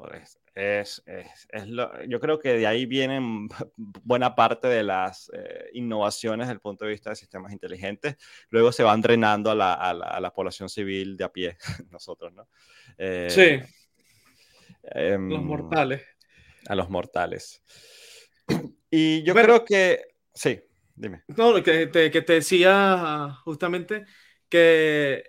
es, 0.54 1.02
es, 1.06 1.48
es, 1.48 1.66
lo, 1.68 2.04
yo 2.04 2.20
creo 2.20 2.38
que 2.38 2.58
de 2.58 2.66
ahí 2.66 2.84
vienen 2.84 3.48
buena 3.76 4.34
parte 4.34 4.68
de 4.68 4.82
las 4.82 5.30
eh, 5.32 5.70
innovaciones 5.72 6.46
desde 6.46 6.56
el 6.56 6.60
punto 6.60 6.84
de 6.84 6.90
vista 6.90 7.08
de 7.08 7.16
sistemas 7.16 7.54
inteligentes. 7.54 8.16
Luego 8.50 8.70
se 8.70 8.82
van 8.82 9.00
drenando 9.00 9.50
a 9.50 9.54
la, 9.54 9.72
a 9.72 9.94
la, 9.94 10.06
a 10.08 10.20
la 10.20 10.30
población 10.34 10.68
civil 10.68 11.16
de 11.16 11.24
a 11.24 11.32
pie, 11.32 11.56
nosotros, 11.90 12.34
¿no? 12.34 12.48
Eh, 12.98 13.28
sí. 13.30 13.77
Em, 14.94 15.28
los 15.28 15.42
mortales. 15.42 16.02
A 16.66 16.74
los 16.74 16.90
mortales. 16.90 17.62
Y 18.90 19.22
yo 19.22 19.34
creo 19.34 19.66
que, 19.66 20.00
sí, 20.32 20.58
dime. 20.94 21.22
No, 21.36 21.62
que 21.62 21.88
te, 21.88 22.10
que 22.10 22.22
te 22.22 22.32
decía 22.32 23.36
justamente 23.44 24.06
que 24.48 25.24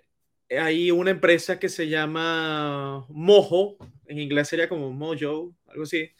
hay 0.48 0.90
una 0.90 1.10
empresa 1.10 1.58
que 1.58 1.68
se 1.68 1.86
llama 1.86 3.04
Mojo, 3.10 3.76
en 4.06 4.18
inglés 4.18 4.48
sería 4.48 4.66
como 4.66 4.90
Mojo, 4.92 5.54
algo 5.66 5.82
así, 5.82 6.10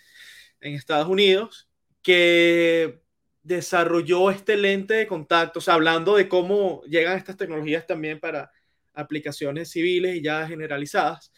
en 0.61 0.75
Estados 0.75 1.09
Unidos, 1.09 1.71
que 2.03 3.01
desarrolló 3.43 4.31
este 4.31 4.57
lente 4.57 4.95
de 4.95 5.07
contacto, 5.07 5.59
o 5.59 5.63
sea, 5.63 5.75
hablando 5.75 6.17
de 6.17 6.29
cómo 6.29 6.83
llegan 6.85 7.17
estas 7.17 7.37
tecnologías 7.37 7.87
también 7.87 8.21
para 8.21 8.51
aplicaciones 8.93 9.71
civiles 9.71 10.17
y 10.17 10.23
ya 10.23 10.47
generalizadas. 10.47 11.33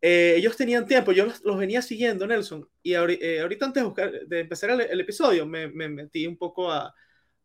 Eh, 0.00 0.34
ellos 0.36 0.56
tenían 0.56 0.86
tiempo, 0.86 1.10
yo 1.10 1.26
los, 1.26 1.58
venía 1.58 1.82
siguiendo, 1.82 2.26
Nelson, 2.26 2.68
y 2.82 2.94
eh, 2.94 3.40
ahorita 3.40 3.66
antes 3.66 3.84
de, 4.28 4.40
empezar 4.40 4.70
el, 4.70 5.00
episodio 5.00 5.44
me, 5.44 5.66
metí 5.68 6.24
un 6.26 6.36
poco 6.36 6.70
a, 6.70 6.94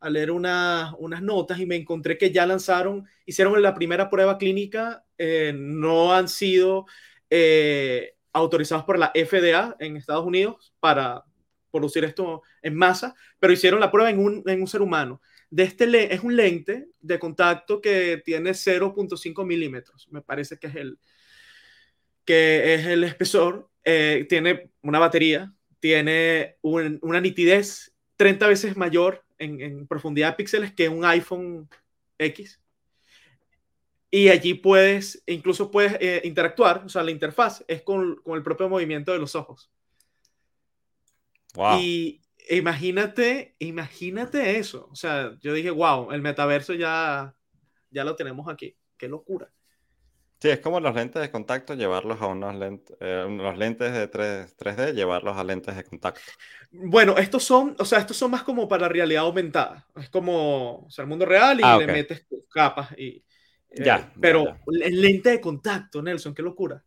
leer 0.04 0.32
unas 0.32 1.22
notas 1.22 1.60
y 1.60 1.66
me 1.66 1.78
encontré 1.78 2.18
que 2.18 2.30
ya 2.30 2.46
lanzaron, 2.46 3.08
hicieron 3.26 3.60
la 3.62 3.74
primera 3.74 4.10
prueba 4.10 4.38
clínica, 4.38 5.06
eh, 5.18 5.54
no 5.56 6.14
han 6.14 6.28
sido 6.28 6.86
autorizados 8.34 8.84
por 8.84 9.00
la 9.00 9.12
FDA 9.16 9.76
en 9.80 9.98
Estados 9.98 10.26
Unidos 10.26 10.74
para 10.80 11.24
producir 11.72 12.04
esto 12.04 12.44
en 12.62 12.76
masa, 12.76 13.16
pero 13.40 13.54
hicieron 13.54 13.80
la 13.80 13.90
prueba 13.90 14.10
en 14.10 14.20
un, 14.20 14.44
en 14.46 14.62
un 14.62 14.68
ser 14.68 14.82
humano. 14.82 15.22
De 15.50 15.64
este 15.64 16.14
es 16.14 16.22
un 16.22 16.36
lente 16.36 16.90
de 17.00 17.18
contacto 17.18 17.82
que 17.82 18.22
tiene 18.24 18.52
0.5 18.52 19.46
milímetros, 19.46 20.08
me 20.12 20.22
parece 20.22 20.60
que 20.60 20.68
es 20.68 20.76
el, 20.76 21.00
que 22.26 22.74
es 22.74 22.86
el 22.86 23.04
espesor, 23.04 23.70
eh, 23.84 24.26
tiene 24.30 24.72
una 24.82 25.00
batería, 25.00 25.54
tiene 25.80 26.58
una 26.62 27.20
nitidez 27.20 27.94
30 28.16 28.48
veces 28.48 28.78
mayor 28.78 29.26
en, 29.38 29.88
profundidad 29.88 30.30
de 30.32 30.36
píxeles 30.38 30.74
que 30.74 30.90
un 30.90 31.04
iPhone 31.04 31.70
X. 32.18 32.62
Y 34.10 34.30
allí 34.30 34.54
puedes, 34.54 35.24
incluso 35.26 35.72
puedes 35.72 35.98
eh, 36.00 36.22
interactuar, 36.24 36.84
o 36.86 36.90
sea, 36.90 37.04
la 37.04 37.12
interfaz 37.12 37.66
es 37.68 37.82
con, 37.82 38.18
con, 38.18 38.38
el 38.38 38.44
propio 38.44 38.70
movimiento 38.70 39.12
de 39.12 39.20
los 39.20 39.36
ojos. 39.36 39.72
Wow. 41.56 41.80
Y 41.80 42.22
imagínate, 42.50 43.56
imagínate 43.60 44.58
eso. 44.58 44.88
O 44.92 44.96
sea, 44.96 45.38
yo 45.42 45.54
dije, 45.54 45.72
wow, 45.72 46.12
el 46.12 46.22
metaverso 46.22 46.74
ya, 46.74 47.36
ya 47.90 48.04
lo 48.04 48.16
tenemos 48.16 48.48
aquí. 48.48 48.78
Qué 48.98 49.08
locura. 49.08 49.52
Sí, 50.44 50.50
es 50.50 50.60
como 50.60 50.80
los 50.82 50.94
lentes 50.94 51.22
de 51.22 51.32
contacto, 51.32 51.74
llevarlos 51.74 52.22
a 52.22 52.28
unos 52.28 52.54
lentes, 52.56 52.98
eh, 53.00 53.24
unos 53.26 53.58
lentes 53.58 53.94
de 53.94 54.08
3, 54.10 54.58
d 54.78 54.92
llevarlos 54.94 55.38
a 55.38 55.44
lentes 55.46 55.74
de 55.76 55.84
contacto. 55.86 56.34
Bueno, 56.72 57.18
estos 57.18 57.44
son, 57.44 57.76
o 57.80 57.86
sea, 57.86 58.00
estos 58.00 58.18
son 58.18 58.32
más 58.32 58.44
como 58.44 58.68
para 58.68 58.90
realidad 58.90 59.24
aumentada. 59.24 59.88
Es 59.96 60.10
como, 60.10 60.86
o 60.86 60.90
sea, 60.90 61.04
el 61.04 61.10
mundo 61.10 61.26
real 61.26 61.62
y 61.62 61.64
Ah, 61.64 61.76
le 61.76 61.88
metes 61.88 62.26
capas 62.50 62.92
y... 62.98 63.24
eh, 63.72 63.86
Ya, 63.86 64.12
ya, 64.16 64.20
pero 64.20 64.44
ya. 64.44 64.60
el 64.82 65.02
lente 65.02 65.30
de 65.32 65.42
contacto, 65.42 66.02
Nelson, 66.02 66.34
qué 66.34 66.42
locura. 66.42 66.84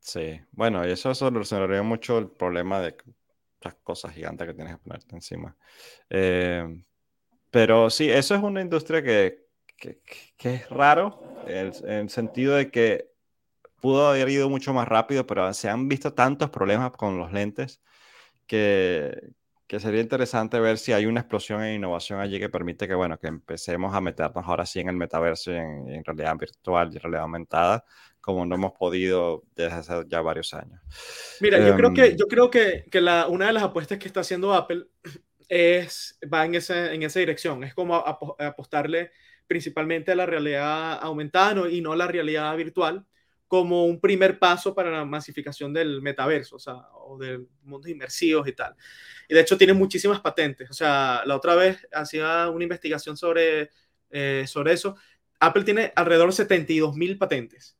Sí, 0.00 0.40
bueno, 0.52 0.86
y 0.86 0.92
eso 0.92 1.14
solucionaría 1.14 1.82
mucho 1.82 2.18
el 2.18 2.30
problema 2.30 2.80
de 2.80 2.96
las 3.60 3.74
cosas 3.76 4.12
gigantes 4.14 4.46
que 4.46 4.54
tienes 4.54 4.74
que 4.76 4.82
ponerte 4.82 5.14
encima. 5.16 5.56
Eh, 6.10 6.84
pero 7.50 7.90
sí, 7.90 8.10
eso 8.10 8.34
es 8.36 8.42
una 8.42 8.62
industria 8.62 9.02
que, 9.02 9.45
que, 9.76 10.00
que 10.36 10.54
es 10.54 10.68
raro, 10.70 11.22
en, 11.44 11.72
el 11.84 12.10
sentido 12.10 12.54
de 12.56 12.70
que 12.70 13.10
pudo 13.80 14.08
haber 14.08 14.28
ido 14.30 14.50
mucho 14.50 14.72
más 14.74 14.88
rápido, 14.88 15.26
pero 15.26 15.52
se 15.54 15.68
han 15.68 15.88
visto 15.88 16.14
tantos 16.14 16.50
problemas 16.50 16.92
con 16.92 17.18
los 17.18 17.32
lentes 17.32 17.82
que, 18.46 19.30
que 19.66 19.80
sería 19.80 20.00
interesante 20.00 20.60
ver 20.60 20.78
si 20.78 20.92
hay 20.92 21.06
una 21.06 21.20
explosión 21.20 21.62
en 21.62 21.76
innovación 21.76 22.20
allí 22.20 22.38
que 22.40 22.48
permite 22.48 22.88
que, 22.88 22.94
bueno, 22.94 23.18
que 23.18 23.28
empecemos 23.28 23.94
a 23.94 24.00
meternos 24.00 24.44
ahora 24.46 24.66
sí 24.66 24.80
en 24.80 24.88
el 24.88 24.96
metaverso 24.96 25.52
y 25.52 25.56
en, 25.56 25.88
en 25.90 26.04
realidad 26.04 26.36
virtual 26.38 26.90
y 26.94 26.98
realidad 26.98 27.22
aumentada, 27.24 27.84
como 28.20 28.46
no 28.46 28.54
hemos 28.56 28.72
podido 28.72 29.44
desde 29.56 29.74
hace 29.76 29.94
ya 30.08 30.20
varios 30.22 30.54
años. 30.54 30.80
Mira, 31.38 31.60
yo 31.60 31.74
creo 31.74 31.92
Em, 31.92 31.92
que, 31.92 32.16
yo 32.16 32.26
creo 32.28 32.50
que, 32.50 32.84
que 32.90 33.00
la, 33.00 33.26
una 33.28 33.46
de 33.46 33.52
las 33.52 33.62
apuestas 33.62 33.98
que 33.98 34.06
está 34.08 34.20
haciendo 34.20 34.54
Apple 34.54 34.86
es, 35.48 36.18
va 36.32 36.44
en, 36.46 36.54
ese, 36.56 36.94
en 36.94 37.02
esa 37.02 37.20
dirección. 37.20 37.64
Es 37.64 37.74
como 37.74 37.96
apo- 37.96 38.36
apostarle 38.38 39.10
principalmente 39.46 40.14
la 40.14 40.26
realidad 40.26 40.98
aumentada 41.02 41.70
y 41.70 41.80
no 41.80 41.94
la 41.94 42.06
realidad 42.06 42.56
virtual 42.56 43.06
como 43.48 43.84
un 43.84 44.00
primer 44.00 44.38
paso 44.38 44.74
para 44.74 44.90
la 44.90 45.04
masificación 45.04 45.72
del 45.72 46.02
metaverso, 46.02 46.56
o 46.56 46.58
sea, 46.58 46.88
o 46.94 47.16
de 47.16 47.44
mundos 47.62 47.90
inmersivos 47.90 48.48
y 48.48 48.52
tal. 48.52 48.74
Y 49.28 49.34
de 49.34 49.40
hecho 49.40 49.56
tiene 49.56 49.72
muchísimas 49.72 50.20
patentes. 50.20 50.68
O 50.70 50.74
sea, 50.74 51.22
la 51.24 51.36
otra 51.36 51.54
vez 51.54 51.86
hacía 51.92 52.48
una 52.50 52.64
investigación 52.64 53.16
sobre, 53.16 53.70
eh, 54.10 54.44
sobre 54.48 54.72
eso. 54.72 54.96
Apple 55.38 55.64
tiene 55.64 55.92
alrededor 55.94 56.30
de 56.30 56.36
72 56.36 56.96
mil 56.96 57.18
patentes 57.18 57.76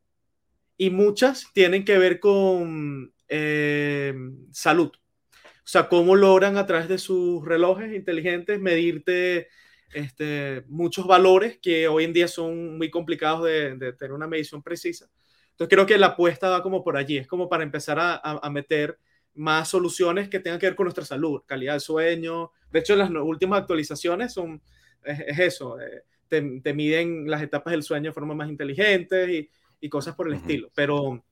y 0.76 0.90
muchas 0.90 1.46
tienen 1.52 1.84
que 1.84 1.98
ver 1.98 2.20
con 2.20 3.12
eh, 3.28 4.14
salud. 4.52 4.92
O 4.94 5.68
sea, 5.68 5.88
cómo 5.88 6.14
logran 6.14 6.58
a 6.58 6.66
través 6.66 6.88
de 6.88 6.98
sus 6.98 7.44
relojes 7.44 7.92
inteligentes 7.92 8.60
medirte 8.60 9.48
este, 9.92 10.64
muchos 10.68 11.06
valores 11.06 11.58
que 11.58 11.88
hoy 11.88 12.04
en 12.04 12.12
día 12.12 12.28
son 12.28 12.76
muy 12.76 12.90
complicados 12.90 13.44
de, 13.44 13.76
de, 13.76 13.92
tener 13.92 14.12
una 14.12 14.26
medición 14.26 14.62
precisa. 14.62 15.08
Entonces 15.50 15.74
creo 15.74 15.86
que 15.86 15.98
la 15.98 16.08
apuesta 16.08 16.50
va 16.50 16.62
como 16.62 16.84
por 16.84 16.96
allí, 16.96 17.16
es 17.18 17.26
como 17.26 17.48
para 17.48 17.62
empezar 17.62 17.98
a, 17.98 18.14
a, 18.14 18.40
a 18.42 18.50
meter 18.50 18.98
más 19.34 19.68
soluciones 19.68 20.28
que 20.28 20.40
tengan 20.40 20.58
que 20.58 20.66
ver 20.66 20.76
con 20.76 20.84
nuestra 20.84 21.04
salud, 21.04 21.42
calidad 21.46 21.74
de 21.74 21.80
sueño. 21.80 22.52
De 22.70 22.80
hecho, 22.80 22.96
las 22.96 23.10
últimas 23.10 23.60
actualizaciones 23.60 24.32
son, 24.32 24.60
es, 25.04 25.20
es 25.20 25.38
eso, 25.38 25.80
eh, 25.80 26.04
te, 26.28 26.60
te, 26.60 26.74
miden 26.74 27.30
las 27.30 27.42
etapas 27.42 27.72
del 27.72 27.82
sueño 27.82 28.10
de 28.10 28.14
forma 28.14 28.34
más 28.34 28.48
inteligente 28.48 29.32
y, 29.32 29.50
y 29.80 29.88
cosas 29.88 30.14
por 30.14 30.26
el 30.26 30.34
uh 30.34 30.36
-huh. 30.36 30.40
estilo. 30.40 30.70
Pero 30.74 31.24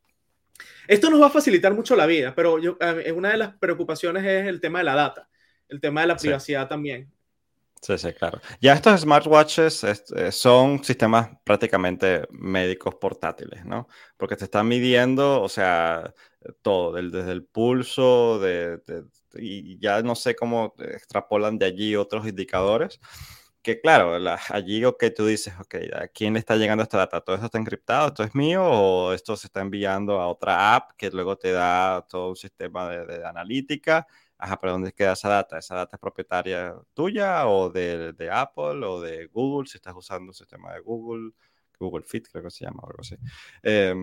esto 0.86 1.10
nos 1.10 1.20
va 1.20 1.26
a 1.26 1.30
facilitar 1.30 1.74
mucho 1.74 1.96
la 1.96 2.06
vida, 2.06 2.34
pero 2.34 2.58
yo, 2.58 2.76
eh, 2.80 3.12
una 3.12 3.30
de 3.30 3.38
las 3.38 3.54
preocupaciones 3.56 4.24
es 4.24 4.46
el 4.46 4.60
tema 4.60 4.78
de 4.78 4.84
la 4.84 4.94
data, 4.94 5.28
el 5.68 5.80
tema 5.80 6.02
de 6.02 6.08
la 6.08 6.16
privacidad 6.16 6.62
sí. 6.64 6.68
también. 6.68 7.10
Sí, 7.82 7.98
sí, 7.98 8.12
claro. 8.14 8.40
Ya 8.62 8.72
estos 8.72 9.02
smartwatches 9.02 9.84
es, 9.84 10.10
eh, 10.16 10.32
son 10.32 10.82
sistemas 10.82 11.28
prácticamente 11.44 12.26
médicos 12.30 12.94
portátiles, 12.94 13.66
¿no? 13.66 13.88
Porque 14.16 14.36
te 14.36 14.44
están 14.44 14.66
midiendo, 14.68 15.42
o 15.42 15.48
sea, 15.50 16.14
todo, 16.62 16.92
del, 16.94 17.10
desde 17.10 17.32
el 17.32 17.44
pulso, 17.44 18.38
de, 18.38 18.78
de, 18.78 19.04
y 19.36 19.78
ya 19.80 20.00
no 20.00 20.14
sé 20.14 20.34
cómo 20.34 20.74
extrapolan 20.78 21.58
de 21.58 21.66
allí 21.66 21.94
otros 21.94 22.26
indicadores. 22.26 23.00
Que 23.62 23.80
claro, 23.80 24.18
la, 24.18 24.38
allí 24.50 24.82
que 24.98 25.10
tú 25.10 25.26
dices, 25.26 25.54
ok, 25.60 25.74
¿a 25.94 26.08
quién 26.08 26.34
le 26.34 26.38
está 26.38 26.56
llegando 26.56 26.82
esta 26.82 26.98
data? 26.98 27.20
¿Todo 27.22 27.36
esto 27.36 27.46
está 27.46 27.58
encriptado? 27.58 28.08
¿Esto 28.08 28.22
es 28.24 28.34
mío? 28.34 28.62
¿O 28.64 29.12
esto 29.12 29.36
se 29.36 29.46
está 29.46 29.60
enviando 29.62 30.20
a 30.20 30.28
otra 30.28 30.74
app 30.76 30.92
que 30.98 31.10
luego 31.10 31.36
te 31.38 31.52
da 31.52 32.06
todo 32.08 32.30
un 32.30 32.36
sistema 32.36 32.88
de, 32.90 33.06
de 33.06 33.26
analítica? 33.26 34.06
Ajá, 34.38 34.58
pero 34.60 34.72
¿dónde 34.72 34.92
queda 34.92 35.12
esa 35.12 35.28
data? 35.28 35.58
¿Esa 35.58 35.76
data 35.76 35.96
es 35.96 36.00
propietaria 36.00 36.74
tuya 36.92 37.46
o 37.46 37.70
de, 37.70 38.12
de, 38.12 38.30
Apple 38.30 38.84
o 38.84 39.00
de 39.00 39.26
Google? 39.26 39.68
Si 39.68 39.78
estás 39.78 39.94
usando 39.96 40.30
un 40.30 40.34
sistema 40.34 40.72
de 40.74 40.80
Google, 40.80 41.32
Google 41.78 42.04
Fit 42.04 42.28
creo 42.30 42.44
que 42.44 42.50
se 42.50 42.64
llama 42.64 42.82
o 42.82 42.88
algo 42.88 43.00
así. 43.00 43.16
Eh, 43.62 43.94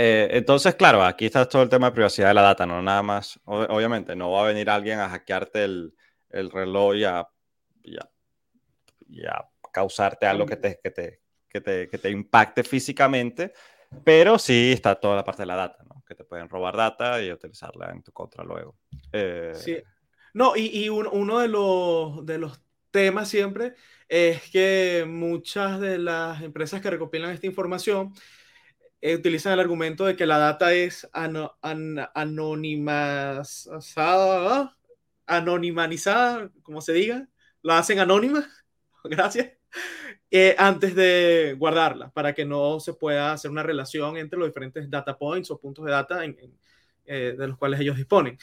eh, 0.00 0.28
entonces, 0.30 0.76
claro, 0.76 1.02
aquí 1.02 1.26
está 1.26 1.48
todo 1.48 1.62
el 1.64 1.68
tema 1.68 1.88
de 1.88 1.92
privacidad 1.92 2.28
de 2.28 2.34
la 2.34 2.42
data, 2.42 2.64
no 2.64 2.80
nada 2.80 3.02
más. 3.02 3.40
Obviamente, 3.44 4.14
no 4.14 4.30
va 4.30 4.42
a 4.42 4.46
venir 4.46 4.70
alguien 4.70 5.00
a 5.00 5.08
hackearte 5.08 5.64
el, 5.64 5.92
el 6.30 6.52
reloj 6.52 6.94
y 6.94 7.04
a, 7.04 7.26
y, 7.82 7.96
a, 7.96 8.08
y 9.08 9.26
a, 9.26 9.44
causarte 9.72 10.26
algo 10.26 10.46
que 10.46 10.56
te, 10.56 10.78
que, 10.80 10.90
te, 10.92 11.20
que, 11.48 11.60
te, 11.60 11.88
que 11.88 11.98
te 11.98 12.10
impacte 12.10 12.62
físicamente, 12.62 13.52
pero 14.04 14.38
sí 14.38 14.70
está 14.72 14.94
toda 14.94 15.16
la 15.16 15.24
parte 15.24 15.42
de 15.42 15.46
la 15.46 15.56
data, 15.56 15.82
¿no? 15.82 15.97
Que 16.08 16.14
te 16.14 16.24
pueden 16.24 16.48
robar 16.48 16.74
data 16.74 17.22
y 17.22 17.30
utilizarla 17.30 17.90
en 17.90 18.02
tu 18.02 18.12
contra 18.12 18.42
luego. 18.42 18.78
Eh... 19.12 19.52
Sí. 19.54 19.76
No, 20.32 20.56
y, 20.56 20.84
y 20.84 20.88
un, 20.88 21.06
uno 21.06 21.38
de 21.38 21.48
los, 21.48 22.24
de 22.24 22.38
los 22.38 22.62
temas 22.90 23.28
siempre 23.28 23.74
es 24.08 24.50
que 24.50 25.04
muchas 25.06 25.78
de 25.80 25.98
las 25.98 26.42
empresas 26.42 26.80
que 26.80 26.90
recopilan 26.90 27.30
esta 27.30 27.46
información 27.46 28.14
eh, 29.00 29.14
utilizan 29.14 29.52
el 29.52 29.60
argumento 29.60 30.06
de 30.06 30.16
que 30.16 30.26
la 30.26 30.38
data 30.38 30.72
es 30.72 31.08
ano, 31.12 31.56
an, 31.62 32.00
anonimizada, 32.14 34.76
anonimanizada, 35.26 36.50
como 36.62 36.80
se 36.80 36.94
diga, 36.94 37.28
la 37.62 37.78
hacen 37.78 38.00
anónima, 38.00 38.48
gracias, 39.04 39.52
eh, 40.30 40.54
antes 40.58 40.94
de 40.94 41.54
guardarla, 41.58 42.10
para 42.10 42.34
que 42.34 42.44
no 42.44 42.80
se 42.80 42.92
pueda 42.92 43.32
hacer 43.32 43.50
una 43.50 43.62
relación 43.62 44.16
entre 44.16 44.38
los 44.38 44.48
diferentes 44.48 44.90
data 44.90 45.16
points 45.16 45.50
o 45.50 45.58
puntos 45.58 45.84
de 45.84 45.90
data 45.90 46.24
en, 46.24 46.36
en, 46.38 46.58
eh, 47.06 47.34
de 47.38 47.48
los 47.48 47.56
cuales 47.56 47.80
ellos 47.80 47.96
disponen. 47.96 48.38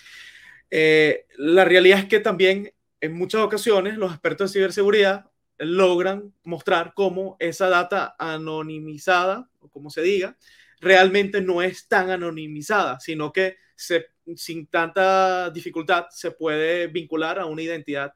Eh, 0.71 1.27
la 1.37 1.65
realidad 1.65 1.99
es 1.99 2.05
que 2.05 2.19
también 2.19 2.73
en 2.99 3.13
muchas 3.13 3.41
ocasiones 3.41 3.97
los 3.97 4.11
expertos 4.11 4.49
en 4.49 4.53
ciberseguridad 4.53 5.29
logran 5.59 6.33
mostrar 6.43 6.93
cómo 6.95 7.37
esa 7.39 7.69
data 7.69 8.15
anonimizada, 8.17 9.47
o 9.59 9.69
como 9.69 9.91
se 9.91 10.01
diga, 10.01 10.35
realmente 10.81 11.41
no 11.41 11.61
es 11.61 11.87
tan 11.87 12.09
anonimizada, 12.09 12.99
sino 12.99 13.31
que 13.31 13.57
se, 13.75 14.07
sin 14.35 14.67
tanta 14.67 15.49
dificultad 15.51 16.07
se 16.09 16.31
puede 16.31 16.87
vincular 16.87 17.39
a 17.39 17.45
una 17.45 17.61
identidad 17.61 18.13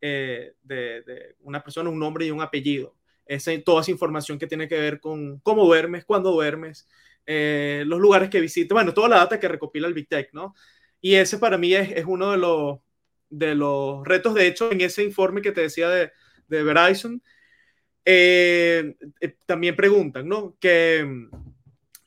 eh, 0.00 0.52
de, 0.62 1.02
de, 1.02 1.36
una 1.40 1.62
persona, 1.62 1.88
un 1.88 1.98
nombre 1.98 2.26
y 2.26 2.30
un 2.30 2.42
apellido. 2.42 2.94
Esa, 3.26 3.50
toda 3.64 3.82
esa 3.82 3.90
información 3.90 4.38
que 4.38 4.46
tiene 4.46 4.68
que 4.68 4.78
ver 4.78 5.00
con 5.00 5.40
cómo 5.40 5.64
duermes, 5.64 6.04
cuándo 6.04 6.30
duermes, 6.30 6.88
eh, 7.26 7.82
los 7.86 7.98
lugares 7.98 8.30
que 8.30 8.40
visitas, 8.40 8.74
bueno, 8.74 8.94
toda 8.94 9.08
la 9.08 9.16
data 9.16 9.40
que 9.40 9.48
recopila 9.48 9.88
el 9.88 9.94
Big 9.94 10.08
Tech, 10.08 10.30
¿no? 10.32 10.54
Y 11.00 11.16
ese 11.16 11.38
para 11.38 11.58
mí 11.58 11.74
es, 11.74 11.90
es 11.90 12.04
uno 12.06 12.30
de 12.30 12.38
los, 12.38 12.78
de 13.28 13.56
los 13.56 14.06
retos, 14.06 14.32
de 14.34 14.46
hecho, 14.46 14.70
en 14.70 14.80
ese 14.80 15.02
informe 15.02 15.42
que 15.42 15.50
te 15.50 15.62
decía 15.62 15.88
de, 15.90 16.12
de 16.46 16.62
Verizon, 16.62 17.20
eh, 18.04 18.94
eh, 19.20 19.36
también 19.44 19.74
preguntan, 19.74 20.28
¿no? 20.28 20.56
Que, 20.60 21.04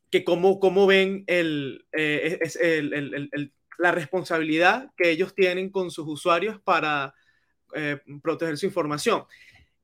que 0.10 0.24
cómo, 0.24 0.60
cómo 0.62 0.88
ven 0.88 1.26
el, 1.28 1.86
es 1.92 2.56
el, 2.56 2.94
el, 2.94 3.30
el, 3.34 3.54
la 3.78 3.92
responsabilidad 3.92 4.90
que 4.96 5.12
ellos 5.12 5.36
tienen 5.36 5.70
con 5.70 5.92
sus 5.92 6.08
usuarios 6.08 6.62
para 6.62 7.14
proteger 8.24 8.58
su 8.58 8.66
información. 8.66 9.26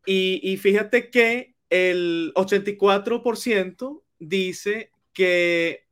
Y, 0.05 0.39
y, 0.43 0.57
fíjate 0.57 1.09
que 1.09 1.55
el 1.69 2.31
84% 2.35 4.03
dice 4.19 4.91
que 5.13 5.85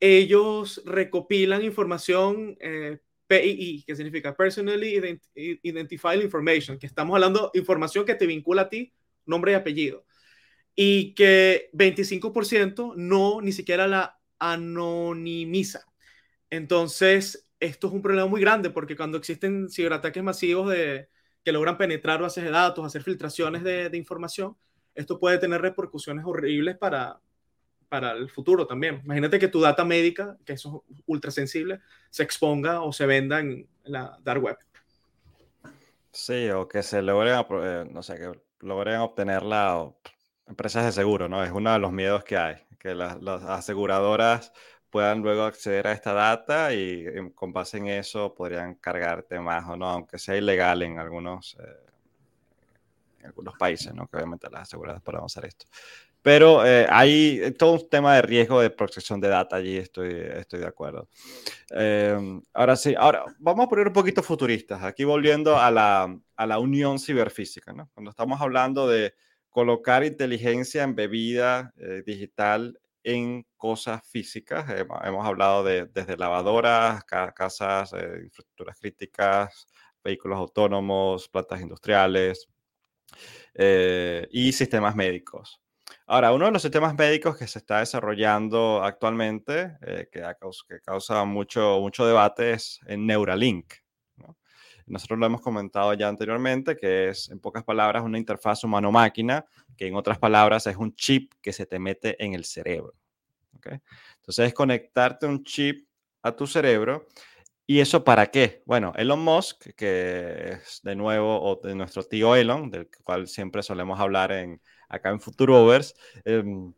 ellos 0.00 0.82
recopilan 0.84 1.64
información 1.64 2.56
eh, 2.60 2.98
PII, 3.26 3.84
que 3.86 3.96
significa 3.96 4.36
Personally 4.36 5.20
Identified 5.62 6.20
Information, 6.20 6.78
que 6.78 6.86
estamos 6.86 7.14
hablando 7.14 7.50
de 7.52 7.60
información 7.60 8.04
que 8.04 8.14
te 8.14 8.26
vincula 8.26 8.62
a 8.62 8.68
ti, 8.68 8.92
nombre 9.24 9.52
y 9.52 9.54
apellido. 9.54 10.04
y 10.76 11.14
que 11.14 11.70
25% 11.72 12.94
no 12.96 13.40
ni 13.40 13.52
siquiera 13.52 13.86
la 13.88 14.20
anonimiza. 14.38 15.86
Entonces, 16.50 17.48
esto 17.60 17.86
es 17.88 17.92
un 17.94 18.02
problema 18.02 18.28
muy 18.28 18.40
grande 18.40 18.70
porque 18.70 18.96
cuando 18.96 19.18
existen 19.18 19.70
ciberataques 19.70 20.22
masivos 20.22 20.70
de, 20.70 21.08
que 21.46 21.52
logran 21.52 21.78
penetrar 21.78 22.20
bases 22.20 22.42
de 22.42 22.50
datos, 22.50 22.84
hacer 22.84 23.04
filtraciones 23.04 23.62
de, 23.62 23.88
de 23.88 23.96
información, 23.96 24.56
esto 24.96 25.20
puede 25.20 25.38
tener 25.38 25.62
repercusiones 25.62 26.24
horribles 26.26 26.76
para, 26.76 27.20
para 27.88 28.10
el 28.10 28.28
futuro 28.28 28.66
también. 28.66 29.00
Imagínate 29.04 29.38
que 29.38 29.46
tu 29.46 29.60
data 29.60 29.84
médica, 29.84 30.36
que 30.44 30.54
eso 30.54 30.82
es 30.90 31.02
ultra 31.06 31.30
sensible, 31.30 31.82
se 32.10 32.24
exponga 32.24 32.80
o 32.80 32.92
se 32.92 33.06
venda 33.06 33.38
en 33.38 33.68
la 33.84 34.18
dark 34.24 34.42
web. 34.42 34.58
Sí, 36.10 36.50
o 36.50 36.66
que 36.66 36.82
se 36.82 37.00
logren, 37.00 37.44
eh, 37.62 37.88
no 37.92 38.02
sé, 38.02 38.16
que 38.16 38.32
logren 38.58 38.98
obtenerla 38.98 39.88
empresas 40.48 40.84
de 40.84 40.90
seguro, 40.90 41.28
¿no? 41.28 41.44
Es 41.44 41.52
uno 41.52 41.72
de 41.72 41.78
los 41.78 41.92
miedos 41.92 42.24
que 42.24 42.36
hay, 42.36 42.56
que 42.80 42.92
las, 42.92 43.22
aseguradoras 43.44 44.52
puedan 44.90 45.20
luego 45.20 45.42
acceder 45.44 45.86
a 45.86 45.92
esta 45.92 46.12
data 46.12 46.72
y 46.72 47.06
em, 47.06 47.30
con 47.30 47.52
base 47.52 47.78
en 47.78 47.88
eso 47.88 48.34
podrían 48.34 48.76
cargarte 48.76 49.38
más 49.40 49.68
o 49.68 49.76
no, 49.76 49.88
aunque 49.88 50.18
sea 50.18 50.36
ilegal 50.36 50.82
en 50.82 50.98
algunos, 50.98 51.56
eh, 51.60 51.90
en 53.20 53.26
algunos 53.26 53.54
países, 53.56 53.94
¿no? 53.94 54.06
Que 54.06 54.16
obviamente 54.16 54.48
las 54.50 54.62
aseguradoras 54.62 55.02
puedan 55.02 55.24
hacer 55.24 55.46
esto. 55.46 55.66
Pero 56.22 56.66
eh, 56.66 56.86
hay 56.90 57.52
todo 57.56 57.74
un 57.74 57.88
tema 57.88 58.16
de 58.16 58.22
riesgo 58.22 58.60
de 58.60 58.70
protección 58.70 59.20
de 59.20 59.28
data 59.28 59.56
allí, 59.56 59.76
estoy, 59.76 60.12
estoy 60.12 60.58
de 60.60 60.66
acuerdo. 60.66 61.08
Em, 61.70 62.42
ahora 62.52 62.74
sí, 62.74 62.94
ahora 62.98 63.24
vamos 63.38 63.66
a 63.66 63.68
poner 63.68 63.86
un 63.86 63.92
poquito 63.92 64.22
futuristas, 64.22 64.82
aquí 64.82 65.04
volviendo 65.04 65.56
a 65.56 65.70
la, 65.70 66.18
a 66.36 66.46
la 66.46 66.58
unión 66.58 66.98
ciberfísica, 66.98 67.72
¿no? 67.72 67.88
Cuando 67.94 68.10
estamos 68.10 68.40
hablando 68.40 68.88
de 68.88 69.14
colocar 69.56 70.04
inteligencia 70.04 70.82
en 70.82 70.94
bebida 70.94 71.72
eh, 71.78 72.02
digital 72.04 72.78
en 73.06 73.46
cosas 73.56 74.02
físicas, 74.10 74.66
hemos 75.04 75.24
hablado 75.24 75.62
de, 75.62 75.86
desde 75.86 76.16
lavadoras, 76.16 77.04
casas, 77.04 77.92
eh, 77.92 78.20
infraestructuras 78.24 78.78
críticas, 78.80 79.66
vehículos 80.02 80.36
autónomos, 80.38 81.28
plantas 81.28 81.60
industriales 81.60 82.48
y 84.30 84.52
sistemas 84.52 84.96
médicos. 84.96 85.60
Ahora, 86.08 86.32
uno 86.32 86.46
de 86.46 86.52
los 86.52 86.62
sistemas 86.62 86.94
médicos 86.94 87.36
que 87.36 87.46
se 87.46 87.58
está 87.58 87.80
desarrollando 87.80 88.82
actualmente, 88.82 89.76
eh, 89.82 90.08
que, 90.10 90.22
causa 90.84 91.24
mucho, 91.24 91.80
mucho 91.80 92.06
debate, 92.06 92.52
es 92.52 92.80
Neuralink. 92.86 93.74
Nosotros 94.86 95.18
lo 95.18 95.26
hemos 95.26 95.40
comentado 95.40 95.92
ya 95.94 96.08
anteriormente, 96.08 96.76
que 96.76 97.08
es, 97.08 97.28
en 97.30 97.40
pocas 97.40 97.64
palabras, 97.64 98.04
una 98.04 98.18
interfaz 98.18 98.62
humano-máquina, 98.64 99.44
que 99.76 99.86
en 99.86 99.96
otras 99.96 100.18
palabras 100.18 100.66
es 100.66 100.76
un 100.76 100.94
chip 100.94 101.32
que 101.42 101.52
se 101.52 101.66
te 101.66 101.78
mete 101.78 102.22
en 102.24 102.34
el 102.34 102.44
cerebro. 102.44 102.94
Entonces, 104.18 104.48
es 104.48 104.54
conectarte 104.54 105.26
un 105.26 105.42
chip 105.44 105.88
a 106.22 106.34
tu 106.34 106.46
cerebro. 106.46 107.06
¿Y 107.66 107.80
eso 107.80 108.04
para 108.04 108.26
qué? 108.30 108.62
Bueno, 108.64 108.92
Elon 108.96 109.20
Musk, 109.20 109.74
que 109.74 110.52
es 110.52 110.80
de 110.84 110.94
nuevo 110.94 111.40
o 111.42 111.56
de 111.56 111.74
nuestro 111.74 112.04
tío 112.04 112.36
Elon, 112.36 112.70
del 112.70 112.88
cual 113.02 113.26
siempre 113.26 113.62
solemos 113.62 113.98
hablar 113.98 114.30
en, 114.30 114.60
acá 114.88 115.10
en 115.10 115.20
Futurovers, 115.20 115.94
em, 116.24 116.72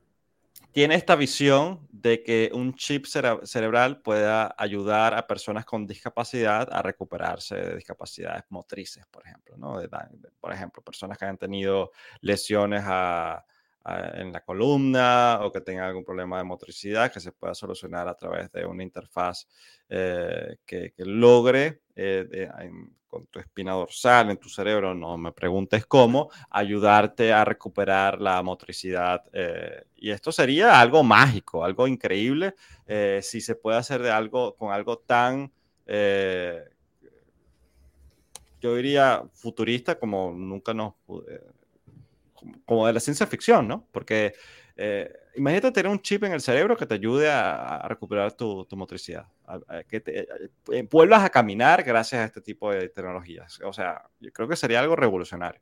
tiene 0.78 0.94
esta 0.94 1.16
visión 1.16 1.88
de 1.90 2.22
que 2.22 2.52
un 2.54 2.72
chip 2.72 3.04
cerebral 3.06 4.00
pueda 4.00 4.54
ayudar 4.56 5.12
a 5.12 5.26
personas 5.26 5.64
con 5.64 5.88
discapacidad 5.88 6.68
a 6.70 6.82
recuperarse 6.82 7.56
de 7.56 7.74
discapacidades 7.74 8.44
motrices, 8.50 9.04
por 9.06 9.26
ejemplo, 9.26 9.56
¿no? 9.56 9.80
por 10.38 10.52
ejemplo, 10.52 10.80
personas 10.80 11.18
que 11.18 11.24
han 11.24 11.36
tenido 11.36 11.90
lesiones 12.20 12.84
a, 12.86 13.44
en 13.84 14.32
la 14.32 14.40
columna 14.42 15.40
o 15.42 15.50
que 15.50 15.60
tenga 15.60 15.86
algún 15.86 16.04
problema 16.04 16.38
de 16.38 16.44
motricidad 16.44 17.12
que 17.12 17.20
se 17.20 17.32
pueda 17.32 17.54
solucionar 17.54 18.06
a 18.08 18.14
través 18.14 18.50
de 18.52 18.66
una 18.66 18.82
interfaz 18.82 19.46
eh, 19.88 20.56
que, 20.66 20.92
logre 20.98 21.80
eh, 21.96 22.50
con 23.06 23.26
tu 23.28 23.38
espina 23.38 23.72
dorsal 23.72 24.30
en 24.30 24.36
tu 24.36 24.50
cerebro, 24.50 24.94
no 24.94 25.16
me 25.16 25.32
preguntes 25.32 25.86
cómo, 25.86 26.30
ayudarte 26.50 27.32
a 27.32 27.44
recuperar 27.44 28.20
la 28.20 28.42
motricidad. 28.42 29.24
Eh, 29.32 29.84
y 29.96 30.10
esto 30.10 30.30
sería 30.30 30.78
algo 30.78 31.02
mágico, 31.02 31.64
algo 31.64 31.86
increíble, 31.86 32.54
si 33.22 33.40
se 33.40 33.54
puede 33.54 33.78
hacer 33.78 34.02
de 34.02 34.10
algo 34.10 34.54
con 34.56 34.72
algo 34.72 34.98
tan 34.98 35.50
yo 38.60 38.74
diría 38.74 39.22
futurista 39.32 39.98
como 39.98 40.32
nunca 40.32 40.74
nos 40.74 40.94
como 42.64 42.86
de 42.86 42.92
la 42.92 43.00
ciencia 43.00 43.26
ficción, 43.26 43.66
¿no? 43.66 43.86
Porque 43.92 44.34
eh, 44.80 45.12
imagínate 45.34 45.72
tener 45.72 45.90
un 45.90 46.00
chip 46.00 46.22
en 46.22 46.32
el 46.32 46.40
cerebro 46.40 46.76
que 46.76 46.86
te 46.86 46.94
ayude 46.94 47.28
a, 47.28 47.84
recuperar 47.88 48.32
tu, 48.36 48.66
motricidad, 48.72 49.26
que 49.88 50.00
te, 50.00 50.20
eh, 50.20 50.28
eh, 50.72 50.88
vuelvas 50.88 51.24
a 51.24 51.30
caminar 51.30 51.82
gracias 51.82 52.22
a 52.22 52.24
este 52.26 52.40
tipo 52.40 52.72
de 52.72 52.88
tecnologías. 52.88 53.60
O 53.64 53.72
sea, 53.72 54.08
yo 54.20 54.32
creo 54.32 54.48
que 54.48 54.54
sería 54.54 54.80
algo 54.80 54.94
revolucionario. 54.94 55.60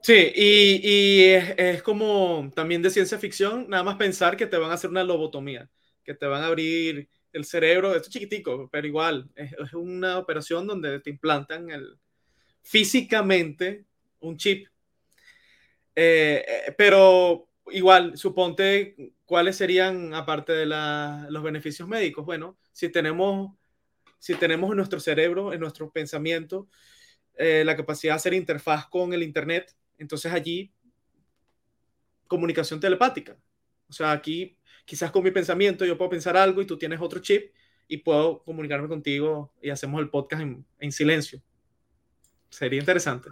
Sí, 0.00 0.32
y, 0.34 1.24
es, 1.24 1.82
como 1.82 2.50
también 2.54 2.80
de 2.80 2.90
ciencia 2.90 3.18
ficción, 3.18 3.68
nada 3.68 3.82
más 3.82 3.96
pensar 3.96 4.36
que 4.36 4.46
te 4.46 4.56
van 4.56 4.70
a 4.70 4.74
hacer 4.74 4.88
una 4.88 5.04
lobotomía, 5.04 5.68
que 6.02 6.14
te 6.14 6.26
van 6.26 6.42
a 6.42 6.46
abrir 6.46 7.08
el 7.32 7.44
cerebro, 7.44 7.94
esto 7.94 8.08
es 8.08 8.14
chiquitico, 8.14 8.70
pero 8.72 8.86
igual, 8.86 9.28
es, 9.34 9.52
es 9.52 9.74
una 9.74 10.18
operación 10.18 10.66
donde 10.66 11.00
te 11.00 11.10
implantan 11.10 11.70
el, 11.70 11.98
físicamente 12.62 13.84
un 14.20 14.36
chip 14.36 14.68
eh, 16.00 16.44
eh, 16.46 16.74
pero 16.78 17.48
igual, 17.72 18.16
suponte 18.16 18.94
cuáles 19.24 19.56
serían, 19.56 20.14
aparte 20.14 20.52
de 20.52 20.64
los 20.64 21.42
beneficios 21.42 21.88
médicos. 21.88 22.24
Bueno, 22.24 22.56
si 22.70 22.88
tenemos, 22.88 23.56
si 24.20 24.36
tenemos 24.36 24.70
en 24.70 24.76
nuestro 24.76 25.00
cerebro, 25.00 25.52
en 25.52 25.58
nuestro 25.58 25.90
pensamiento, 25.90 26.68
eh, 27.34 27.64
la 27.64 27.76
capacidad 27.76 28.12
de 28.12 28.16
hacer 28.16 28.34
interfaz 28.34 28.86
con 28.86 29.12
el 29.12 29.24
Internet, 29.24 29.74
entonces 29.98 30.32
allí 30.32 30.72
comunicación 32.28 32.78
telepática. 32.78 33.36
O 33.88 33.92
sea, 33.92 34.12
aquí 34.12 34.56
quizás 34.84 35.10
con 35.10 35.24
mi 35.24 35.32
pensamiento 35.32 35.84
yo 35.84 35.98
puedo 35.98 36.10
pensar 36.10 36.36
algo 36.36 36.62
y 36.62 36.66
tú 36.66 36.78
tienes 36.78 37.00
otro 37.00 37.18
chip 37.18 37.52
y 37.88 37.96
puedo 37.96 38.44
comunicarme 38.44 38.86
contigo 38.86 39.52
y 39.60 39.70
hacemos 39.70 40.00
el 40.00 40.10
podcast 40.10 40.42
en, 40.42 40.64
en 40.78 40.92
silencio. 40.92 41.42
Sería 42.50 42.78
interesante. 42.78 43.30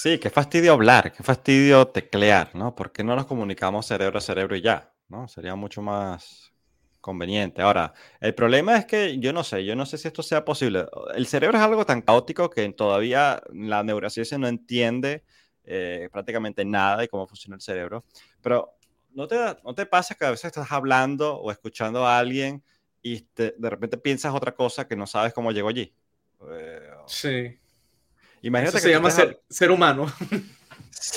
Sí, 0.00 0.20
qué 0.20 0.30
fastidio 0.30 0.74
hablar, 0.74 1.12
qué 1.12 1.24
fastidio 1.24 1.88
teclear, 1.88 2.54
¿no? 2.54 2.72
¿Por 2.72 2.92
qué 2.92 3.02
no 3.02 3.16
nos 3.16 3.26
comunicamos 3.26 3.84
cerebro 3.84 4.18
a 4.18 4.20
cerebro 4.20 4.54
y 4.54 4.60
ya? 4.60 4.92
¿no? 5.08 5.26
Sería 5.26 5.56
mucho 5.56 5.82
más 5.82 6.52
conveniente. 7.00 7.62
Ahora, 7.62 7.92
el 8.20 8.32
problema 8.32 8.76
es 8.76 8.86
que 8.86 9.18
yo 9.18 9.32
no 9.32 9.42
sé, 9.42 9.64
yo 9.64 9.74
no 9.74 9.84
sé 9.86 9.98
si 9.98 10.06
esto 10.06 10.22
sea 10.22 10.44
posible. 10.44 10.86
El 11.16 11.26
cerebro 11.26 11.58
es 11.58 11.64
algo 11.64 11.84
tan 11.84 12.02
caótico 12.02 12.48
que 12.48 12.72
todavía 12.74 13.42
la 13.52 13.82
neurociencia 13.82 14.38
no 14.38 14.46
entiende 14.46 15.24
eh, 15.64 16.08
prácticamente 16.12 16.64
nada 16.64 16.98
de 16.98 17.08
cómo 17.08 17.26
funciona 17.26 17.56
el 17.56 17.60
cerebro. 17.60 18.04
Pero 18.40 18.76
¿no 19.14 19.26
te, 19.26 19.36
¿no 19.64 19.74
te 19.74 19.84
pasa 19.84 20.14
que 20.14 20.26
a 20.26 20.30
veces 20.30 20.44
estás 20.44 20.70
hablando 20.70 21.40
o 21.40 21.50
escuchando 21.50 22.06
a 22.06 22.20
alguien 22.20 22.62
y 23.02 23.26
de 23.34 23.52
repente 23.68 23.98
piensas 23.98 24.32
otra 24.32 24.54
cosa 24.54 24.86
que 24.86 24.94
no 24.94 25.08
sabes 25.08 25.32
cómo 25.32 25.50
llegó 25.50 25.70
allí? 25.70 25.92
Eh, 26.52 26.88
sí. 27.06 27.58
Imagínate 28.42 28.76
que 28.76 28.82
se 28.82 28.90
llama 28.90 29.10
ser, 29.10 29.70
humano. 29.70 30.12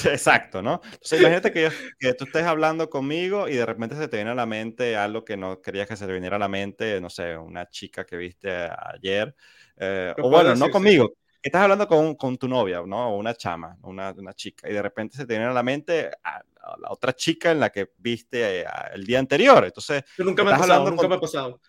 Exacto, 0.06 0.62
¿no? 0.62 0.82
Entonces, 0.84 1.20
imagínate 1.20 1.52
que, 1.52 1.70
que, 2.00 2.14
tú 2.14 2.26
estés 2.26 2.44
hablando 2.44 2.90
conmigo 2.90 3.48
y 3.48 3.56
de 3.56 3.66
repente 3.66 3.96
se 3.96 4.08
te 4.08 4.18
viene 4.18 4.32
a 4.32 4.36
la 4.36 4.46
mente 4.46 4.96
algo 4.96 5.26
que 5.26 5.38
no 5.38 5.62
querías 5.62 5.88
que 5.88 5.96
se 5.96 6.06
te 6.06 6.14
viniera 6.14 6.36
a 6.36 6.40
la 6.40 6.48
mente, 6.48 7.02
no 7.02 7.10
sé, 7.10 7.36
una 7.38 7.68
chica 7.70 8.06
que 8.06 8.18
viste 8.18 8.52
ayer. 8.94 9.36
Eh, 9.78 10.14
o 10.22 10.30
bueno, 10.30 10.56
no 10.56 10.70
conmigo, 10.70 11.14
estás 11.42 11.64
hablando 11.64 11.88
con, 11.88 12.16
con, 12.16 12.38
tu 12.38 12.48
novia, 12.48 12.84
¿no? 12.86 13.10
O 13.10 13.18
una 13.18 13.34
chama, 13.34 13.78
una, 13.84 14.12
una, 14.12 14.34
chica, 14.34 14.70
y 14.70 14.74
de 14.74 14.82
repente 14.82 15.18
se 15.18 15.26
te 15.26 15.34
viene 15.34 15.48
a 15.48 15.54
la 15.54 15.64
mente 15.64 16.12
a, 16.24 16.44
la 16.80 16.92
otra 16.92 17.14
chica 17.14 17.52
en 17.52 17.60
la 17.60 17.72
que 17.72 17.92
viste 17.98 18.62
eh, 18.62 18.66
el 18.94 19.04
día 19.04 19.20
anterior. 19.20 19.66
Entonces, 19.66 20.04
nunca 20.20 20.44
me 20.44 20.52
ha 20.52 20.58
pasado, 20.58 20.90
nunca 20.90 21.08
me 21.08 21.16
ha 21.16 21.20
pasado. 21.20 21.60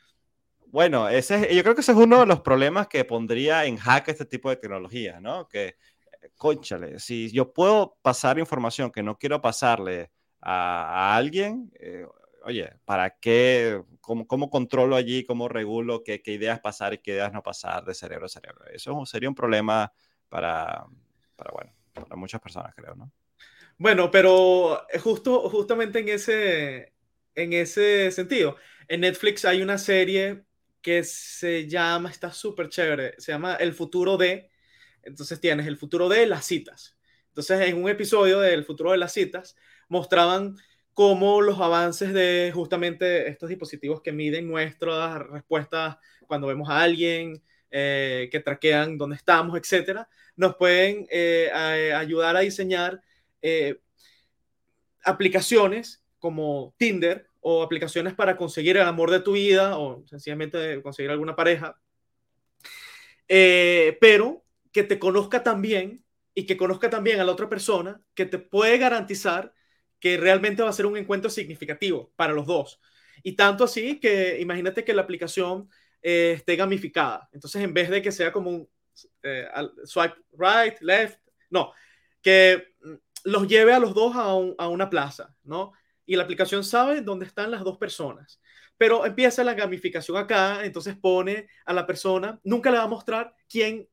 Bueno, 0.72 1.06
ese 1.06 1.54
yo 1.54 1.62
creo 1.62 1.74
que 1.74 1.82
ese 1.82 1.92
es 1.92 1.98
uno 1.98 2.20
de 2.20 2.26
los 2.26 2.40
problemas 2.40 2.88
que 2.88 3.04
pondría 3.04 3.66
en 3.66 3.76
jaque 3.76 4.10
este 4.10 4.24
tipo 4.24 4.48
de 4.48 4.56
tecnología, 4.56 5.20
¿no? 5.20 5.46
Que, 5.46 5.76
conchale, 6.38 6.98
si 6.98 7.30
yo 7.30 7.52
puedo 7.52 7.98
pasar 8.00 8.38
información 8.38 8.90
que 8.90 9.02
no 9.02 9.18
quiero 9.18 9.42
pasarle 9.42 10.10
a, 10.40 11.14
alguien, 11.14 11.70
eh, 11.78 12.06
oye, 12.44 12.72
¿para 12.86 13.18
qué? 13.18 13.82
Cómo, 14.00 14.26
¿Cómo, 14.26 14.48
controlo 14.48 14.96
allí? 14.96 15.26
¿Cómo 15.26 15.46
regulo 15.46 16.02
qué, 16.02 16.22
qué, 16.22 16.32
ideas 16.32 16.60
pasar 16.60 16.94
y 16.94 16.98
qué 16.98 17.12
ideas 17.12 17.34
no 17.34 17.42
pasar 17.42 17.84
de 17.84 17.92
cerebro 17.92 18.24
a 18.24 18.30
cerebro? 18.30 18.64
Eso 18.72 19.04
sería 19.04 19.28
un 19.28 19.34
problema 19.34 19.92
para, 20.30 20.86
para, 21.36 21.50
bueno, 21.52 21.72
para 21.92 22.16
muchas 22.16 22.40
personas, 22.40 22.74
creo, 22.74 22.94
¿no? 22.94 23.12
Bueno, 23.76 24.10
pero 24.10 24.86
justo, 25.02 25.50
justamente 25.50 25.98
en 25.98 26.08
ese, 26.08 26.94
en 27.34 27.52
ese 27.52 28.10
sentido, 28.10 28.56
en 28.88 29.02
Netflix 29.02 29.44
hay 29.44 29.60
una 29.60 29.76
serie 29.76 30.44
que 30.83 31.05
se 31.05 31.68
llama, 31.68 32.11
está 32.11 32.33
súper 32.33 32.68
chévere, 32.68 33.14
se 33.18 33.33
llama 33.33 33.55
El 33.55 33.72
futuro 33.72 34.16
de, 34.16 34.51
entonces 35.03 35.41
tienes 35.41 35.66
el 35.66 35.76
futuro 35.76 36.09
de 36.09 36.26
las 36.26 36.45
citas. 36.45 36.97
Entonces, 37.28 37.61
en 37.68 37.83
un 37.83 37.89
episodio 37.89 38.41
del 38.41 38.64
futuro 38.64 38.91
de 38.91 38.99
las 38.99 39.12
citas, 39.12 39.57
mostraban 39.89 40.57
cómo 40.93 41.41
los 41.41 41.59
avances 41.61 42.12
de 42.12 42.51
justamente 42.55 43.28
estos 43.28 43.49
dispositivos 43.49 44.03
que 44.03 44.12
miden 44.12 44.49
nuestras 44.49 45.26
respuestas 45.28 45.97
cuando 46.26 46.49
vemos 46.49 46.68
a 46.68 46.83
alguien, 46.83 47.43
eh, 47.70 48.28
que 48.30 48.41
traquean 48.41 48.99
dónde 48.99 49.16
estamos, 49.16 49.59
etcétera, 49.59 50.09
nos 50.37 50.57
pueden 50.57 51.07
eh, 51.11 51.51
ayudar 51.95 52.37
a 52.37 52.41
diseñar 52.41 53.01
eh, 53.41 53.80
aplicaciones 55.05 56.03
como 56.18 56.74
Tinder 56.76 57.26
o 57.43 57.62
aplicaciones 57.62 58.14
para 58.14 58.36
conseguir 58.36 58.78
el 58.78 58.84
amor 58.84 59.11
de 59.11 59.20
tu 59.20 59.32
vida 59.32 59.76
o 59.76 60.07
sencillamente 60.07 60.80
conseguir 60.82 61.11
alguna 61.11 61.36
pareja, 61.36 61.78
pero 63.28 64.45
que 64.72 64.82
te 64.82 64.99
conozca 64.99 65.43
también 65.43 66.05
y 66.34 66.47
que 66.47 66.57
conozca 66.57 66.88
también 66.88 67.20
a 67.20 67.24
la 67.24 67.32
otra 67.32 67.49
persona, 67.49 68.01
que 68.14 68.26
te 68.26 68.38
puede 68.38 68.78
garantizar 68.78 69.53
que 70.01 70.16
realmente 70.16 70.62
va 70.62 70.70
a 70.70 70.72
ser 70.72 70.86
un 70.86 70.97
encuentro 70.97 71.30
significativo 71.30 72.12
para 72.16 72.32
los 72.32 72.47
dos. 72.47 72.80
Y 73.22 73.36
tanto 73.36 73.64
así 73.64 74.01
que 74.01 74.40
imagínate 74.40 74.84
que 74.84 74.95
la 74.95 75.03
aplicación 75.03 75.68
eh, 76.03 76.32
esté 76.36 76.57
gamificada. 76.57 77.28
Entonces, 77.32 77.62
en 77.62 77.72
vez 77.72 77.88
de 77.88 78.03
que 78.03 78.11
sea 78.11 78.32
como 78.32 78.51
un 78.51 78.68
eh, 79.22 79.47
swipe 79.84 80.16
right, 80.32 80.80
left, 80.80 81.20
no, 81.51 81.72
que 82.20 82.74
mm, 82.82 82.95
los 83.24 83.47
lleve 83.47 83.72
a 83.72 83.78
los 83.78 83.95
dos 83.95 84.16
a, 84.16 84.68
una 84.68 84.90
plaza, 84.90 85.34
¿no? 85.45 85.72
Y 86.07 86.16
la 86.16 86.24
aplicación 86.24 86.64
sabe 86.64 87.00
dónde 87.00 87.26
están 87.26 87.50
las 87.50 87.64
dos 87.64 87.78
personas. 87.78 88.40
Pero 88.76 89.07
empieza 89.07 89.44
la 89.44 89.55
gamificación 89.55 90.16
acá, 90.16 90.64
entonces 90.64 90.96
pone 90.96 91.48
a 91.64 91.72
la 91.72 91.86
persona, 91.86 92.40
nunca 92.42 92.70
le 92.70 92.78
va 92.78 92.84
a 92.84 92.88
mostrar 92.88 93.34
quién, 93.48 93.88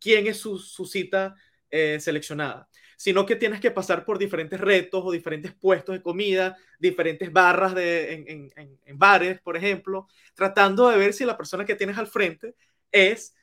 quién 0.00 0.26
es 0.26 0.38
su, 0.38 0.58
cita 0.58 1.34
eh, 1.70 1.98
seleccionada 2.00 2.68
sino 3.02 3.26
que 3.26 3.34
tienes 3.34 3.58
que 3.58 3.72
pasar 3.72 4.04
por 4.04 4.16
diferentes 4.16 4.60
retos 4.60 5.02
o 5.04 5.10
diferentes 5.10 5.52
puestos 5.52 5.92
de 5.92 6.02
comida, 6.02 6.56
diferentes 6.78 7.32
barras 7.32 7.74
de, 7.74 8.48
en, 8.84 8.96
bares, 8.96 9.40
por 9.40 9.56
ejemplo, 9.56 10.06
tratando 10.34 10.88
de 10.88 10.98
ver 10.98 11.12
si 11.12 11.24
la 11.24 11.36
persona 11.36 11.64
que 11.64 11.74
tienes 11.74 11.98
al 11.98 12.06
frente 12.06 12.54
es 12.92 13.34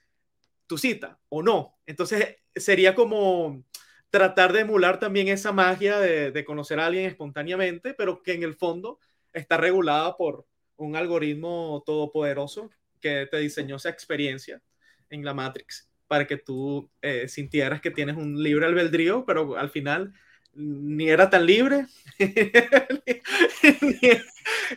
tu 0.65 0.77
cita 0.77 1.19
o 1.27 1.43
no. 1.43 1.77
Entonces 1.85 2.37
sería 2.55 2.95
como 2.95 3.65
tratar 4.09 4.53
de 4.53 4.61
emular 4.61 4.99
también 4.99 5.27
esa 5.27 5.51
magia 5.51 5.99
de, 5.99 6.31
de 6.31 6.45
conocer 6.45 6.79
a 6.79 6.87
alguien 6.87 7.05
espontáneamente, 7.05 7.93
pero 7.93 8.23
que 8.23 8.33
en 8.33 8.43
el 8.43 8.55
fondo 8.55 8.99
está 9.33 9.57
regulada 9.57 10.17
por 10.17 10.47
un 10.77 10.95
algoritmo 10.95 11.83
todopoderoso 11.85 12.69
que 12.99 13.27
te 13.29 13.37
diseñó 13.37 13.75
esa 13.75 13.89
experiencia 13.89 14.61
en 15.09 15.23
la 15.23 15.33
Matrix 15.33 15.89
para 16.07 16.25
que 16.25 16.37
tú 16.37 16.89
eh, 17.01 17.27
sintieras 17.27 17.81
que 17.81 17.91
tienes 17.91 18.17
un 18.17 18.41
libre 18.41 18.65
albedrío, 18.65 19.25
pero 19.25 19.55
al 19.57 19.69
final 19.69 20.11
ni 20.53 21.07
era 21.07 21.29
tan 21.29 21.45
libre, 21.45 21.85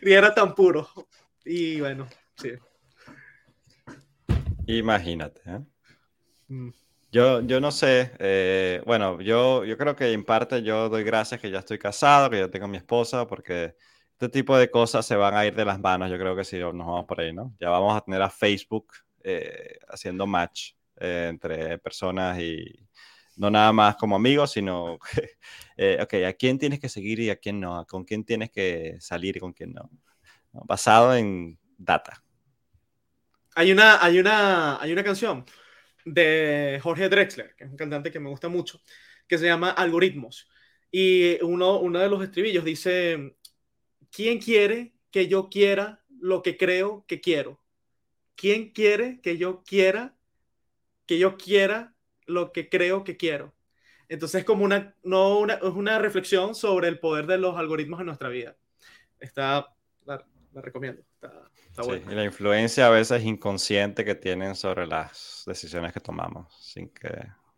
ni, 0.02 0.12
era 0.12 0.34
tan 0.34 0.54
puro. 0.54 0.86
Y 1.44 1.80
bueno, 1.80 2.06
sí. 2.36 2.50
Imagínate. 4.66 5.40
¿eh? 5.46 5.60
Mm. 6.48 6.70
Yo, 7.12 7.42
yo 7.42 7.60
no 7.60 7.70
sé, 7.70 8.12
eh, 8.20 8.82
bueno, 8.86 9.20
yo, 9.20 9.66
yo 9.66 9.76
creo 9.76 9.94
que 9.94 10.12
en 10.12 10.24
parte 10.24 10.62
yo 10.62 10.88
doy 10.88 11.04
gracias 11.04 11.38
que 11.38 11.50
ya 11.50 11.58
estoy 11.58 11.78
casado, 11.78 12.30
que 12.30 12.38
ya 12.38 12.50
tengo 12.50 12.66
mi 12.66 12.78
esposa, 12.78 13.26
porque 13.26 13.76
este 14.12 14.30
tipo 14.30 14.56
de 14.56 14.70
cosas 14.70 15.04
se 15.04 15.14
van 15.14 15.34
a 15.34 15.44
ir 15.44 15.54
de 15.54 15.66
las 15.66 15.78
manos, 15.78 16.10
yo 16.10 16.18
creo 16.18 16.34
que 16.34 16.42
si 16.42 16.58
nos 16.58 16.72
vamos 16.72 17.04
por 17.04 17.20
ahí, 17.20 17.34
¿no? 17.34 17.54
Ya 17.60 17.68
vamos 17.68 17.94
a 17.94 18.00
tener 18.00 18.22
a 18.22 18.30
Facebook 18.30 18.94
haciendo 19.90 20.26
match 20.26 20.72
eh, 21.00 21.26
entre 21.28 21.78
personas 21.78 22.38
y 22.38 22.64
no 23.36 23.50
nada 23.50 23.74
más 23.74 23.96
como 23.96 24.16
amigos, 24.16 24.52
sino, 24.52 24.98
eh, 25.76 25.98
ok, 26.00 26.14
¿a 26.26 26.32
quién 26.32 26.58
tienes 26.58 26.80
que 26.80 26.88
seguir 26.88 27.20
y 27.20 27.28
a 27.28 27.36
quién 27.36 27.60
no? 27.60 27.84
¿Con 27.86 28.04
quién 28.04 28.24
tienes 28.24 28.50
que 28.50 28.96
salir 29.00 29.36
y 29.36 29.40
con 29.40 29.52
quién 29.52 29.74
no? 29.74 29.90
Basado 30.52 31.14
en 31.14 31.58
data. 31.76 32.24
Hay 33.54 33.70
una, 33.70 34.02
hay, 34.02 34.18
una, 34.18 34.80
hay 34.80 34.92
una 34.92 35.04
canción 35.04 35.44
de 36.04 36.80
Jorge 36.82 37.08
Drexler, 37.08 37.54
que 37.56 37.64
es 37.64 37.70
un 37.70 37.76
cantante 37.76 38.10
que 38.10 38.20
me 38.20 38.30
gusta 38.30 38.48
mucho, 38.48 38.80
que 39.26 39.38
se 39.38 39.46
llama 39.46 39.70
Algoritmos. 39.70 40.48
Y 40.90 41.42
uno, 41.42 41.78
uno 41.80 41.98
de 41.98 42.08
los 42.08 42.22
estribillos 42.22 42.64
dice, 42.64 43.36
¿quién 44.10 44.38
quiere 44.38 44.94
que 45.10 45.28
yo 45.28 45.48
quiera 45.48 46.04
lo 46.20 46.42
que 46.42 46.56
creo 46.56 47.04
que 47.06 47.20
quiero? 47.20 47.60
¿Quién 48.34 48.70
quiere 48.72 49.20
que 49.22 49.38
yo 49.38 49.62
quiera 49.64 50.16
que 51.06 51.18
yo 51.18 51.36
quiera 51.36 51.94
lo 52.26 52.52
que 52.52 52.68
creo 52.68 53.04
que 53.04 53.16
quiero. 53.16 53.54
Entonces 54.08 54.40
es 54.40 54.44
como 54.44 54.64
una, 54.64 54.94
no 55.02 55.38
una, 55.38 55.54
es 55.54 55.62
una 55.62 55.98
reflexión 55.98 56.54
sobre 56.54 56.88
el 56.88 56.98
poder 56.98 57.26
de 57.26 57.38
los 57.38 57.56
algoritmos 57.56 58.00
en 58.00 58.06
nuestra 58.06 58.28
vida. 58.28 58.56
Está, 59.20 59.74
la, 60.04 60.24
recomiendo. 60.54 61.02
Está, 61.72 61.96
y 61.96 62.14
la 62.14 62.24
influencia 62.24 62.86
a 62.86 62.90
veces 62.90 63.24
inconsciente 63.24 64.04
que 64.04 64.14
tienen 64.14 64.54
sobre 64.54 64.86
las 64.86 65.42
decisiones 65.46 65.92
que 65.92 66.00
tomamos, 66.00 66.54
sin 66.60 66.90
que, 66.90 67.08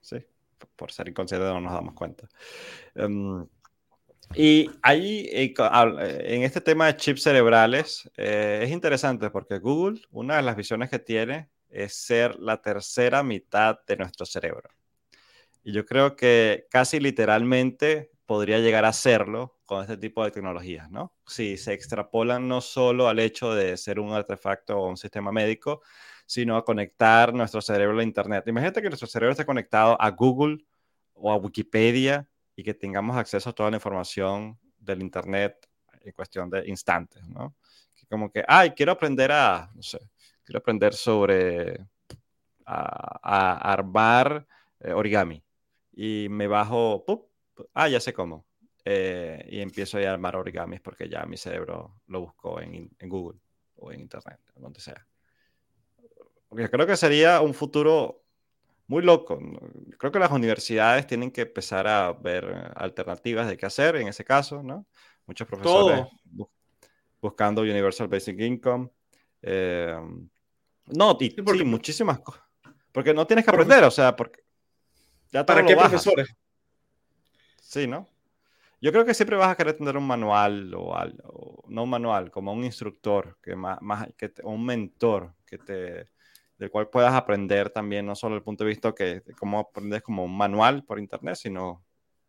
sí, 0.01 0.25
por 0.77 0.93
ser 0.93 1.09
inconsciente 1.09 1.45
no 1.47 1.61
nos 1.61 1.73
damos 1.73 1.95
cuenta. 1.95 2.29
Em, 2.95 3.45
y 4.35 4.71
ahí, 4.83 5.29
eh, 5.33 5.55
en 5.57 6.43
este 6.43 6.61
tema 6.61 6.87
de 6.87 6.97
chips 6.97 7.23
cerebrales, 7.23 8.11
eh, 8.17 8.61
es 8.63 8.71
interesante 8.71 9.31
porque 9.31 9.59
Google, 9.59 10.01
una 10.11 10.37
de 10.37 10.43
las 10.43 10.57
visiones 10.57 10.91
que 10.91 10.99
tiene 11.01 11.51
es 11.69 11.95
ser 11.95 12.37
la 12.39 12.63
tercera 12.63 13.23
mitad 13.23 13.81
de 13.87 13.97
nuestro 13.97 14.25
cerebro. 14.27 14.71
Y 15.65 15.73
yo 15.73 15.85
creo 15.85 16.15
que 16.15 16.67
casi 16.71 17.01
literalmente 17.01 18.13
podría 18.27 18.59
llegar 18.59 18.85
a 18.85 18.93
serlo 18.93 19.54
con 19.65 19.83
este 19.83 19.97
tipo 19.97 20.25
de 20.25 20.31
tecnologías, 20.31 20.91
¿no? 20.91 21.15
Si 21.27 21.57
se 21.57 21.73
extrapolan 21.73 22.47
no 22.49 22.61
solo 22.61 23.09
al 23.09 23.19
hecho 23.19 23.55
de 23.55 23.77
ser 23.77 23.99
un 23.99 24.13
artefacto 24.13 24.79
o 24.79 24.89
un 24.89 24.97
sistema 24.97 25.33
médico, 25.33 25.83
sino 26.27 26.57
a 26.57 26.65
conectar 26.65 27.33
nuestro 27.35 27.61
cerebro 27.61 27.99
a 27.99 28.03
Internet. 28.03 28.47
Imagínate 28.49 28.83
que 28.83 28.89
nuestro 28.89 29.09
cerebro 29.09 29.33
esté 29.33 29.45
conectado 29.45 30.01
a 30.01 30.11
Google 30.11 30.59
o 31.15 31.31
a 31.33 31.37
Wikipedia 31.37 32.29
y 32.57 32.63
que 32.63 32.75
tengamos 32.75 33.17
acceso 33.17 33.51
a 33.51 33.53
toda 33.53 33.71
la 33.71 33.77
información 33.77 34.59
del 34.79 35.03
Internet 35.03 35.69
en 36.01 36.13
cuestión 36.13 36.51
de 36.51 36.69
instantes, 36.69 37.27
¿no? 37.29 37.57
Que 37.95 38.07
como 38.07 38.31
que, 38.31 38.45
ay, 38.47 38.71
quiero 38.71 38.93
aprender 38.93 39.33
a, 39.33 39.71
no 39.75 39.83
sé, 39.83 39.99
quiero 40.45 40.59
aprender 40.59 40.95
sobre 40.95 41.87
a, 42.67 43.73
armar 43.73 44.47
eh, 44.81 44.93
origami. 44.93 45.43
Y 45.93 46.27
me 46.29 46.47
bajo, 46.47 47.05
ah, 47.73 47.89
ya 47.89 48.01
sé 48.01 48.13
cómo. 48.13 48.45
Eh, 48.87 49.47
y 49.51 49.61
empiezo 49.61 49.97
a 49.99 50.11
armar 50.11 50.37
origamis 50.37 50.81
porque 50.81 51.09
ya 51.09 51.25
mi 51.25 51.39
cerebro 51.39 52.01
lo 52.07 52.21
buscó 52.21 52.61
en, 52.61 52.91
Google 53.01 53.41
o 53.77 53.91
en 53.93 54.01
Internet, 54.01 54.41
donde 54.57 54.81
sea. 54.81 55.07
Porque 56.49 56.69
creo 56.69 56.87
que 56.87 56.97
sería 56.97 57.41
un 57.41 57.55
futuro 57.55 58.23
muy 58.87 59.03
loco. 59.03 59.39
Creo 59.99 60.13
que 60.13 60.19
las 60.19 60.31
universidades 60.31 61.07
tienen 61.07 61.31
que 61.31 61.43
empezar 61.43 61.89
a 61.89 62.13
ver 62.13 62.73
alternativas 62.77 63.49
de 63.49 63.57
qué 63.57 63.67
hacer 63.67 63.97
en 63.97 64.09
ese 64.09 64.25
caso, 64.25 64.63
¿no? 64.63 64.87
Muchos 65.27 65.49
profesores 65.49 66.07
buscando 67.21 67.63
Universal 67.63 68.09
Basic 68.09 68.39
Income. 68.39 68.91
Eh, 69.41 69.99
no, 70.89 71.17
sí, 71.19 71.35
muchísimas 71.65 72.21
cosas. 72.21 72.43
Porque 72.93 73.15
no 73.15 73.27
tienes 73.27 73.47
que 73.47 73.51
aprender, 73.51 73.83
o 73.83 73.91
sea, 73.91 74.15
porque 74.15 74.45
ya 75.33 75.45
¿Para 75.45 75.65
qué 75.65 75.75
profesores? 75.75 76.29
Sí, 77.61 77.87
¿no? 77.87 78.14
Yo 78.85 78.93
creo 78.93 79.07
que 79.07 79.15
siempre 79.15 79.39
vas 79.39 79.49
a 79.49 79.57
querer 79.57 79.79
tener 79.79 79.97
un 79.97 80.07
manual 80.07 80.75
o 80.75 80.95
algo, 80.95 81.65
no 81.69 81.85
un 81.85 81.89
manual, 81.89 82.31
como 82.31 82.53
un 82.53 82.65
instructor, 82.65 83.39
que 83.43 83.57
más, 83.57 83.81
más 83.81 84.07
que 84.15 84.31
un 84.43 84.63
mentor 84.63 85.33
que 85.47 85.57
te, 85.57 86.11
del 86.59 86.71
cual 86.71 86.91
puedas 86.91 87.15
aprender 87.15 87.71
también, 87.71 88.05
no 88.05 88.15
solo 88.15 88.37
el 88.37 88.43
punto 88.43 88.63
de 88.63 88.69
vista 88.69 88.93
que 88.95 89.23
cómo 89.39 89.61
aprendes 89.61 90.03
como 90.03 90.23
un 90.23 90.37
manual 90.37 90.85
por 90.85 90.99
internet, 90.99 91.37
sino, 91.37 91.83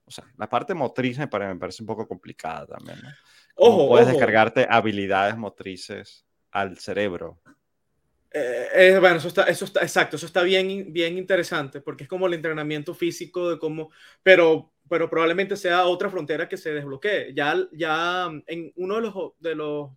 o 0.05 0.09
sea, 0.09 0.23
la 0.37 0.47
parte 0.47 0.73
motriz 0.73 1.19
me 1.19 1.27
parece, 1.27 1.53
me 1.55 1.59
parece 1.59 1.83
un 1.83 1.87
poco 1.87 2.07
complicada 2.07 2.65
también, 2.65 2.99
¿no? 3.03 3.09
Ojo, 3.57 3.89
puedes 3.89 4.07
descargarte 4.07 4.65
habilidades 4.69 5.35
motrices 5.35 6.25
al 6.51 6.77
cerebro 6.77 7.41
eh, 8.37 8.67
eh, 8.73 8.99
bueno, 8.99 9.15
eso 9.15 9.29
está, 9.29 9.43
eso 9.43 9.63
está, 9.63 9.81
exacto, 9.81 10.17
eso 10.17 10.25
está 10.25 10.43
bien, 10.43 10.91
bien 10.91 11.17
interesante, 11.17 11.79
porque 11.79 12.03
es 12.03 12.09
como 12.09 12.27
el 12.27 12.33
entrenamiento 12.33 12.93
físico 12.93 13.49
de 13.49 13.57
cómo, 13.57 13.91
pero, 14.23 14.73
pero 14.89 15.09
probablemente 15.09 15.55
sea 15.55 15.85
otra 15.85 16.09
frontera 16.09 16.49
que 16.49 16.57
se 16.57 16.73
desbloquee. 16.73 17.33
Ya, 17.33 17.55
ya 17.71 18.29
en 18.47 18.73
uno 18.75 18.95
de 18.95 19.01
los, 19.01 19.13
de 19.39 19.55
los, 19.55 19.89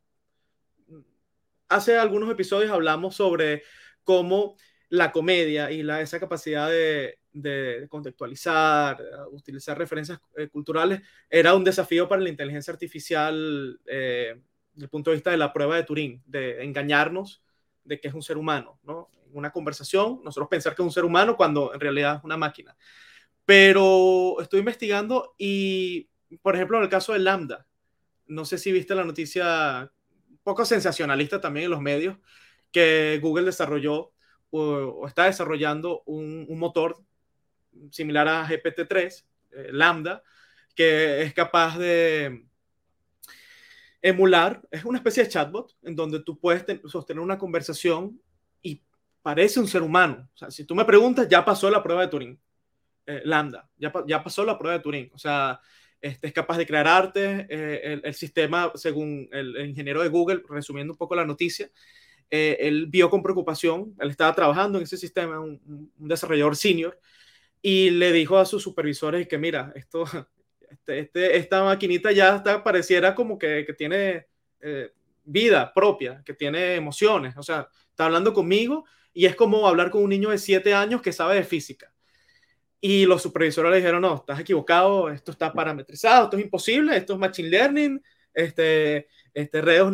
hace 1.69 1.99
algunos 1.99 2.31
episodios 2.31 2.71
hablamos 2.71 3.17
sobre 3.17 3.65
cómo 4.05 4.55
la 4.89 5.11
comedia 5.11 5.73
y 5.73 5.83
la, 5.83 6.01
esa 6.01 6.21
capacidad 6.21 6.71
de, 6.71 7.19
de 7.33 7.89
contextualizar, 7.89 9.03
utilizar 9.33 9.77
referencias 9.77 10.21
eh, 10.37 10.49
culturales, 10.49 11.01
era 11.29 11.55
un 11.57 11.65
desafío 11.65 12.09
para 12.09 12.23
la 12.23 12.29
inteligencia 12.29 12.73
artificial 12.73 13.81
desde 13.85 14.41
el 14.77 14.89
punto 14.91 15.11
de 15.11 15.17
vista 15.17 15.33
de 15.33 15.39
la 15.39 15.53
prueba 15.53 15.75
de 15.75 15.83
Turing, 15.83 16.23
de 16.25 16.63
engañarnos 16.63 17.43
de 17.89 18.01
que 18.01 18.09
es 18.09 18.15
un 18.15 18.23
ser 18.23 18.37
humano, 18.37 18.79
¿no? 18.85 19.11
En 19.27 19.37
una 19.37 19.51
conversación, 19.51 20.21
nosotros 20.23 20.49
pensar 20.49 20.75
que 20.75 20.83
es 20.83 20.87
un 20.87 20.93
ser 20.93 21.05
humano 21.05 21.37
cuando 21.37 21.75
en 21.75 21.81
realidad 21.81 22.17
es 22.19 22.25
una 22.25 22.37
máquina. 22.37 22.77
Pero 23.45 24.41
estoy 24.41 24.61
investigando 24.61 25.35
y 25.39 26.09
por 26.43 26.55
ejemplo, 26.55 26.77
en 26.77 26.85
el 26.85 26.91
caso 26.91 27.13
de 27.13 27.21
Lambda, 27.21 27.67
no 28.27 28.45
sé 28.45 28.59
si 28.59 28.73
viste 28.73 28.95
la 28.95 29.05
noticia, 29.05 29.91
poco 30.43 30.65
sensacionalista 30.65 31.41
también 31.41 31.65
en 31.65 31.71
los 31.71 31.81
medios, 31.81 32.19
que 32.71 33.19
Google 33.23 33.47
desarrolló 33.47 34.13
o, 34.51 35.07
está 35.07 35.25
desarrollando 35.25 36.03
un, 36.07 36.47
motor 36.59 37.03
similar 37.91 38.29
a 38.29 38.47
GPT-3, 38.47 39.25
eh, 39.53 39.69
Lambda, 39.73 40.23
que 40.75 41.23
es 41.23 41.33
capaz 41.33 41.79
de 41.79 42.45
emular, 44.03 44.63
es 44.71 44.85
una 44.85 44.99
especie 44.99 45.25
de 45.25 45.29
chatbot 45.29 45.77
en 45.83 45.97
donde 45.97 46.21
tú 46.21 46.39
puedes 46.39 46.65
sostener 46.87 47.21
una 47.21 47.39
conversación 47.39 48.21
y 48.63 48.83
parece 49.23 49.61
un 49.61 49.67
ser 49.67 49.83
humano. 49.83 50.29
O 50.35 50.37
sea, 50.37 50.51
si 50.51 50.65
tú 50.65 50.75
me 50.75 50.85
preguntas, 50.85 51.29
ya 51.29 51.45
pasó 51.45 51.71
la 51.71 51.83
prueba 51.83 52.03
de 52.03 52.09
Turing. 52.09 52.41
Eh, 53.07 53.23
Lambda, 53.25 53.69
ya, 53.77 54.23
pasó 54.23 54.45
la 54.45 54.59
prueba 54.59 54.77
de 54.77 54.83
Turing. 54.83 55.11
O 55.15 55.19
sea, 55.19 55.61
este, 56.01 56.29
es 56.29 56.33
capaz 56.33 56.59
de 56.59 56.67
crear 56.67 56.87
arte. 56.87 57.47
Eh, 57.49 58.01
el, 58.05 58.15
sistema, 58.15 58.71
según 58.75 59.29
el, 59.33 59.69
ingeniero 59.69 60.03
de 60.03 60.09
Google, 60.09 60.43
resumiendo 60.49 60.93
un 60.93 60.99
poco 60.99 61.15
la 61.15 61.25
noticia, 61.25 61.71
eh, 62.31 62.57
él 62.61 62.87
vio 62.87 63.09
con 63.09 63.23
preocupación, 63.23 63.95
él 63.99 64.11
estaba 64.11 64.35
trabajando 64.35 64.79
en 64.79 64.85
ese 64.85 64.99
sistema, 64.99 65.41
un, 65.41 65.91
desarrollador 65.97 66.57
senior, 66.57 67.01
y 67.63 67.91
le 67.91 68.13
dijo 68.13 68.39
a 68.39 68.45
sus 68.45 68.63
supervisores 68.63 69.27
que, 69.27 69.39
mira, 69.39 69.73
esto, 69.75 70.05
este, 70.71 70.99
este 71.01 71.37
esta 71.37 71.65
maquinita 71.65 72.13
ya 72.13 72.37
está, 72.37 72.63
pareciera 72.63 73.15
como 73.15 73.39
que, 73.39 73.65
que 73.67 73.73
tiene 73.73 74.27
eh, 74.61 74.93
vida 75.25 75.73
propia, 75.75 76.23
que 76.25 76.35
tiene 76.35 76.75
emociones, 76.75 77.37
o 77.37 77.43
sea, 77.43 77.69
está 77.91 78.07
hablando 78.07 78.33
conmigo 78.33 78.85
y 79.13 79.27
es 79.27 79.37
como 79.37 79.67
hablar 79.67 79.91
con 79.91 80.03
un 80.03 80.11
niño 80.11 80.31
de 80.31 80.39
7 80.39 80.75
años 80.75 81.03
que 81.03 81.13
sabe 81.13 81.37
de 81.37 81.45
física. 81.45 81.93
Y 82.81 83.07
los 83.07 83.23
supervisores 83.23 83.71
le 83.73 83.79
dijeron, 83.79 84.03
no, 84.03 84.15
estás 84.15 84.39
equivocado, 84.39 85.11
esto 85.11 85.33
está 85.33 85.53
parametrizado, 85.53 86.25
esto 86.25 86.37
es 86.37 86.45
imposible, 86.45 86.97
esto 86.97 87.15
es 87.15 87.19
machine 87.19 87.49
learning, 87.49 88.03
este, 88.33 89.09
este 89.35 89.61
redes 89.61 89.85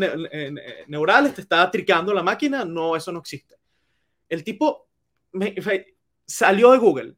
neurales, 0.87 1.35
te 1.35 1.41
está 1.41 1.71
tricando 1.71 2.13
la 2.13 2.23
máquina, 2.23 2.65
no, 2.65 2.95
eso 2.95 3.11
no 3.11 3.21
existe. 3.21 3.57
El 4.29 4.45
tipo 4.45 4.89
salió 6.27 6.73
de 6.73 6.79
Google 6.79 7.17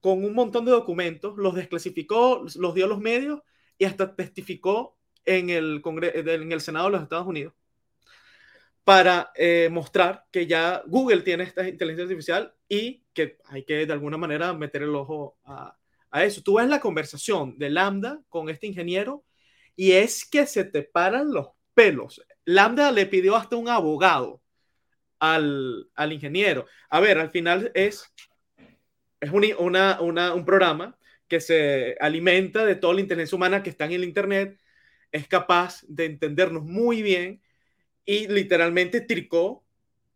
con 0.00 0.24
un 0.24 0.34
montón 0.34 0.64
de 0.64 0.70
documentos, 0.70 1.36
los 1.36 1.54
desclasificó, 1.54 2.44
los 2.56 2.74
dio 2.74 2.84
a 2.84 2.88
los 2.88 3.00
medios 3.00 3.40
y 3.76 3.84
hasta 3.84 4.14
testificó 4.14 4.96
en 5.24 5.50
el, 5.50 5.82
en 5.84 6.52
el 6.52 6.60
Senado 6.60 6.86
de 6.86 6.92
los 6.92 7.02
Estados 7.02 7.26
Unidos 7.26 7.54
para 8.84 9.32
eh, 9.34 9.68
mostrar 9.70 10.24
que 10.30 10.46
ya 10.46 10.82
Google 10.86 11.20
tiene 11.20 11.44
esta 11.44 11.68
inteligencia 11.68 12.04
artificial 12.04 12.54
y 12.66 13.04
que 13.12 13.36
hay 13.44 13.64
que 13.64 13.84
de 13.84 13.92
alguna 13.92 14.16
manera 14.16 14.54
meter 14.54 14.82
el 14.82 14.94
ojo 14.94 15.36
a, 15.44 15.76
a 16.10 16.24
eso. 16.24 16.42
Tú 16.42 16.54
ves 16.54 16.68
la 16.68 16.80
conversación 16.80 17.58
de 17.58 17.68
Lambda 17.68 18.22
con 18.30 18.48
este 18.48 18.66
ingeniero 18.66 19.24
y 19.76 19.92
es 19.92 20.26
que 20.26 20.46
se 20.46 20.64
te 20.64 20.82
paran 20.82 21.32
los 21.32 21.48
pelos. 21.74 22.24
Lambda 22.46 22.90
le 22.90 23.04
pidió 23.04 23.36
hasta 23.36 23.56
un 23.56 23.68
abogado 23.68 24.40
al, 25.18 25.90
al 25.94 26.12
ingeniero. 26.12 26.66
A 26.88 27.00
ver, 27.00 27.18
al 27.18 27.30
final 27.30 27.70
es, 27.74 28.10
es 29.20 29.30
un, 29.30 29.44
una, 29.58 30.00
una, 30.00 30.34
un 30.34 30.44
programa 30.44 30.96
que 31.28 31.40
se 31.40 31.96
alimenta 32.00 32.64
de 32.64 32.74
toda 32.74 32.94
la 32.94 33.00
inteligencia 33.00 33.36
humana 33.36 33.62
que 33.62 33.70
está 33.70 33.84
en 33.84 33.92
el 33.92 34.04
Internet, 34.04 34.58
es 35.12 35.28
capaz 35.28 35.82
de 35.88 36.06
entendernos 36.06 36.64
muy 36.64 37.02
bien 37.02 37.42
y 38.04 38.26
literalmente 38.28 39.00
tricó, 39.00 39.64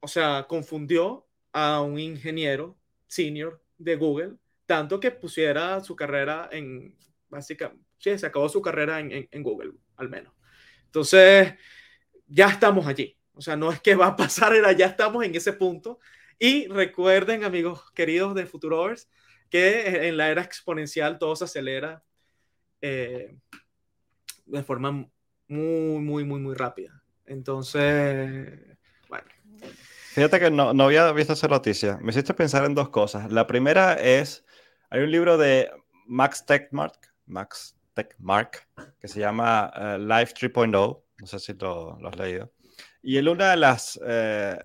o 0.01 0.09
sea, 0.09 0.47
confundió 0.49 1.27
a 1.53 1.83
un 1.83 1.99
ingeniero 1.99 2.79
senior 3.07 3.63
de 3.77 3.97
Google, 3.97 4.37
tanto 4.67 4.99
que 4.99 5.11
pusiera 5.11 5.81
su 5.81 5.95
carrera 5.95 6.49
en, 6.51 6.97
básicamente, 7.29 7.85
se 7.99 8.27
acabó 8.27 8.49
su 8.49 8.63
carrera 8.63 9.01
en, 9.01 9.29
en, 9.31 9.43
Google, 9.43 9.73
al 9.97 10.09
menos. 10.09 10.33
Entonces, 10.87 11.55
ya 12.27 12.49
estamos 12.49 12.87
allí. 12.87 13.17
O 13.35 13.41
sea, 13.41 13.57
no 13.57 13.71
es 13.71 13.81
que 13.81 13.95
va 13.95 14.09
a 14.09 14.17
pasar, 14.17 14.55
era 14.55 14.73
ya 14.73 14.87
estamos 14.87 15.25
en 15.25 15.35
ese 15.35 15.53
punto. 15.53 15.99
Y 16.45 16.67
recuerden, 16.67 17.45
amigos 17.45 17.89
queridos 17.93 18.35
de 18.35 18.47
Futurovers, 18.47 19.09
que 19.49 20.09
en 20.09 20.17
la 20.17 20.29
era 20.29 20.43
exponencial 20.43 21.17
todo 21.21 21.37
se 21.37 21.45
acelera 21.45 22.03
eh, 22.81 23.37
de 24.47 24.63
forma 24.65 24.91
muy, 25.47 26.01
muy, 26.01 26.25
muy, 26.25 26.41
muy 26.41 26.57
rápida. 26.57 27.01
Entonces, 27.27 28.59
bueno. 29.09 29.29
Fíjate 30.15 30.41
que 30.41 30.51
no, 30.51 30.75
no 30.75 30.87
había 30.87 31.13
visto 31.13 31.35
esa 31.35 31.47
noticia. 31.47 31.99
Me 32.03 32.11
hiciste 32.11 32.35
pensar 32.35 32.65
en 32.65 32.75
dos 32.75 32.89
cosas. 32.89 33.31
La 33.31 33.47
primera 33.47 33.95
es, 33.95 34.45
hay 34.91 35.03
un 35.03 35.13
libro 35.13 35.39
de 35.39 35.71
Max 36.09 36.45
Techmark, 36.45 37.15
Max 37.25 37.77
Techmark, 37.95 38.67
que 38.99 39.07
se 39.07 39.21
llama 39.21 39.73
uh, 39.77 39.97
Life 39.97 40.35
3.0. 40.35 40.73
No 40.73 41.27
sé 41.29 41.39
si 41.39 41.53
lo, 41.53 41.97
lo, 42.01 42.09
has 42.09 42.17
leído. 42.17 42.53
Y 43.01 43.19
él 43.19 43.29
una 43.29 43.53
de 43.53 43.57
las... 43.59 44.01
Eh, 44.05 44.59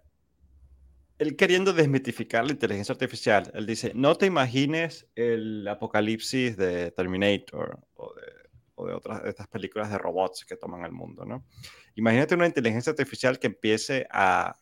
él 1.17 1.35
queriendo 1.35 1.73
desmitificar 1.73 2.45
la 2.45 2.51
inteligencia 2.51 2.93
artificial, 2.93 3.51
él 3.53 3.65
dice, 3.65 3.91
no 3.95 4.15
te 4.15 4.25
imagines 4.25 5.07
el 5.15 5.67
apocalipsis 5.67 6.55
de 6.57 6.91
Terminator 6.91 7.79
o 7.95 8.13
de, 8.13 8.21
o 8.75 8.87
de 8.87 8.93
otras 8.93 9.23
de 9.23 9.29
estas 9.29 9.47
películas 9.47 9.89
de 9.89 9.97
robots 9.97 10.45
que 10.45 10.55
toman 10.55 10.85
el 10.85 10.91
mundo, 10.91 11.25
¿no? 11.25 11.45
Imagínate 11.95 12.35
una 12.35 12.45
inteligencia 12.45 12.91
artificial 12.91 13.39
que 13.39 13.47
empiece 13.47 14.05
a, 14.11 14.55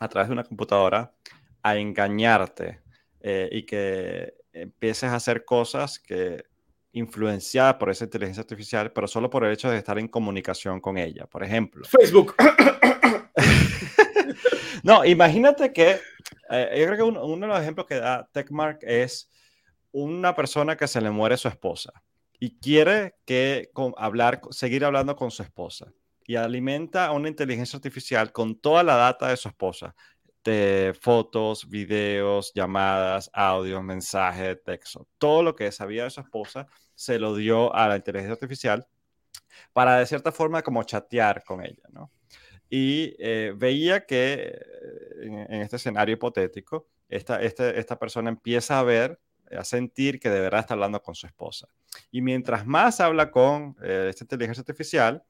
a 0.00 0.08
través 0.08 0.28
de 0.28 0.32
una 0.32 0.44
computadora, 0.44 1.14
a 1.62 1.76
engañarte 1.76 2.80
eh, 3.20 3.48
y 3.52 3.64
que 3.64 4.34
empieces 4.52 5.10
a 5.10 5.16
hacer 5.16 5.44
cosas 5.44 6.00
que 6.00 6.44
influenciadas 6.92 7.74
por 7.74 7.90
esa 7.90 8.04
inteligencia 8.04 8.40
artificial, 8.40 8.92
pero 8.92 9.06
solo 9.06 9.30
por 9.30 9.44
el 9.44 9.52
hecho 9.52 9.70
de 9.70 9.78
estar 9.78 9.98
en 9.98 10.08
comunicación 10.08 10.80
con 10.80 10.98
ella. 10.98 11.26
Por 11.26 11.44
ejemplo. 11.44 11.84
Facebook. 11.84 12.34
no, 14.82 15.04
imagínate 15.04 15.72
que, 15.72 16.00
eh, 16.50 16.76
yo 16.78 16.86
creo 16.86 16.96
que 16.96 17.02
uno, 17.02 17.36
de 17.36 17.46
los 17.46 17.60
ejemplos 17.60 17.86
que 17.86 17.96
da 17.96 18.28
Techmark 18.32 18.78
es 18.82 19.30
una 19.92 20.34
persona 20.34 20.76
que 20.76 20.88
se 20.88 21.00
le 21.00 21.10
muere 21.10 21.36
su 21.36 21.48
esposa 21.48 21.92
y 22.38 22.58
quiere 22.58 23.16
que 23.24 23.70
hablar, 23.96 24.40
seguir 24.50 24.84
hablando 24.84 25.16
con 25.16 25.30
su 25.30 25.42
esposa 25.42 25.92
y 26.26 26.36
alimenta 26.36 27.06
a 27.06 27.12
una 27.12 27.28
inteligencia 27.28 27.78
artificial 27.78 28.32
con 28.32 28.60
toda 28.60 28.82
la 28.82 28.96
data 28.96 29.28
de 29.28 29.36
su 29.36 29.48
esposa, 29.48 29.94
de 30.44 30.94
fotos, 31.00 31.68
videos, 31.68 32.52
llamadas, 32.54 33.30
audios, 33.32 33.82
mensajes, 33.82 34.62
texto, 34.62 35.08
todo 35.18 35.42
lo 35.42 35.56
que 35.56 35.72
sabía 35.72 36.04
de 36.04 36.10
su 36.10 36.20
esposa 36.20 36.66
se 36.94 37.18
lo 37.18 37.34
dio 37.34 37.74
a 37.74 37.88
la 37.88 37.96
inteligencia 37.96 38.34
artificial 38.34 38.86
para 39.72 39.98
de 39.98 40.06
cierta 40.06 40.32
forma 40.32 40.62
como 40.62 40.82
chatear 40.84 41.42
con 41.44 41.64
ella, 41.64 41.82
¿no? 41.90 42.10
Y 42.70 43.14
eh, 43.18 43.54
veía 43.56 44.04
que 44.04 44.34
eh, 44.34 45.22
en, 45.22 45.34
en, 45.54 45.62
este 45.62 45.76
escenario 45.76 46.14
hipotético, 46.14 46.86
esta, 47.08 47.40
este, 47.40 47.78
esta 47.78 47.98
persona 47.98 48.28
empieza 48.28 48.78
a 48.78 48.82
ver, 48.82 49.18
a 49.56 49.64
sentir 49.64 50.20
que 50.20 50.28
de 50.28 50.40
verdad 50.40 50.60
está 50.60 50.74
hablando 50.74 51.02
con 51.02 51.14
su 51.14 51.26
esposa. 51.26 51.68
Y 52.10 52.20
mientras 52.20 52.66
más 52.66 53.00
habla 53.00 53.30
con 53.30 53.76
eh, 53.82 54.08
esta 54.10 54.24
inteligencia 54.24 54.60
artificial, 54.60 55.22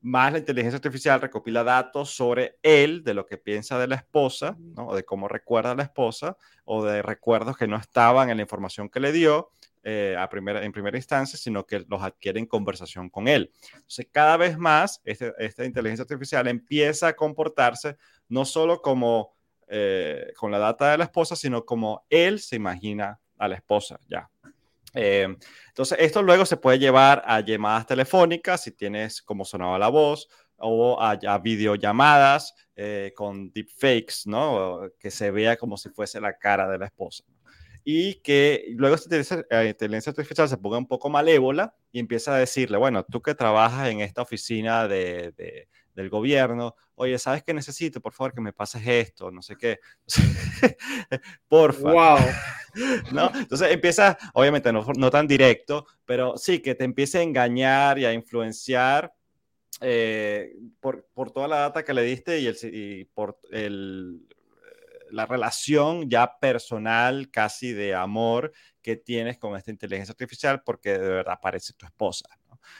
más 0.00 0.32
la 0.32 0.38
inteligencia 0.38 0.76
artificial 0.76 1.20
recopila 1.20 1.62
datos 1.62 2.10
sobre 2.10 2.58
él, 2.62 3.04
de 3.04 3.14
lo 3.14 3.26
que 3.26 3.36
piensa 3.36 3.78
de 3.78 3.86
la 3.86 3.96
esposa, 3.96 4.56
¿no? 4.58 4.88
o 4.88 4.96
de 4.96 5.04
cómo 5.04 5.28
recuerda 5.28 5.72
a 5.72 5.74
la 5.74 5.82
esposa, 5.82 6.36
o 6.64 6.84
de 6.84 7.02
recuerdos 7.02 7.56
que 7.56 7.68
no 7.68 7.76
estaban 7.76 8.30
en 8.30 8.38
la 8.38 8.42
información 8.42 8.88
que 8.88 9.00
le 9.00 9.12
dio 9.12 9.50
eh, 9.82 10.14
a 10.18 10.28
primera, 10.28 10.64
en 10.64 10.72
primera 10.72 10.96
instancia, 10.96 11.38
sino 11.38 11.64
que 11.64 11.84
los 11.88 12.02
adquiere 12.02 12.38
en 12.38 12.46
conversación 12.46 13.08
con 13.08 13.28
él. 13.28 13.50
Entonces, 13.72 14.08
cada 14.12 14.36
vez 14.36 14.58
más, 14.58 15.00
este, 15.04 15.32
esta 15.38 15.64
inteligencia 15.64 16.02
artificial 16.02 16.46
empieza 16.48 17.08
a 17.08 17.12
comportarse 17.14 17.96
no 18.28 18.44
solo 18.44 18.82
como 18.82 19.34
eh, 19.68 20.32
con 20.36 20.50
la 20.50 20.58
data 20.58 20.90
de 20.90 20.98
la 20.98 21.04
esposa, 21.04 21.36
sino 21.36 21.64
como 21.64 22.04
él 22.10 22.40
se 22.40 22.56
imagina 22.56 23.18
a 23.38 23.48
la 23.48 23.56
esposa, 23.56 23.98
ya. 24.08 24.28
Eh, 24.94 25.28
entonces, 25.68 25.96
esto 26.00 26.22
luego 26.22 26.44
se 26.44 26.56
puede 26.56 26.78
llevar 26.78 27.22
a 27.24 27.40
llamadas 27.40 27.86
telefónicas, 27.86 28.62
si 28.62 28.72
tienes 28.72 29.22
como 29.22 29.44
sonaba 29.44 29.78
la 29.78 29.88
voz, 29.88 30.28
o 30.56 31.00
a, 31.00 31.12
a 31.12 31.38
videollamadas 31.38 32.54
eh, 32.76 33.12
con 33.16 33.50
deepfakes, 33.50 34.26
¿no? 34.26 34.90
Que 34.98 35.10
se 35.10 35.30
vea 35.30 35.56
como 35.56 35.76
si 35.76 35.88
fuese 35.88 36.20
la 36.20 36.36
cara 36.36 36.68
de 36.68 36.78
la 36.78 36.86
esposa. 36.86 37.24
Y 37.84 38.16
que 38.16 38.66
luego 38.76 38.94
esta 38.94 39.06
inteligencia 39.06 40.10
artificial 40.10 40.48
se 40.48 40.58
ponga 40.58 40.78
un 40.78 40.86
poco 40.86 41.08
malévola 41.08 41.74
y 41.92 41.98
empieza 41.98 42.34
a 42.34 42.38
decirle, 42.38 42.76
bueno, 42.76 43.04
tú 43.04 43.22
que 43.22 43.34
trabajas 43.34 43.88
en 43.88 44.00
esta 44.00 44.22
oficina 44.22 44.86
de, 44.86 45.32
de 45.36 45.68
del 45.94 46.08
gobierno, 46.08 46.74
oye, 46.94 47.18
¿sabes 47.18 47.42
qué 47.42 47.54
necesito? 47.54 48.00
Por 48.00 48.12
favor, 48.12 48.34
que 48.34 48.40
me 48.40 48.52
pases 48.52 48.82
esto, 48.86 49.30
no 49.30 49.42
sé 49.42 49.56
qué. 49.56 49.80
Porfa. 51.48 51.92
Wow. 51.92 52.18
¿No? 53.12 53.30
Entonces 53.34 53.70
empieza, 53.72 54.16
obviamente 54.34 54.72
no, 54.72 54.86
no, 54.96 55.10
tan 55.10 55.26
directo, 55.26 55.86
pero 56.04 56.36
sí, 56.36 56.60
que 56.60 56.74
te 56.74 56.84
empiece 56.84 57.18
a 57.18 57.22
engañar 57.22 57.98
y 57.98 58.04
a 58.04 58.12
influenciar 58.12 59.12
eh, 59.80 60.54
por, 60.80 61.08
por, 61.14 61.30
toda 61.30 61.48
la 61.48 61.56
data 61.60 61.84
que 61.84 61.94
le 61.94 62.02
diste 62.02 62.38
y, 62.38 62.46
el, 62.46 62.56
y 62.62 63.04
por 63.06 63.40
el, 63.50 64.20
la 65.12 65.26
relación 65.26 66.08
ya 66.08 66.38
personal, 66.38 67.30
casi 67.30 67.72
de 67.72 67.94
amor 67.94 68.52
que 68.82 68.96
tienes 68.96 69.38
con 69.38 69.56
esta 69.56 69.70
inteligencia 69.70 70.12
artificial, 70.12 70.62
porque 70.64 70.92
de 70.92 71.08
verdad 71.08 71.38
parece 71.40 71.72
tu 71.74 71.86
esposa. 71.86 72.28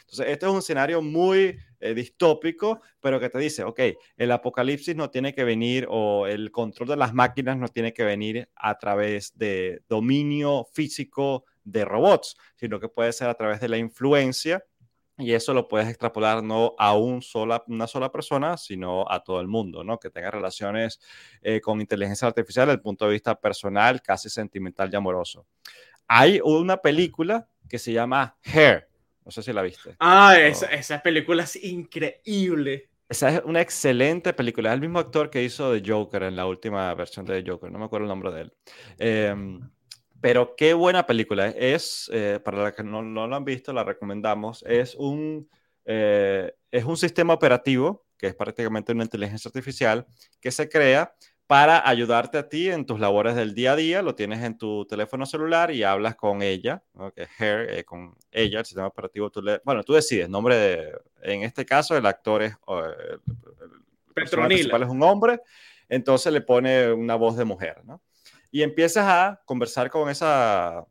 Entonces, 0.01 0.27
este 0.29 0.47
es 0.47 0.53
un 0.53 0.59
escenario 0.59 1.03
muy 1.03 1.59
eh, 1.81 1.95
distópico, 1.95 2.81
pero 3.01 3.21
que 3.21 3.31
te 3.31 3.39
dice, 3.39 3.65
ok, 3.65 3.81
el 4.17 4.33
apocalipsis 4.33 4.97
no 4.97 5.11
tiene 5.11 5.35
que 5.35 5.45
venir 5.45 5.87
o 5.89 6.27
el 6.27 6.51
control 6.51 6.89
de 6.89 6.97
las 6.97 7.15
máquinas 7.15 7.57
no 7.57 7.69
tiene 7.69 7.93
que 7.93 8.05
venir 8.05 8.49
a 8.55 8.79
través 8.79 9.37
de 9.37 9.83
dominio 9.89 10.67
físico 10.73 11.45
de 11.65 11.85
robots, 11.85 12.37
sino 12.57 12.81
que 12.81 12.89
puede 12.89 13.13
ser 13.13 13.29
a 13.29 13.35
través 13.35 13.61
de 13.61 13.69
la 13.69 13.79
influencia 13.79 14.65
y 15.21 15.33
eso 15.33 15.55
lo 15.55 15.69
puedes 15.69 15.89
extrapolar 15.89 16.43
no 16.43 16.75
a 16.79 16.97
un 16.97 17.23
sola, 17.23 17.63
una 17.67 17.87
sola 17.87 18.11
persona, 18.11 18.57
sino 18.57 19.05
a 19.11 19.23
todo 19.23 19.41
el 19.41 19.49
mundo, 19.49 19.85
¿no? 19.85 19.99
Que 19.99 20.11
tenga 20.11 20.31
relaciones 20.31 21.01
eh, 21.43 21.61
con 21.61 21.81
inteligencia 21.81 22.29
artificial 22.29 22.67
desde 22.67 22.77
el 22.77 22.83
punto 22.83 23.07
de 23.07 23.13
vista 23.13 23.39
personal, 23.39 24.03
casi 24.03 24.29
sentimental 24.29 24.91
y 24.93 24.97
amoroso. 24.97 25.47
Hay 26.07 26.41
una 26.43 26.77
película 26.79 27.49
que 27.69 27.79
se 27.79 27.93
llama 27.93 28.37
Hair. 28.43 28.89
No 29.25 29.31
sé 29.31 29.43
si 29.43 29.53
la 29.53 29.63
viste. 29.63 29.95
Ah, 30.01 30.37
esa, 30.39 30.67
esa 30.67 31.01
película 31.03 31.45
es 31.45 31.63
increíble. 31.63 32.91
Esa 33.09 33.29
es 33.29 33.43
una 33.45 33.61
excelente 33.61 34.33
película. 34.33 34.71
Es 34.71 34.75
el 34.75 34.81
mismo 34.81 34.99
actor 34.99 35.31
que 35.31 35.43
hizo 35.43 35.73
The 35.73 35.89
Joker 35.89 36.23
en 36.25 36.37
la 36.37 36.47
última 36.47 36.93
versión 36.95 37.27
de 37.27 37.43
The 37.43 37.51
Joker. 37.51 37.71
No 37.71 37.79
me 37.79 37.85
acuerdo 37.85 38.05
el 38.05 38.09
nombre 38.09 38.33
de 38.33 38.41
él. 38.43 38.53
Eh, 38.99 39.61
pero 40.21 40.55
qué 40.57 40.75
buena 40.75 41.07
película. 41.07 41.49
Es, 41.49 42.11
eh, 42.13 42.41
para 42.45 42.65
los 42.65 42.73
que 42.73 42.83
no, 42.83 43.03
no, 43.03 43.27
lo 43.27 43.37
han 43.37 43.45
visto, 43.45 43.73
la 43.73 43.85
recomendamos. 43.85 44.65
Es 44.67 44.95
un, 44.95 45.49
eh, 45.85 46.53
es 46.71 46.85
un 46.85 46.97
sistema 46.97 47.35
operativo, 47.35 48.05
que 48.19 48.29
es 48.29 48.35
prácticamente 48.35 48.93
una 48.93 49.05
inteligencia 49.05 49.49
artificial, 49.49 50.07
que 50.41 50.51
se 50.51 50.69
crea 50.69 51.15
para 51.47 51.89
ayudarte 51.89 52.39
a 52.39 52.49
ti 52.49 52.69
en 52.69 52.87
tus 52.87 53.01
labores 53.01 53.35
del 53.35 53.55
día 53.55 53.73
a 53.73 53.77
día. 53.77 54.03
Lo 54.03 54.15
tienes 54.15 54.43
en 54.45 54.59
tu 54.59 54.87
teléfono 54.87 55.25
celular 55.27 55.71
y 55.71 55.83
hablas 55.83 56.17
con 56.17 56.43
ella, 56.43 56.83
¿no? 56.95 57.13
que 57.13 57.23
es 57.23 57.29
Her, 57.39 57.79
eh, 57.79 57.85
con 57.85 58.15
ella, 58.31 58.61
el 58.61 58.67
sistema 58.67 58.87
operativo. 58.87 59.31
Tú 59.31 59.43
le, 59.43 59.61
bueno, 59.65 59.83
tú 59.83 59.95
decides, 59.95 60.29
nombre 60.29 60.57
de, 60.57 60.93
en 61.23 61.43
este 61.43 61.65
caso 61.65 61.97
el 61.97 62.07
actor 62.07 62.43
es, 62.43 62.55
el, 62.69 63.21
el 64.17 64.47
principal 64.47 64.83
es 64.83 64.89
un 64.89 65.03
hombre, 65.03 65.41
entonces 65.89 66.33
le 66.33 66.41
pone 66.43 66.93
una 66.93 67.17
voz 67.17 67.37
de 67.37 67.45
mujer, 67.45 67.83
¿no? 67.85 68.01
Y 68.51 68.63
empiezas 68.63 69.07
a 69.07 69.41
conversar 69.45 69.91
con 69.91 70.09
esa 70.09 70.87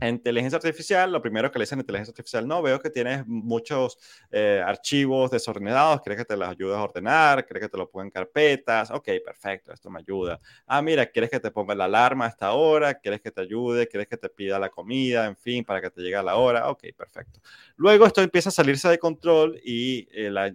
inteligencia 0.00 0.56
artificial, 0.56 1.12
lo 1.12 1.22
primero 1.22 1.50
que 1.50 1.58
le 1.58 1.64
dicen 1.64 1.78
inteligencia 1.78 2.12
artificial, 2.12 2.46
no, 2.46 2.62
veo 2.62 2.80
que 2.80 2.90
tienes 2.90 3.26
muchos 3.26 3.98
eh, 4.30 4.62
archivos 4.64 5.30
desordenados, 5.30 6.00
¿crees 6.02 6.18
que 6.18 6.24
te 6.24 6.36
los 6.36 6.48
ayudas 6.48 6.78
a 6.78 6.82
ordenar? 6.82 7.46
¿Crees 7.46 7.64
que 7.64 7.68
te 7.68 7.76
lo 7.76 7.88
pongan 7.88 8.06
en 8.06 8.10
carpetas? 8.10 8.90
Ok, 8.90 9.08
perfecto, 9.24 9.72
esto 9.72 9.90
me 9.90 10.00
ayuda. 10.00 10.40
Ah, 10.66 10.82
mira, 10.82 11.06
¿quieres 11.06 11.30
que 11.30 11.40
te 11.40 11.50
ponga 11.50 11.74
la 11.74 11.84
alarma 11.84 12.26
a 12.26 12.28
esta 12.28 12.52
hora? 12.52 12.94
¿Quieres 12.94 13.20
que 13.20 13.30
te 13.30 13.42
ayude? 13.42 13.86
¿Quieres 13.86 14.08
que 14.08 14.16
te 14.16 14.28
pida 14.28 14.58
la 14.58 14.70
comida? 14.70 15.26
En 15.26 15.36
fin, 15.36 15.64
para 15.64 15.80
que 15.80 15.90
te 15.90 16.00
llegue 16.00 16.16
a 16.16 16.22
la 16.22 16.36
hora. 16.36 16.68
Ok, 16.70 16.84
perfecto. 16.96 17.40
Luego 17.76 18.06
esto 18.06 18.22
empieza 18.22 18.48
a 18.48 18.52
salirse 18.52 18.88
de 18.88 18.98
control 18.98 19.60
y 19.64 20.08
eh, 20.12 20.54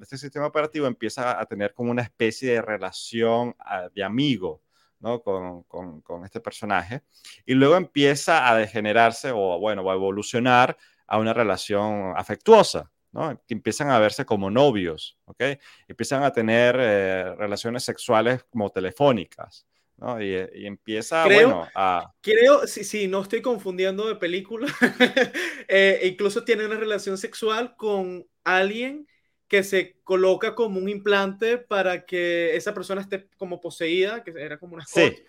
este 0.00 0.18
sistema 0.18 0.46
operativo 0.46 0.86
empieza 0.86 1.40
a 1.40 1.46
tener 1.46 1.72
como 1.72 1.90
una 1.90 2.02
especie 2.02 2.52
de 2.52 2.62
relación 2.62 3.48
uh, 3.48 3.90
de 3.94 4.04
amigo 4.04 4.60
¿no? 5.00 5.22
Con, 5.22 5.62
con, 5.64 6.00
con, 6.00 6.24
este 6.24 6.40
personaje. 6.40 7.02
Y 7.44 7.54
luego 7.54 7.76
empieza 7.76 8.48
a 8.48 8.56
degenerarse 8.56 9.32
o, 9.32 9.58
bueno, 9.58 9.88
a 9.90 9.94
evolucionar 9.94 10.76
a 11.06 11.18
una 11.18 11.32
relación 11.32 12.14
afectuosa, 12.16 12.90
¿no? 13.12 13.40
Que 13.46 13.54
empiezan 13.54 13.90
a 13.90 13.98
verse 13.98 14.24
como 14.24 14.50
novios, 14.50 15.18
¿ok? 15.24 15.42
Empiezan 15.88 16.22
a 16.22 16.32
tener 16.32 16.76
eh, 16.78 17.34
relaciones 17.36 17.84
sexuales 17.84 18.44
como 18.50 18.70
telefónicas. 18.70 19.66
¿no? 19.98 20.20
Y, 20.20 20.34
y, 20.54 20.66
empieza, 20.66 21.24
creo, 21.24 21.48
bueno, 21.48 21.68
a... 21.74 22.12
Creo, 22.20 22.66
si, 22.66 22.84
si 22.84 23.08
no 23.08 23.22
estoy 23.22 23.40
confundiendo 23.40 24.06
de 24.06 24.16
película, 24.16 24.66
eh, 25.68 26.00
incluso 26.04 26.44
tiene 26.44 26.66
una 26.66 26.76
relación 26.76 27.16
sexual 27.16 27.76
con 27.76 28.26
alguien 28.44 29.06
que 29.48 29.62
se 29.62 29.96
coloca 30.02 30.54
como 30.54 30.78
un 30.80 30.88
implante 30.88 31.58
para 31.58 32.04
que 32.04 32.56
esa 32.56 32.74
persona 32.74 33.00
esté 33.00 33.28
como 33.36 33.60
poseída, 33.60 34.24
que 34.24 34.32
era 34.36 34.58
como 34.58 34.74
una 34.74 34.84
sí. 34.86 35.24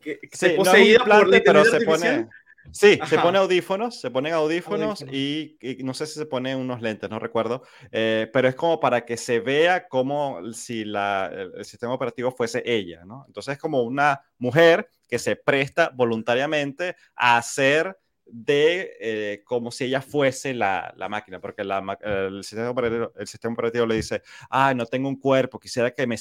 que, 0.00 0.18
que 0.18 0.36
sí, 0.36 0.50
poseída 0.50 0.98
no 0.98 1.04
implante, 1.04 1.24
por 1.24 1.28
la 1.28 1.42
pero 1.42 1.64
se 1.64 1.80
pone 1.84 2.28
Sí, 2.72 2.98
Ajá. 3.00 3.10
se 3.10 3.18
pone 3.18 3.38
audífonos, 3.38 4.00
se 4.00 4.10
ponen 4.10 4.32
audífonos, 4.32 5.02
audífonos. 5.02 5.14
Y, 5.14 5.58
y, 5.60 5.82
no 5.84 5.94
sé 5.94 6.06
si 6.06 6.14
se 6.14 6.26
ponen 6.26 6.58
unos 6.58 6.80
lentes, 6.80 7.10
no 7.10 7.18
recuerdo, 7.18 7.62
eh, 7.92 8.28
pero 8.32 8.48
es 8.48 8.54
como 8.54 8.80
para 8.80 9.04
que 9.04 9.16
se 9.16 9.40
vea 9.40 9.86
como 9.86 10.52
si 10.52 10.84
la, 10.84 11.30
el 11.32 11.64
sistema 11.64 11.94
operativo 11.94 12.32
fuese 12.32 12.62
ella, 12.64 13.04
¿no? 13.04 13.24
Entonces 13.26 13.52
es 13.52 13.58
como 13.58 13.82
una 13.82 14.22
mujer 14.38 14.88
que 15.06 15.18
se 15.18 15.36
presta 15.36 15.90
voluntariamente 15.94 16.96
a 17.14 17.36
hacer 17.36 17.96
de 18.26 18.96
eh, 19.00 19.42
como 19.44 19.70
si 19.70 19.84
ella 19.84 20.00
fuese 20.00 20.54
la, 20.54 20.92
la 20.96 21.08
máquina, 21.08 21.40
porque 21.40 21.62
la, 21.62 21.98
el, 22.00 22.42
sistema 22.42 22.70
operativo, 22.70 23.12
el, 23.16 23.26
sistema 23.26 23.54
operativo, 23.54 23.86
le 23.86 23.96
dice, 23.96 24.22
ah, 24.50 24.72
no 24.74 24.86
tengo 24.86 25.08
un 25.08 25.16
cuerpo, 25.16 25.60
quisiera 25.60 25.90
que 25.92 26.06
me, 26.06 26.16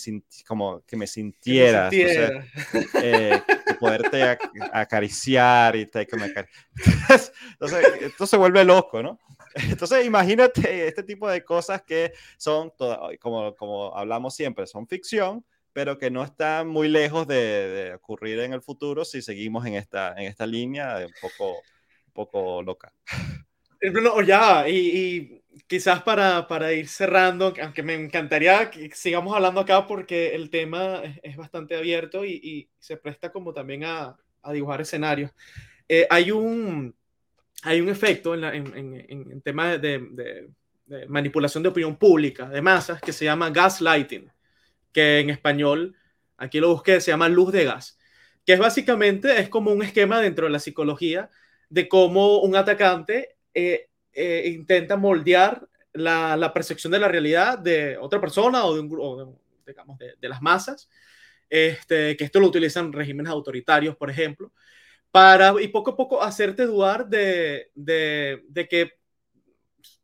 como, 0.48 0.82
que 0.86 0.98
me 0.98 1.08
sintiera, 1.08 1.90
que 1.90 1.98
me 1.98 2.04
sintiera. 2.04 2.46
Entonces, 2.74 3.04
eh, 3.04 3.42
que 3.66 3.74
poderte 3.76 4.24
ac 4.24 4.42
acariciar 4.74 5.76
y 5.76 5.86
te, 5.86 6.06
que 6.06 6.18
me 6.18 6.26
acarici 6.26 6.54
entonces, 7.54 7.86
esto 8.02 8.28
se 8.28 8.38
vuelve 8.38 8.64
loco, 8.64 9.02
¿no? 9.02 9.20
Entonces, 9.56 10.06
imagínate 10.06 10.88
este 10.88 11.04
tipo 11.04 11.30
de 11.30 11.44
cosas 11.44 11.84
que 11.84 12.14
son, 12.38 12.72
como, 13.20 13.56
como 13.56 13.96
hablamos 13.96 14.36
siempre, 14.36 14.66
son 14.66 14.88
ficción, 14.88 15.46
pero 15.74 15.98
que 15.98 16.10
no 16.12 16.24
están 16.24 16.68
muy 16.68 16.88
lejos 16.88 17.28
de, 17.28 17.36
de, 17.36 17.94
ocurrir 17.94 18.40
en 18.40 18.54
el 18.54 18.62
futuro 18.62 19.06
si 19.06 19.22
seguimos 19.22 19.66
en 19.66 19.76
esta, 19.76 20.14
en 20.14 20.26
esta 20.26 20.46
línea 20.46 20.98
de 20.98 21.06
un 21.06 21.14
poco 21.22 21.62
poco 22.14 22.62
loca. 22.62 22.94
No, 23.92 24.22
ya, 24.22 24.68
y, 24.70 24.78
y 24.78 25.44
quizás 25.68 26.02
para, 26.04 26.48
para, 26.48 26.72
ir 26.72 26.88
cerrando, 26.88 27.54
aunque 27.62 27.84
me 27.84 27.96
encantaría 27.96 28.72
que 28.72 28.90
sigamos 28.92 29.36
hablando 29.36 29.60
acá 29.60 29.86
porque 29.86 30.34
el 30.36 30.50
tema 30.50 31.02
es, 31.04 31.20
es 31.22 31.36
bastante 31.36 31.76
abierto 31.76 32.24
y, 32.24 32.32
y, 32.32 32.70
se 32.80 32.96
presta 32.96 33.32
como 33.32 33.54
también 33.54 33.84
a, 33.84 34.16
a 34.42 34.54
dibujar 34.54 34.82
escenarios. 34.82 35.32
Eh, 35.90 36.08
hay, 36.10 36.32
un, 36.32 36.96
hay 37.64 37.82
un 37.82 37.90
efecto 37.90 38.34
en, 38.34 38.42
la, 38.42 38.56
en, 38.56 38.74
en, 38.76 39.32
en 39.32 39.42
tema 39.42 39.78
de, 39.78 40.00
de, 40.12 40.50
de, 40.86 41.08
manipulación 41.08 41.62
de 41.64 41.70
opinión 41.70 41.98
pública, 41.98 42.48
de 42.48 42.62
masas, 42.62 43.02
que 43.02 43.12
se 43.12 43.26
llama 43.26 43.50
gaslighting, 43.50 44.32
que 44.94 45.20
en 45.20 45.30
español, 45.30 45.96
aquí 46.38 46.60
lo 46.60 46.70
busqué, 46.70 47.02
se 47.02 47.12
llama 47.12 47.28
luz 47.28 47.52
de 47.52 47.66
gas, 47.66 47.98
que 48.46 48.54
es 48.54 48.60
básicamente, 48.60 49.40
es 49.40 49.50
como 49.50 49.72
un 49.72 49.84
esquema 49.84 50.22
dentro 50.22 50.46
de 50.46 50.52
la 50.52 50.60
psicología 50.60 51.30
de 51.74 51.88
cómo 51.88 52.42
un 52.42 52.56
atacante 52.56 53.36
eh, 53.52 53.88
eh, 54.14 54.44
intenta 54.54 54.96
moldear 54.96 55.68
la, 55.94 56.52
percepción 56.54 56.94
de 56.94 57.00
la 57.00 57.08
realidad 57.08 57.58
de 57.58 57.98
otra 57.98 58.22
persona 58.22 58.64
o 58.66 58.76
de, 58.76 58.80
un, 58.82 58.96
o 59.00 59.40
digamos, 59.66 59.98
de, 59.98 60.30
las 60.30 60.40
masas, 60.40 60.88
este, 61.50 62.16
que 62.16 62.26
esto 62.26 62.40
lo 62.40 62.48
utilizan 62.48 62.94
regímenes 62.94 63.32
autoritarios, 63.32 63.96
por 63.96 64.12
ejemplo, 64.12 64.52
para 65.10 65.60
y 65.60 65.68
poco 65.70 65.92
a 65.92 65.98
poco 65.98 66.22
hacerte 66.22 66.68
dudar 66.68 67.08
de, 67.08 67.72
de 67.74 68.68
que 68.70 68.92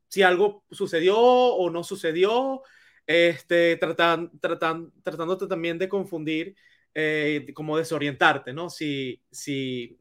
si 0.07 0.23
algo 0.23 0.63
sucedió 0.71 1.19
o 1.19 1.69
no 1.69 1.83
sucedió, 1.83 2.63
este, 3.05 3.77
tratan, 3.77 4.31
tratan, 4.39 4.91
tratándote 5.03 5.45
también 5.45 5.77
de 5.77 5.87
confundir, 5.87 6.55
eh, 6.95 7.45
como 7.53 7.77
desorientarte, 7.77 8.53
¿no? 8.53 8.71
Si, 8.71 9.21
si, 9.31 9.98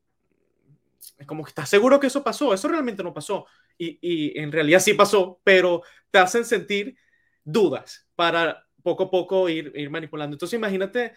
como 1.26 1.44
que 1.44 1.50
estás 1.50 1.68
seguro 1.68 2.00
que 2.00 2.08
eso 2.08 2.22
pasó, 2.22 2.54
eso 2.54 2.68
realmente 2.68 3.02
no 3.02 3.14
pasó. 3.14 3.46
Y, 3.76 3.98
y, 4.00 4.38
en 4.38 4.52
realidad 4.52 4.80
sí 4.80 4.94
pasó, 4.94 5.40
pero 5.44 5.82
te 6.10 6.18
hacen 6.18 6.44
sentir 6.44 6.96
dudas 7.44 8.08
para 8.14 8.64
poco 8.82 9.04
a 9.04 9.10
poco 9.10 9.48
ir, 9.48 9.72
ir 9.74 9.90
manipulando. 9.90 10.34
Entonces 10.34 10.56
imagínate 10.56 11.12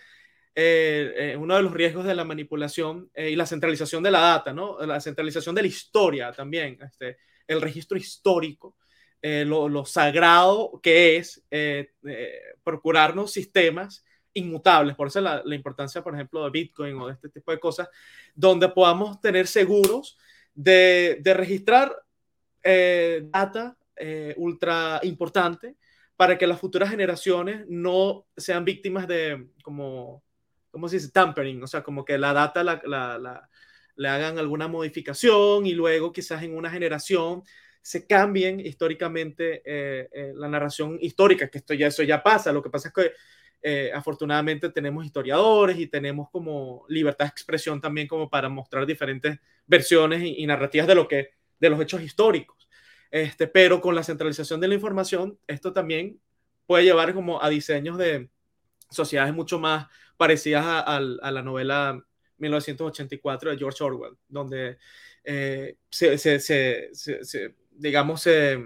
eh, 0.53 1.13
eh, 1.15 1.37
uno 1.37 1.55
de 1.55 1.63
los 1.63 1.71
riesgos 1.71 2.05
de 2.05 2.13
la 2.13 2.25
manipulación 2.25 3.09
eh, 3.13 3.29
y 3.29 3.35
la 3.35 3.45
centralización 3.45 4.03
de 4.03 4.11
la 4.11 4.19
data, 4.19 4.53
¿no? 4.53 4.77
La 4.85 4.99
centralización 4.99 5.55
de 5.55 5.61
la 5.61 5.67
historia 5.67 6.31
también, 6.33 6.77
este, 6.81 7.17
el 7.47 7.61
registro 7.61 7.97
histórico, 7.97 8.75
lo, 9.23 9.69
lo, 9.69 9.85
sagrado 9.85 10.79
que 10.81 11.17
es 11.17 11.43
procurarnos 12.63 13.31
sistemas 13.31 14.03
inmutables. 14.33 14.95
Por 14.95 15.07
eso 15.07 15.21
la, 15.21 15.43
importancia, 15.53 16.03
por 16.03 16.13
ejemplo, 16.13 16.43
de 16.43 16.51
Bitcoin 16.51 16.95
o 16.97 17.07
de 17.07 17.13
este 17.13 17.29
tipo 17.29 17.51
de 17.51 17.59
cosas, 17.59 17.89
donde 18.35 18.69
podamos 18.69 19.19
tener 19.21 19.47
seguros 19.47 20.17
de, 20.53 21.21
registrar 21.23 21.95
eh, 22.63 23.23
data 23.25 23.77
eh, 23.95 24.33
ultra 24.37 24.99
importante 25.03 25.75
para 26.15 26.37
que 26.37 26.47
las 26.47 26.59
futuras 26.59 26.89
generaciones 26.89 27.65
no 27.67 28.27
sean 28.37 28.63
víctimas 28.63 29.07
de, 29.07 29.47
como, 29.63 30.23
¿cómo 30.69 30.87
se 30.87 30.97
dice? 30.97 31.11
Tampering, 31.11 31.63
o 31.63 31.67
sea, 31.67 31.81
como 31.83 32.05
que 32.05 32.17
la 32.17 32.33
data 32.33 32.63
la, 32.63 32.81
la, 32.85 33.49
le 33.95 34.07
hagan 34.07 34.37
alguna 34.37 34.67
modificación 34.67 35.65
y 35.65 35.73
luego 35.73 36.11
quizás 36.11 36.43
en 36.43 36.55
una 36.55 36.69
generación 36.69 37.43
se 37.81 38.05
cambien 38.05 38.59
históricamente 38.59 39.63
eh, 39.65 40.33
la 40.35 40.47
narración 40.47 40.99
histórica, 41.01 41.49
que 41.49 41.57
esto 41.57 41.73
ya, 41.73 41.87
eso 41.87 42.03
ya 42.03 42.21
pasa. 42.21 42.51
Lo 42.51 42.61
que 42.61 42.69
pasa 42.69 42.89
es 42.89 42.93
que 42.93 43.11
eh, 43.61 43.91
afortunadamente 43.93 44.69
tenemos 44.69 45.05
historiadores 45.05 45.77
y 45.77 45.87
tenemos 45.87 46.29
como 46.29 46.85
libertad 46.89 47.25
de 47.25 47.29
expresión 47.29 47.79
también 47.79 48.07
como 48.07 48.29
para 48.29 48.49
mostrar 48.49 48.85
diferentes 48.85 49.39
versiones 49.67 50.21
y, 50.23 50.41
y, 50.41 50.47
narrativas 50.47 50.87
de 50.87 50.95
lo 50.95 51.07
que 51.07 51.29
de 51.59 51.69
los 51.69 51.79
hechos 51.79 52.01
históricos 52.01 52.67
Este, 53.11 53.47
pero 53.47 53.81
con 53.81 53.93
la 53.95 54.03
centralización 54.03 54.59
de 54.59 54.67
la 54.67 54.75
información, 54.75 55.37
esto 55.47 55.73
también 55.73 56.19
puede 56.65 56.85
llevar 56.85 57.13
como 57.13 57.41
a 57.43 57.49
diseños 57.49 57.97
de 57.97 58.29
sociedades 58.89 59.33
mucho 59.33 59.59
más 59.59 59.87
parecidas 60.17 60.65
a, 60.65 60.79
a, 60.79 60.97
a 60.97 61.31
la 61.31 61.41
novela 61.41 62.03
1984 62.41 63.51
de 63.51 63.57
George 63.57 63.83
Orwell, 63.83 64.17
donde 64.27 64.77
eh, 65.23 65.77
se, 65.89 66.17
se, 66.17 66.39
se, 66.39 67.55
digamos, 67.71 68.21
se, 68.21 68.59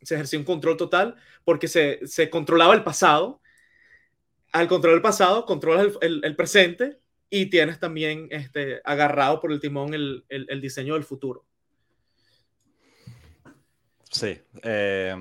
ejerció 0.00 0.38
un 0.38 0.44
control 0.44 0.76
total 0.76 1.16
porque 1.44 1.68
se, 1.68 2.30
controlaba 2.30 2.74
el 2.74 2.82
pasado. 2.82 3.40
Al 4.52 4.68
controlar 4.68 4.96
el 4.96 5.02
pasado, 5.02 5.44
controlas 5.44 5.88
el, 6.00 6.24
el, 6.24 6.36
presente 6.36 6.98
y 7.28 7.46
tienes 7.46 7.78
también 7.78 8.28
este, 8.30 8.80
agarrado 8.84 9.40
por 9.40 9.52
el 9.52 9.60
timón 9.60 9.94
el, 9.94 10.24
el 10.28 10.60
diseño 10.60 10.94
del 10.94 11.04
futuro. 11.04 11.44
Sí. 14.10 14.38
Eh, 14.62 15.14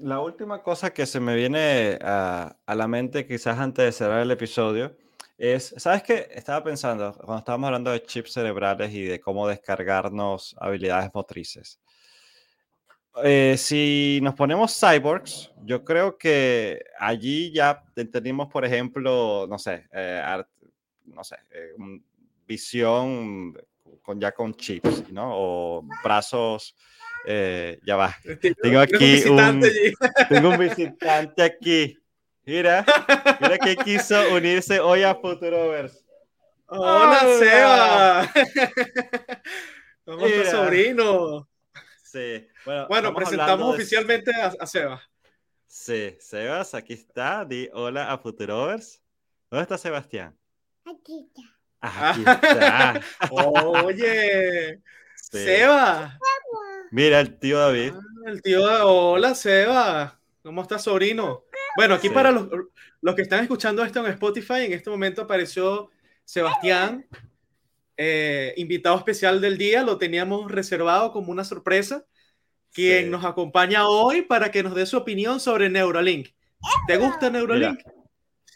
la 0.00 0.20
última 0.20 0.62
cosa 0.62 0.92
que 0.92 1.06
se 1.06 1.20
me 1.20 1.34
viene 1.34 1.98
a, 2.02 2.56
a, 2.66 2.74
la 2.74 2.86
mente, 2.86 3.26
quizás 3.26 3.58
antes 3.58 3.84
de 3.84 3.92
cerrar 3.92 4.20
el 4.20 4.30
episodio, 4.30 4.96
es, 5.38 5.74
¿sabes 5.78 6.02
qué? 6.02 6.28
Estaba 6.32 6.62
pensando, 6.62 7.12
cuando 7.14 7.38
estábamos 7.38 7.68
hablando 7.68 7.90
de 7.90 8.02
chips 8.02 8.32
cerebrales 8.32 8.92
y 8.92 9.02
de 9.04 9.20
cómo 9.20 9.48
descargarnos 9.48 10.54
habilidades 10.60 11.10
motrices. 11.14 11.80
Eh, 13.22 13.54
si 13.56 14.18
nos 14.22 14.34
ponemos 14.34 14.76
cyborgs, 14.78 15.52
yo 15.64 15.84
creo 15.84 16.18
que 16.18 16.84
allí 16.98 17.52
ya 17.52 17.84
tenemos, 18.10 18.48
por 18.48 18.64
ejemplo, 18.64 19.46
no 19.48 19.56
sé, 19.58 19.86
eh, 19.92 20.42
no 21.04 21.22
sé, 21.22 21.36
eh, 21.52 21.74
visión 22.46 23.56
con, 24.02 24.20
ya 24.20 24.32
con 24.32 24.52
chips, 24.54 25.08
¿no? 25.12 25.30
O 25.32 25.84
brazos, 26.02 26.74
ya 27.26 27.96
va. 27.96 28.16
Tengo 28.60 28.80
aquí 28.80 29.22
un, 29.28 29.62
tengo 30.28 30.48
un 30.50 30.58
visitante 30.58 31.42
aquí. 31.42 31.96
Mira, 32.44 32.84
mira 33.40 33.58
que 33.58 33.76
quiso 33.76 34.34
unirse 34.34 34.80
hoy 34.80 35.02
a 35.02 35.14
Futurovers. 35.14 36.04
Hola, 36.66 37.20
Seba. 37.38 38.32
¿Cómo 40.04 40.26
estás, 40.26 40.50
sobrino? 40.50 41.48
Sí. 42.14 42.46
Bueno, 42.88 43.12
presentamos 43.12 43.74
oficialmente 43.74 44.30
a, 44.32 44.66
Seba. 44.66 45.02
Sí, 45.66 46.16
Sebas, 46.20 46.72
aquí 46.74 46.92
está. 46.92 47.44
Di 47.44 47.68
hola 47.72 48.12
a 48.12 48.18
Futurovers. 48.18 49.02
¿Dónde 49.50 49.62
está 49.62 49.76
Sebastián? 49.76 50.38
Aquí 50.84 51.26
está. 51.26 51.42
Aquí 51.80 52.20
está. 52.20 53.00
Oye, 53.32 54.80
Seba. 55.16 56.16
Mira, 56.92 57.18
el 57.18 57.36
tío 57.36 57.58
David. 57.58 57.94
Ah, 57.96 58.30
el 58.30 58.42
tío, 58.42 58.62
hola, 58.86 59.34
Seba. 59.34 60.20
¿Cómo 60.44 60.62
estás, 60.62 60.84
sobrino? 60.84 61.42
Bueno, 61.76 61.94
aquí 61.94 62.10
para 62.10 62.30
los, 62.30 62.48
los, 63.00 63.14
que 63.16 63.22
están 63.22 63.42
escuchando 63.42 63.84
esto 63.84 64.06
en 64.06 64.12
Spotify, 64.12 64.66
en 64.66 64.74
este 64.74 64.88
momento 64.88 65.22
apareció 65.22 65.90
Sebastián, 66.24 67.08
eh, 67.96 68.54
invitado 68.56 68.96
especial 68.96 69.40
del 69.40 69.58
día, 69.58 69.82
lo 69.82 69.98
teníamos 69.98 70.50
reservado 70.50 71.12
como 71.12 71.30
una 71.30 71.44
sorpresa, 71.44 72.04
quien 72.72 73.10
nos 73.10 73.24
acompaña 73.24 73.86
hoy 73.86 74.22
para 74.22 74.50
que 74.50 74.62
nos 74.62 74.74
dé 74.74 74.84
su 74.86 74.96
opinión 74.96 75.40
sobre 75.40 75.70
Neuralink. 75.70 76.28
¿Te 76.88 76.96
gusta 76.96 77.30
Neuralink? 77.30 77.80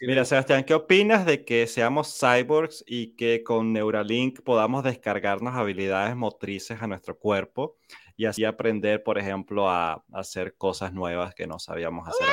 Mira, 0.01 0.23
Sebastián, 0.23 0.63
¿qué 0.63 0.73
opinas 0.73 1.25
de 1.25 1.43
que 1.43 1.67
seamos 1.67 2.17
cyborgs 2.17 2.83
y 2.87 3.15
que 3.15 3.43
con 3.43 3.73
Neuralink 3.73 4.41
podamos 4.41 4.83
descargarnos 4.83 5.55
habilidades 5.55 6.15
motrices 6.15 6.81
a 6.81 6.87
nuestro 6.87 7.17
cuerpo 7.17 7.77
y 8.15 8.25
así 8.25 8.45
aprender, 8.45 9.03
por 9.03 9.17
ejemplo, 9.17 9.69
a, 9.69 10.03
hacer 10.13 10.55
cosas 10.55 10.93
nuevas 10.93 11.33
que 11.35 11.47
no 11.47 11.59
sabíamos 11.59 12.07
hacer 12.07 12.27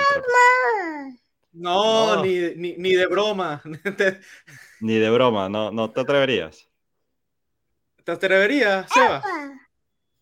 No, 1.52 2.24
Ni, 2.24 2.74
ni, 2.76 2.94
de 2.94 3.06
broma. 3.06 3.62
ni 4.80 4.94
de 4.94 5.10
broma, 5.10 5.48
no, 5.48 5.70
no 5.72 5.90
te 5.90 6.00
atreverías. 6.00 6.68
¿Te 8.06 8.12
atreverías, 8.12 8.86
Sebas? 8.94 9.24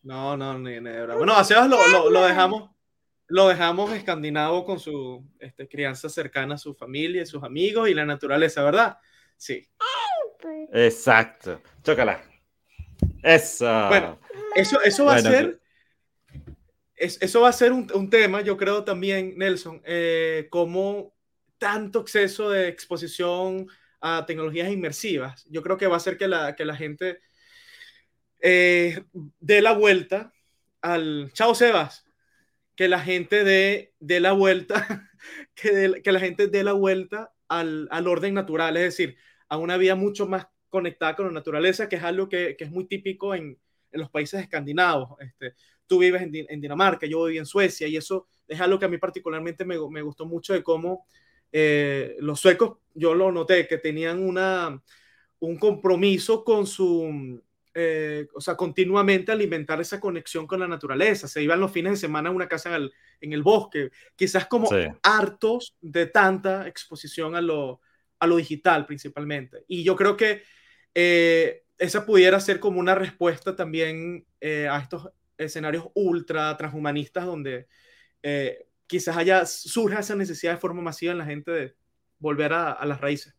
No, 0.03 0.39
no, 0.39 0.59
ni, 0.59 0.73
de 0.73 1.03
broma. 1.03 1.17
Bueno, 1.17 1.37
a 1.37 1.45
Sebas 1.45 1.69
lo, 1.69 2.09
lo, 2.09 2.27
dejamos, 2.27 2.71
lo 3.27 3.47
dejamos 3.47 3.93
escandinavo 3.93 4.65
con 4.65 4.81
su 4.81 5.23
este, 5.39 5.69
crianza 5.69 6.09
cercana 6.09 6.55
a 6.55 6.59
su 6.59 6.75
familia, 6.75 7.21
y 7.21 7.27
sus 7.27 7.43
amigos 7.43 7.91
y 7.91 7.95
la 7.95 8.07
naturaleza, 8.07 8.65
¿verdad? 8.65 8.97
Sí. 9.37 9.69
Exacto. 10.73 11.61
Chócala. 11.83 12.25
Eso. 13.23 13.67
Bueno, 13.89 14.19
eso, 14.57 14.81
eso 14.81 15.05
va 15.05 15.17
a 15.17 15.21
ser. 15.21 15.61
eso 16.97 17.41
va 17.43 17.51
a 17.51 17.53
ser 17.53 17.71
un, 17.71 18.09
tema, 18.09 18.41
yo 18.41 18.57
creo 18.57 18.83
también, 18.83 19.37
Nelson, 19.37 19.83
eh, 19.85 20.49
como 20.49 21.15
tanto 21.59 22.01
exceso 22.01 22.49
de 22.49 22.67
exposición 22.67 23.67
a 24.01 24.25
tecnologías 24.25 24.73
inmersivas. 24.73 25.45
Yo 25.51 25.63
creo 25.63 25.77
que 25.77 25.87
va 25.87 25.95
a 25.95 25.99
hacer 25.99 26.17
que 26.17 26.29
la, 26.29 26.57
que 26.57 26.65
la 26.65 26.77
gente 26.77 27.21
eh, 28.47 29.03
dé 29.41 29.63
la 29.63 29.73
vuelta 29.73 30.31
al. 30.83 31.33
Chao, 31.33 31.55
Sebas. 31.55 32.05
Que 32.77 32.89
la 32.89 33.01
gente 33.01 33.43
dé, 33.43 33.95
dé 34.01 34.21
la 34.21 34.33
vuelta, 34.33 35.09
que, 35.55 36.03
la 36.05 36.21
gente 36.21 36.49
dé 36.49 36.63
la 36.63 36.73
vuelta 36.73 37.33
al, 37.49 37.89
al 37.91 38.07
orden 38.07 38.35
natural, 38.35 38.77
es 38.77 38.83
decir, 38.83 39.17
a 39.49 39.57
una 39.57 39.79
vida 39.79 39.95
mucho 39.95 40.27
más 40.27 40.49
conectada 40.69 41.17
con 41.17 41.27
la 41.27 41.33
naturaleza, 41.33 41.89
que 41.89 41.97
es 41.97 42.03
algo 42.03 42.29
que, 42.29 42.55
que 42.59 42.65
es 42.65 42.71
muy 42.71 42.87
típico 42.87 43.35
en, 43.35 43.57
en, 43.93 44.01
los 44.01 44.11
países 44.11 44.43
escandinavos. 44.43 45.19
Este, 45.21 45.55
tú 45.87 46.01
vives 46.01 46.21
en, 46.21 46.35
en, 46.35 46.61
Dinamarca, 46.61 47.07
yo 47.07 47.25
viví 47.25 47.39
en 47.39 47.47
Suecia, 47.47 47.89
y 47.89 47.97
eso 47.97 48.27
es 48.47 48.61
algo 48.61 48.79
que 48.79 48.85
a 48.85 48.89
mí 48.89 48.99
particularmente 48.99 49.65
me, 49.65 49.77
me 49.89 50.03
gustó 50.03 50.27
mucho 50.27 50.53
de 50.53 50.63
cómo 50.63 51.07
eh, 51.51 52.17
los 52.19 52.41
suecos, 52.41 52.79
yo 52.93 53.15
lo 53.15 53.33
noté, 53.33 53.67
que 53.69 53.79
tenían 53.79 54.23
una, 54.23 54.83
un 55.39 55.57
compromiso 55.57 56.45
con 56.45 56.67
su, 56.67 57.41
eh, 57.75 58.27
o 58.35 58.41
sea, 58.41 58.57
continuamente 58.57 59.33
alimentar 59.33 59.81
esa 59.81 60.01
conexión 60.01 60.47
con 60.47 60.61
la 60.61 60.69
naturaleza. 60.69 61.29
Se 61.29 61.43
iban 61.43 61.61
los 61.61 61.73
fines 61.73 61.93
de 61.93 61.97
semana 61.97 62.29
a 62.29 62.33
una 62.33 62.49
casa 62.49 62.69
en 62.71 62.77
el, 62.77 62.93
en 63.21 63.33
el 63.33 63.43
bosque, 63.43 63.91
quizás 64.17 64.47
como 64.47 64.69
hartos 65.03 65.77
de 65.81 66.07
tanta 66.07 66.69
exposición 66.69 67.35
a 67.35 67.41
lo, 67.41 67.81
a 68.19 68.27
lo 68.27 68.37
digital 68.37 68.87
principalmente. 68.87 69.65
Y 69.69 69.83
yo 69.85 69.97
creo 69.97 70.17
que 70.17 70.43
eh, 70.95 71.65
esa 71.79 72.07
pudiera 72.07 72.39
ser 72.41 72.61
como 72.61 72.81
una 72.81 72.95
respuesta 72.95 73.57
también 73.57 74.27
eh, 74.41 74.69
a 74.69 74.79
estos 74.79 75.09
escenarios 75.37 75.89
ultra 75.95 76.57
transhumanistas 76.57 77.27
donde 77.27 77.67
eh, 78.23 78.67
quizás 78.87 79.17
haya, 79.17 79.45
surja 79.47 80.01
esa 80.01 80.15
necesidad 80.15 80.53
de 80.53 80.61
forma 80.61 80.83
masiva 80.83 81.13
en 81.13 81.19
la 81.19 81.25
gente 81.25 81.51
de 81.51 81.75
volver 82.19 82.53
a, 82.53 82.73
a, 82.73 82.87
las 82.87 83.01
raíces. 83.01 83.35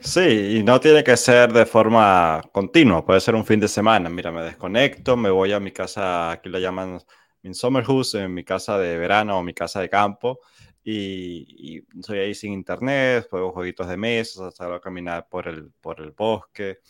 Sí, 0.00 0.58
y 0.58 0.62
no 0.62 0.80
tiene 0.80 1.02
que 1.02 1.16
ser 1.16 1.52
de 1.52 1.66
forma 1.66 2.42
continua, 2.52 3.04
puede 3.04 3.20
ser 3.20 3.34
un 3.34 3.44
fin 3.44 3.58
de 3.60 3.68
semana. 3.68 4.08
Mira, 4.10 4.30
me 4.30 4.42
desconecto, 4.42 5.16
me 5.16 5.30
voy 5.30 5.52
a 5.52 5.60
mi 5.60 5.72
casa, 5.72 6.32
aquí 6.32 6.48
la 6.48 6.58
llaman 6.58 7.00
mi 7.42 7.54
Summerhouse, 7.54 8.14
en 8.14 8.34
mi 8.34 8.44
casa 8.44 8.78
de 8.78 8.98
verano 8.98 9.38
o 9.38 9.42
mi 9.42 9.54
casa 9.54 9.80
de 9.80 9.88
campo, 9.88 10.40
y, 10.82 11.78
y 11.78 12.02
soy 12.02 12.18
ahí 12.18 12.34
sin 12.34 12.52
internet, 12.52 13.26
juego 13.30 13.52
jueguitos 13.52 13.88
de 13.88 13.96
mesa, 13.96 14.50
salgo 14.50 14.74
a 14.74 14.80
caminar 14.80 15.28
por 15.28 15.48
el, 15.48 15.70
por 15.80 16.00
el 16.00 16.10
bosque 16.12 16.80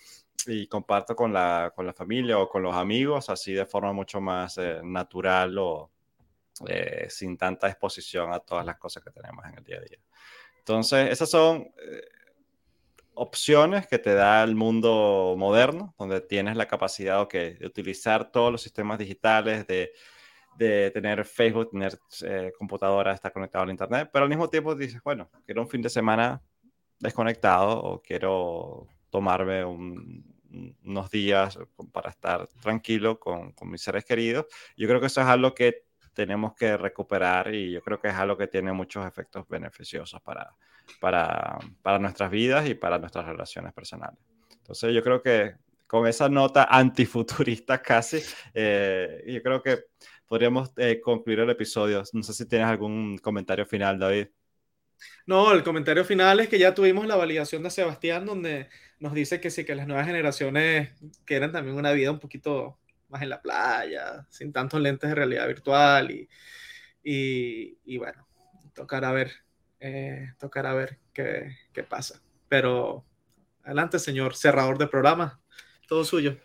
y 0.46 0.66
comparto 0.66 1.14
con 1.16 1.32
la, 1.32 1.72
con 1.74 1.86
la 1.86 1.92
familia 1.92 2.38
o 2.38 2.48
con 2.48 2.62
los 2.62 2.74
amigos 2.74 3.30
así 3.30 3.52
de 3.52 3.66
forma 3.66 3.92
mucho 3.92 4.20
más 4.20 4.58
eh, 4.58 4.80
natural 4.82 5.56
o 5.58 5.90
eh, 6.66 7.06
sin 7.08 7.36
tanta 7.36 7.68
exposición 7.68 8.32
a 8.32 8.40
todas 8.40 8.66
las 8.66 8.76
cosas 8.78 9.02
que 9.02 9.10
tenemos 9.10 9.44
en 9.46 9.58
el 9.58 9.64
día 9.64 9.78
a 9.78 9.80
día. 9.80 9.98
Entonces, 10.58 11.10
esas 11.10 11.30
son 11.30 11.62
eh, 11.62 12.00
opciones 13.14 13.86
que 13.86 13.98
te 13.98 14.14
da 14.14 14.42
el 14.42 14.54
mundo 14.54 15.34
moderno, 15.38 15.94
donde 15.98 16.20
tienes 16.20 16.56
la 16.56 16.66
capacidad 16.66 17.20
okay, 17.20 17.54
de 17.54 17.66
utilizar 17.66 18.30
todos 18.30 18.52
los 18.52 18.62
sistemas 18.62 18.98
digitales, 18.98 19.66
de 19.66 19.92
de 20.56 20.90
tener 20.90 21.24
Facebook, 21.24 21.70
tener 21.70 21.98
eh, 22.22 22.52
computadora, 22.56 23.12
estar 23.12 23.32
conectado 23.32 23.64
al 23.64 23.70
Internet, 23.70 24.10
pero 24.12 24.24
al 24.24 24.28
mismo 24.28 24.48
tiempo 24.48 24.74
dices, 24.74 25.02
bueno, 25.02 25.30
quiero 25.44 25.62
un 25.62 25.68
fin 25.68 25.82
de 25.82 25.90
semana 25.90 26.42
desconectado 26.98 27.82
o 27.82 28.02
quiero 28.02 28.86
tomarme 29.10 29.64
unos 29.64 31.10
días 31.10 31.58
para 31.92 32.10
estar 32.10 32.46
tranquilo 32.62 33.18
con, 33.18 33.52
con, 33.52 33.70
mis 33.70 33.82
seres 33.82 34.04
queridos. 34.04 34.46
Yo 34.76 34.86
creo 34.88 35.00
que 35.00 35.06
eso 35.06 35.20
es 35.20 35.26
algo 35.26 35.54
que 35.54 35.84
tenemos 36.12 36.54
que 36.54 36.76
recuperar 36.76 37.52
y 37.52 37.72
yo 37.72 37.82
creo 37.82 38.00
que 38.00 38.08
es 38.08 38.14
algo 38.14 38.36
que 38.36 38.46
tiene 38.46 38.72
muchos 38.72 39.06
efectos 39.06 39.46
beneficiosos 39.48 40.20
para, 40.22 40.54
para, 41.00 41.58
para 41.82 41.98
nuestras 41.98 42.30
vidas 42.30 42.68
y 42.68 42.74
para 42.74 42.98
nuestras 42.98 43.26
relaciones 43.26 43.72
personales. 43.72 44.18
Entonces 44.50 44.94
yo 44.94 45.02
creo 45.02 45.22
que 45.22 45.54
con 45.86 46.06
esa 46.06 46.28
nota 46.28 46.64
antifuturista 46.64 47.80
casi, 47.80 48.20
eh, 48.54 49.22
yo 49.26 49.42
creo 49.42 49.62
que 49.62 49.84
podríamos 50.26 50.72
eh, 50.76 51.00
concluir 51.00 51.40
el 51.40 51.50
episodio. 51.50 52.02
No 52.12 52.22
sé 52.22 52.32
si 52.32 52.46
tienes 52.46 52.66
algún 52.66 53.18
comentario 53.18 53.66
final, 53.66 53.98
David. 53.98 54.28
No, 55.26 55.52
el 55.52 55.62
comentario 55.62 56.04
final 56.04 56.40
es 56.40 56.48
que 56.48 56.58
ya 56.58 56.74
tuvimos 56.74 57.06
la 57.06 57.16
validación 57.16 57.62
de 57.62 57.70
Sebastián, 57.70 58.26
donde 58.26 58.68
nos 58.98 59.12
dice 59.12 59.40
que 59.40 59.50
sí, 59.50 59.64
que 59.64 59.74
las 59.74 59.86
nuevas 59.86 60.06
generaciones 60.06 60.90
quieren 61.24 61.52
también 61.52 61.76
una 61.76 61.92
vida 61.92 62.10
un 62.10 62.18
poquito 62.18 62.78
más 63.08 63.22
en 63.22 63.28
la 63.28 63.42
playa, 63.42 64.26
sin 64.30 64.52
tantos 64.52 64.80
lentes 64.80 65.08
de 65.08 65.14
realidad 65.14 65.46
virtual 65.46 66.10
y, 66.10 66.28
y, 67.02 67.98
bueno, 67.98 68.26
tocar 68.74 69.04
a 69.04 69.12
ver, 69.12 69.30
eh, 69.86 70.32
tocar 70.38 70.64
a 70.64 70.72
ver 70.72 70.98
qué, 71.12 71.58
qué 71.74 71.82
pasa. 71.82 72.22
Pero 72.48 73.04
adelante, 73.62 73.98
señor 73.98 74.34
cerrador 74.34 74.78
de 74.78 74.86
programa, 74.86 75.40
todo 75.86 76.04
suyo. 76.04 76.38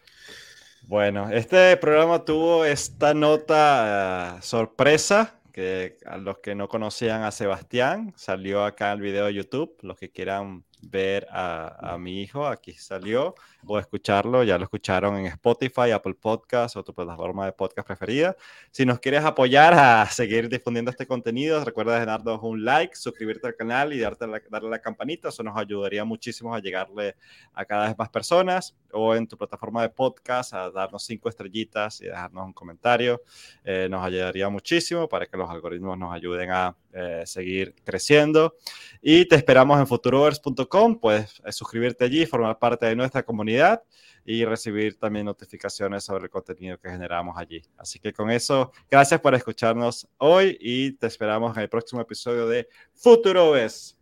Bueno, 0.83 1.29
este 1.29 1.77
programa 1.77 2.25
tuvo 2.25 2.65
esta 2.65 3.13
nota 3.13 4.35
uh, 4.35 4.41
sorpresa 4.41 5.39
que 5.53 5.97
a 6.05 6.17
los 6.17 6.39
que 6.39 6.53
no 6.53 6.67
conocían 6.67 7.23
a 7.23 7.31
Sebastián, 7.31 8.13
salió 8.17 8.65
acá 8.65 8.91
el 8.91 8.99
video 8.99 9.27
de 9.27 9.33
YouTube, 9.33 9.77
los 9.83 9.97
que 9.97 10.11
quieran 10.11 10.65
ver 10.81 11.27
a, 11.31 11.97
mi 11.99 12.21
hijo, 12.21 12.47
aquí 12.47 12.73
salió, 12.73 13.35
o 13.65 13.79
escucharlo, 13.79 14.43
ya 14.43 14.57
lo 14.57 14.63
escucharon 14.63 15.17
en 15.17 15.25
Spotify, 15.25 15.91
Apple 15.91 16.13
Podcast 16.13 16.77
o 16.77 16.83
tu 16.83 16.93
plataforma 16.93 17.45
de 17.45 17.51
podcast 17.51 17.85
preferida. 17.85 18.35
Si 18.71 18.85
nos 18.85 18.99
quieres 18.99 19.23
apoyar 19.25 19.73
a 19.73 20.05
seguir 20.05 20.47
difundiendo 20.47 20.91
este 20.91 21.05
contenido, 21.05 21.63
recuerda 21.65 22.05
darnos 22.05 22.39
un 22.41 22.63
like, 22.63 22.95
suscribirte 22.95 23.47
al 23.47 23.55
canal 23.55 23.93
y 23.93 23.99
darte 23.99 24.25
darle 24.49 24.67
a 24.67 24.71
la 24.71 24.81
campanita, 24.81 25.29
eso 25.29 25.43
nos 25.43 25.57
ayudaría 25.57 26.05
muchísimo 26.05 26.55
a 26.55 26.59
llegarle 26.59 27.15
a 27.53 27.65
cada 27.65 27.87
vez 27.87 27.97
más 27.97 28.09
personas, 28.09 28.75
o 28.91 29.15
en 29.15 29.27
tu 29.27 29.37
plataforma 29.37 29.81
de 29.81 29.89
podcast 29.89 30.53
a 30.53 30.71
darnos 30.71 31.03
cinco 31.03 31.29
estrellitas 31.29 32.01
y 32.01 32.05
dejarnos 32.05 32.45
un 32.45 32.53
comentario, 32.53 33.21
eh, 33.63 33.87
nos 33.89 34.03
ayudaría 34.03 34.49
muchísimo 34.49 35.07
para 35.07 35.25
que 35.25 35.37
los 35.37 35.49
algoritmos 35.49 35.97
nos 35.97 36.13
ayuden 36.13 36.51
a 36.51 36.75
eh, 36.93 37.23
seguir 37.25 37.75
creciendo. 37.83 38.55
Y 39.01 39.25
te 39.25 39.35
esperamos 39.35 39.79
en 39.79 39.85
futurovers.com. 39.85 40.68
Puedes 40.69 41.41
eh, 41.45 41.51
suscribirte 41.51 42.05
allí, 42.05 42.25
formar 42.25 42.57
parte 42.59 42.85
de 42.85 42.95
nuestra 42.95 43.23
comunidad 43.23 43.83
y 44.25 44.45
recibir 44.45 44.97
también 44.97 45.25
notificaciones 45.25 46.03
sobre 46.03 46.25
el 46.25 46.29
contenido 46.29 46.77
que 46.77 46.89
generamos 46.89 47.37
allí. 47.37 47.61
Así 47.77 47.99
que 47.99 48.13
con 48.13 48.29
eso, 48.29 48.71
gracias 48.89 49.19
por 49.19 49.33
escucharnos 49.33 50.07
hoy 50.17 50.57
y 50.59 50.91
te 50.93 51.07
esperamos 51.07 51.55
en 51.57 51.63
el 51.63 51.69
próximo 51.69 52.01
episodio 52.01 52.47
de 52.47 52.69
Futurovers. 52.93 53.97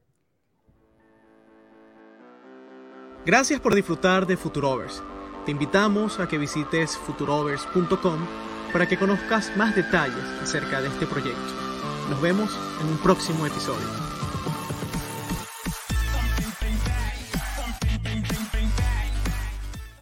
Gracias 3.25 3.59
por 3.59 3.75
disfrutar 3.75 4.25
de 4.25 4.37
Futurovers. 4.37 5.03
Te 5.45 5.51
invitamos 5.51 6.19
a 6.19 6.27
que 6.27 6.37
visites 6.37 6.97
futurovers.com 6.97 8.27
para 8.71 8.87
que 8.87 8.97
conozcas 8.97 9.55
más 9.55 9.75
detalles 9.75 10.23
acerca 10.41 10.81
de 10.81 10.87
este 10.89 11.07
proyecto. 11.07 11.67
Nos 12.09 12.21
vemos 12.21 12.57
en 12.81 12.87
un 12.87 12.97
próximo 12.97 13.45
episodio. 13.45 14.06